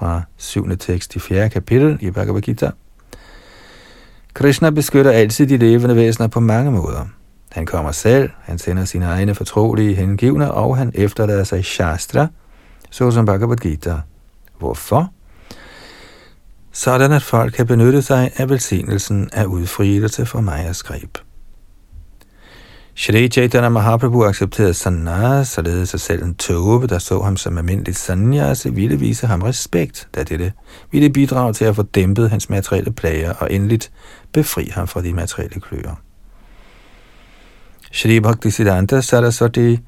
Fra 0.00 0.22
7. 0.36 0.76
tekst 0.76 1.16
i 1.16 1.18
4. 1.18 1.48
kapitel 1.48 1.98
i 2.00 2.10
Bhagavad 2.10 2.42
Gita. 2.42 2.70
Krishna 4.34 4.70
beskytter 4.70 5.10
altid 5.10 5.46
de 5.46 5.56
levende 5.56 5.96
væsener 5.96 6.28
på 6.28 6.40
mange 6.40 6.70
måder. 6.70 7.06
Han 7.50 7.66
kommer 7.66 7.92
selv, 7.92 8.30
han 8.42 8.58
sender 8.58 8.84
sine 8.84 9.04
egne 9.04 9.34
fortrolige 9.34 9.94
hengivne, 9.94 10.50
og 10.50 10.76
han 10.76 10.92
efterlader 10.94 11.44
sig 11.44 11.64
Shastra, 11.64 12.26
såsom 12.90 13.24
Bhagavad 13.24 13.56
Gita. 13.56 14.00
Hvorfor? 14.58 15.12
Sådan 16.72 17.12
at 17.12 17.22
folk 17.22 17.52
kan 17.52 17.66
benytte 17.66 18.02
sig 18.02 18.32
af 18.36 18.50
velsignelsen 18.50 19.30
af 19.32 19.44
udfrielse 19.44 20.26
for 20.26 20.40
Majas 20.40 20.82
greb. 20.82 21.18
Shri 22.94 23.28
Chaitanya 23.28 23.68
Mahaprabhu 23.68 24.24
accepterede 24.24 24.74
sannyas, 24.74 25.48
således 25.48 25.94
at 25.94 26.00
selv 26.00 26.24
en 26.24 26.34
tåbe, 26.34 26.86
der 26.86 26.98
så 26.98 27.22
ham 27.22 27.36
som 27.36 27.58
almindelig 27.58 27.96
sannyasi, 27.96 28.70
ville 28.70 28.96
vise 28.96 29.26
ham 29.26 29.42
respekt, 29.42 30.08
da 30.14 30.22
dette 30.22 30.52
ville 30.90 31.10
bidrage 31.10 31.52
til 31.52 31.64
at 31.64 31.76
få 31.76 31.82
dæmpet 31.82 32.30
hans 32.30 32.50
materielle 32.50 32.92
plager 32.92 33.32
og 33.32 33.52
endeligt 33.52 33.90
befri 34.32 34.70
ham 34.74 34.88
fra 34.88 35.02
de 35.02 35.14
materielle 35.14 35.60
kløer. 35.60 35.94
Shri 37.92 38.20
Bhaktisiddhanta 38.20 39.00
Saraswati 39.00 39.78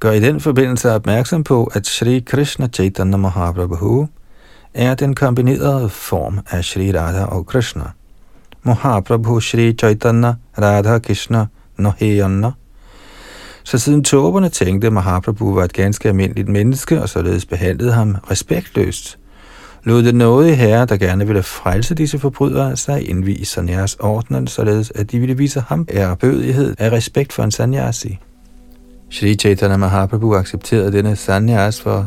gør 0.00 0.12
i 0.12 0.20
den 0.20 0.40
forbindelse 0.40 0.92
opmærksom 0.92 1.44
på, 1.44 1.64
at 1.64 1.86
Shri 1.86 2.18
Krishna 2.26 2.68
Chaitanya 2.68 3.16
Mahaprabhu 3.16 4.08
er 4.74 4.94
den 4.94 5.14
kombinerede 5.14 5.88
form 5.88 6.40
af 6.50 6.64
Shri 6.64 6.92
Radha 6.92 7.24
og 7.24 7.46
Krishna. 7.46 7.84
Mahaprabhu 8.62 9.40
Shri 9.40 9.72
Chaitanya 9.72 10.34
Radha 10.58 10.98
Krishna– 10.98 11.46
Noheyanna. 11.78 12.50
Så 13.64 13.78
siden 13.78 14.04
tåberne 14.04 14.48
tænkte, 14.48 14.86
at 14.86 14.92
Mahaprabhu 14.92 15.54
var 15.54 15.64
et 15.64 15.72
ganske 15.72 16.08
almindeligt 16.08 16.48
menneske, 16.48 17.02
og 17.02 17.08
således 17.08 17.46
behandlede 17.46 17.92
ham 17.92 18.16
respektløst, 18.30 19.18
lod 19.84 20.02
det 20.02 20.14
noget 20.14 20.56
herre, 20.56 20.86
der 20.86 20.96
gerne 20.96 21.26
ville 21.26 21.42
frelse 21.42 21.94
disse 21.94 22.18
forbrydere, 22.18 22.76
sig 22.76 23.10
indvise 23.10 23.52
sanyas 23.52 23.94
ordnen, 23.94 24.46
således 24.46 24.92
at 24.94 25.10
de 25.10 25.18
ville 25.18 25.36
vise 25.36 25.60
ham 25.60 25.86
ærbødighed 25.90 26.74
af 26.78 26.92
respekt 26.92 27.32
for 27.32 27.42
en 27.42 27.50
sanyasi. 27.50 28.18
Shri 29.10 29.34
Chaitanya 29.34 29.76
Mahaprabhu 29.76 30.34
accepterede 30.34 30.92
denne 30.92 31.16
sanyas 31.16 31.80
for 31.80 31.98
at 31.98 32.06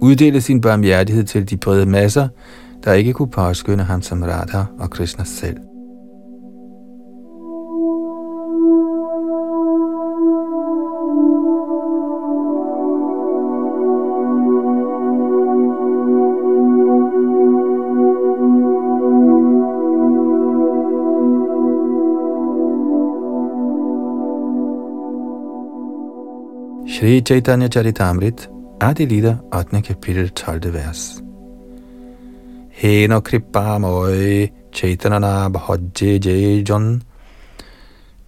uddele 0.00 0.40
sin 0.40 0.60
barmhjertighed 0.60 1.24
til 1.24 1.50
de 1.50 1.56
brede 1.56 1.86
masser, 1.86 2.28
der 2.84 2.92
ikke 2.92 3.12
kunne 3.12 3.30
påskynde 3.30 3.84
ham 3.84 4.02
som 4.02 4.22
Radha 4.22 4.64
og 4.78 4.90
Krishna 4.90 5.24
selv. 5.24 5.56
Shri 27.02 27.20
Chaitanya 27.20 27.68
Charitamrit, 27.68 28.46
Adi 28.80 29.06
Lida, 29.06 29.40
8. 29.50 29.82
kapitel, 29.82 30.28
12. 30.28 30.72
vers. 30.72 31.20
Heno 32.70 33.20
kripa 33.20 33.78
moy 33.80 34.48
chaitanana 34.70 35.48
bhajje 35.50 36.20
jejon 36.20 37.02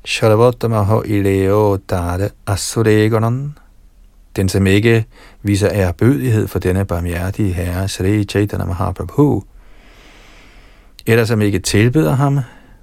Sharvatamaho 0.05 1.05
ileo 1.07 1.77
tade 1.87 2.31
asuregonon. 2.47 3.59
Den, 4.37 4.49
som 4.49 4.67
ikke 4.67 5.05
viser 5.43 5.71
ærbødighed 5.73 6.49
for 6.49 6.59
denne 6.59 6.85
barmhjertige 6.85 7.53
herre, 7.53 7.89
Sri 7.89 8.25
Chaitanya 8.25 8.67
Mahaprabhu, 8.67 9.45
eller 11.07 11.25
som 11.25 11.41
ikke 11.41 11.59
tilbeder 11.59 12.15
ham, 12.15 12.41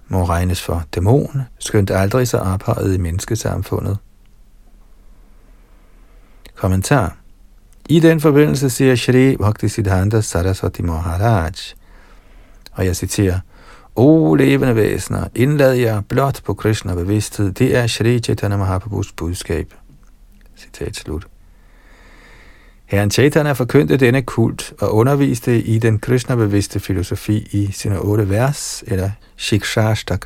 må 0.08 0.24
regnes 0.24 0.62
for 0.62 0.84
dæmon, 0.96 1.42
skønt 1.60 1.92
aldrig 1.92 2.28
så 2.28 2.38
ophøjet 2.38 2.94
i 2.94 2.98
menneskesamfundet. 2.98 3.98
Kommentar. 6.62 7.16
I 7.90 8.00
den 8.00 8.20
forbindelse 8.20 8.70
siger 8.70 8.96
Shri 8.96 9.38
Bhaktisiddhanta 9.38 10.22
Saraswati 10.22 10.82
Maharaj, 10.82 11.52
og 12.72 12.86
jeg 12.86 12.96
citerer, 12.96 13.40
O 13.96 14.36
levende 14.36 14.76
væsener, 14.76 15.28
indlad 15.36 15.74
jer 15.74 16.02
blot 16.02 16.42
på 16.46 16.54
Krishna 16.54 16.96
bevidsthed, 16.96 17.52
det 17.52 17.76
er 17.76 17.88
Shri 17.88 18.20
Chaitanya 18.20 18.58
Mahaprabhus 18.58 19.12
budskab. 19.12 19.74
Citat 20.58 20.96
slut. 20.96 21.28
Herren 22.86 23.12
Chaitanya 23.12 23.52
forkyndte 23.52 23.98
denne 23.98 24.22
kult 24.22 24.74
og 24.80 24.96
underviste 24.96 25.62
i 25.62 25.80
den 25.80 26.00
Krishna-bevidste 26.00 26.80
filosofi 26.80 27.48
i 27.52 27.72
sine 27.72 28.00
otte 28.00 28.30
vers, 28.30 28.84
eller 28.88 29.12
Shikshashtak. 29.38 30.26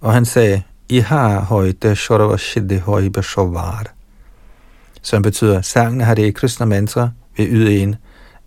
Og 0.00 0.12
han 0.12 0.24
sagde, 0.24 0.62
I 0.88 0.98
har 0.98 1.40
højde 1.40 1.96
Shorava 1.96 2.36
Shidde 2.36 2.78
Højbe 2.78 3.22
Shovar, 3.22 3.97
som 5.02 5.22
betyder, 5.22 5.62
sangen 5.62 6.00
har 6.00 6.14
det 6.14 6.34
Krishna 6.34 6.66
mantra 6.66 7.10
vil 7.36 7.48
yde 7.50 7.78
en 7.78 7.96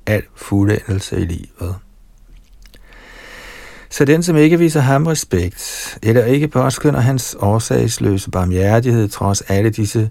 al 0.05 0.23
fuldendelse 0.35 1.17
i 1.17 1.25
livet. 1.25 1.75
Så 3.89 4.05
den, 4.05 4.23
som 4.23 4.35
ikke 4.35 4.59
viser 4.59 4.79
ham 4.79 5.07
respekt, 5.07 5.99
eller 6.03 6.25
ikke 6.25 6.47
påskynder 6.47 6.99
hans 6.99 7.35
årsagsløse 7.39 8.31
barmhjertighed 8.31 9.07
trods 9.07 9.41
alle 9.41 9.69
disse 9.69 10.09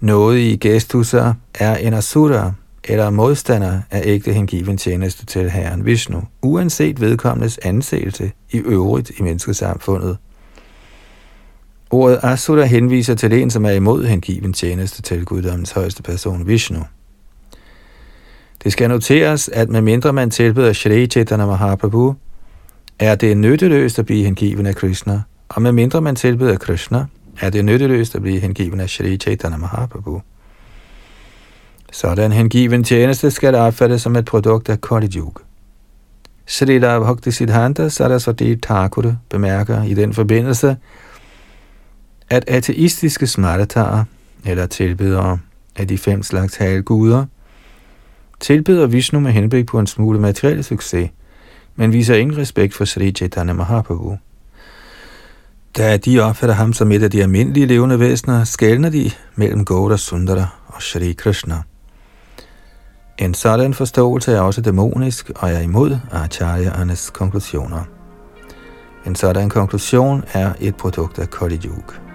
nådige 0.00 0.58
gestusser, 0.58 1.34
er 1.54 1.76
en 1.76 1.94
asura, 1.94 2.52
eller 2.84 3.10
modstander 3.10 3.80
af 3.90 4.02
ægte 4.04 4.32
hengiven 4.32 4.78
tjeneste 4.78 5.26
til 5.26 5.50
Herren 5.50 5.84
Vishnu, 5.84 6.22
uanset 6.42 7.00
vedkommendes 7.00 7.58
anseelse 7.58 8.32
i 8.50 8.58
øvrigt 8.58 9.10
i 9.18 9.22
menneskesamfundet. 9.22 10.18
Ordet 11.92 12.20
asura 12.22 12.64
henviser 12.64 13.14
til 13.14 13.32
en, 13.32 13.50
som 13.50 13.64
er 13.64 13.70
imod 13.70 14.04
hengiven 14.04 14.52
tjeneste 14.52 15.02
til 15.02 15.24
guddommens 15.24 15.70
højeste 15.70 16.02
person 16.02 16.46
Vishnu. 16.46 16.80
Det 18.64 18.72
skal 18.72 18.88
noteres, 18.88 19.48
at 19.48 19.68
medmindre 19.68 20.12
man 20.12 20.30
tilbeder 20.30 20.72
Shri 20.72 21.06
Chaitanya 21.06 21.46
Mahaprabhu, 21.46 22.14
er 22.98 23.14
det 23.14 23.36
nytteløst 23.36 23.98
at 23.98 24.06
blive 24.06 24.24
hengiven 24.24 24.66
af 24.66 24.74
Krishna, 24.74 25.22
og 25.48 25.62
medmindre 25.62 26.00
man 26.00 26.16
tilbeder 26.16 26.56
Krishna, 26.56 27.06
er 27.40 27.50
det 27.50 27.64
nytteløst 27.64 28.14
at 28.14 28.22
blive 28.22 28.40
hengiven 28.40 28.80
af 28.80 28.88
Shri 28.88 29.16
Chaitanya 29.16 29.58
Mahaprabhu. 29.58 30.22
Sådan 31.92 32.32
hengiven 32.32 32.84
tjeneste 32.84 33.30
skal 33.30 33.54
opfattes 33.54 34.02
som 34.02 34.16
et 34.16 34.24
produkt 34.24 34.68
af 34.68 34.80
Kali 34.80 35.08
Yuga. 35.16 35.42
Srila 36.46 36.98
Bhakti 36.98 37.30
Siddhanta 37.30 37.88
Saraswati 37.88 38.56
Thakur 38.56 39.16
bemærker 39.28 39.82
i 39.82 39.94
den 39.94 40.12
forbindelse, 40.12 40.76
at 42.32 42.44
ateistiske 42.48 43.26
smartatarer, 43.26 44.04
eller 44.46 44.66
tilbedere 44.66 45.38
af 45.76 45.88
de 45.88 45.98
fem 45.98 46.22
slags 46.22 46.56
halvguder, 46.56 47.26
tilbeder 48.40 48.86
Vishnu 48.86 49.20
med 49.20 49.32
henblik 49.32 49.66
på 49.66 49.78
en 49.78 49.86
smule 49.86 50.20
materiel 50.20 50.64
succes, 50.64 51.10
men 51.76 51.92
viser 51.92 52.14
ingen 52.14 52.38
respekt 52.38 52.74
for 52.74 52.84
Sri 52.84 53.12
Chaitanya 53.12 53.52
Mahaprabhu. 53.52 54.16
Da 55.76 55.96
de 55.96 56.20
opfatter 56.20 56.54
ham 56.54 56.72
som 56.72 56.92
et 56.92 57.02
af 57.02 57.10
de 57.10 57.22
almindelige 57.22 57.66
levende 57.66 58.00
væsener, 58.00 58.44
skældner 58.44 58.90
de 58.90 59.10
mellem 59.34 59.64
Gauda 59.64 59.96
Sundara 59.96 60.46
og 60.66 60.82
Shri 60.82 61.12
Krishna. 61.12 61.62
En 63.18 63.34
sådan 63.34 63.74
forståelse 63.74 64.32
er 64.32 64.40
også 64.40 64.60
dæmonisk 64.60 65.30
og 65.36 65.50
er 65.50 65.60
imod 65.60 65.98
Acharyaernes 66.10 67.10
konklusioner. 67.10 67.84
En 69.06 69.14
sådan 69.14 69.48
konklusion 69.48 70.24
er 70.32 70.52
et 70.60 70.76
produkt 70.76 71.18
af 71.18 71.30
Kali 71.30 71.60
Yuga. 71.64 72.11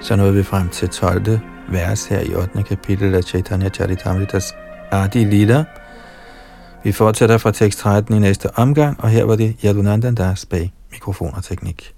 Så 0.00 0.16
nåede 0.16 0.34
vi 0.34 0.42
frem 0.42 0.68
til 0.68 0.88
12. 0.88 1.38
vers 1.68 2.06
her 2.06 2.20
i 2.20 2.34
8. 2.34 2.62
kapitel 2.62 3.14
af 3.14 3.24
Chaitanya 3.24 3.68
Charitamritas 3.68 4.54
Adi 4.90 5.24
Lila. 5.24 5.64
Vi 6.84 6.92
fortsætter 6.92 7.38
fra 7.38 7.52
tekst 7.52 7.78
13 7.78 8.14
i 8.14 8.18
næste 8.18 8.58
omgang, 8.58 9.00
og 9.00 9.08
her 9.08 9.24
var 9.24 9.36
det 9.36 9.56
Yadunandan 9.64 10.14
Das 10.14 10.46
bag 10.46 10.72
mikrofon 10.90 11.34
og 11.34 11.44
teknik. 11.44 11.95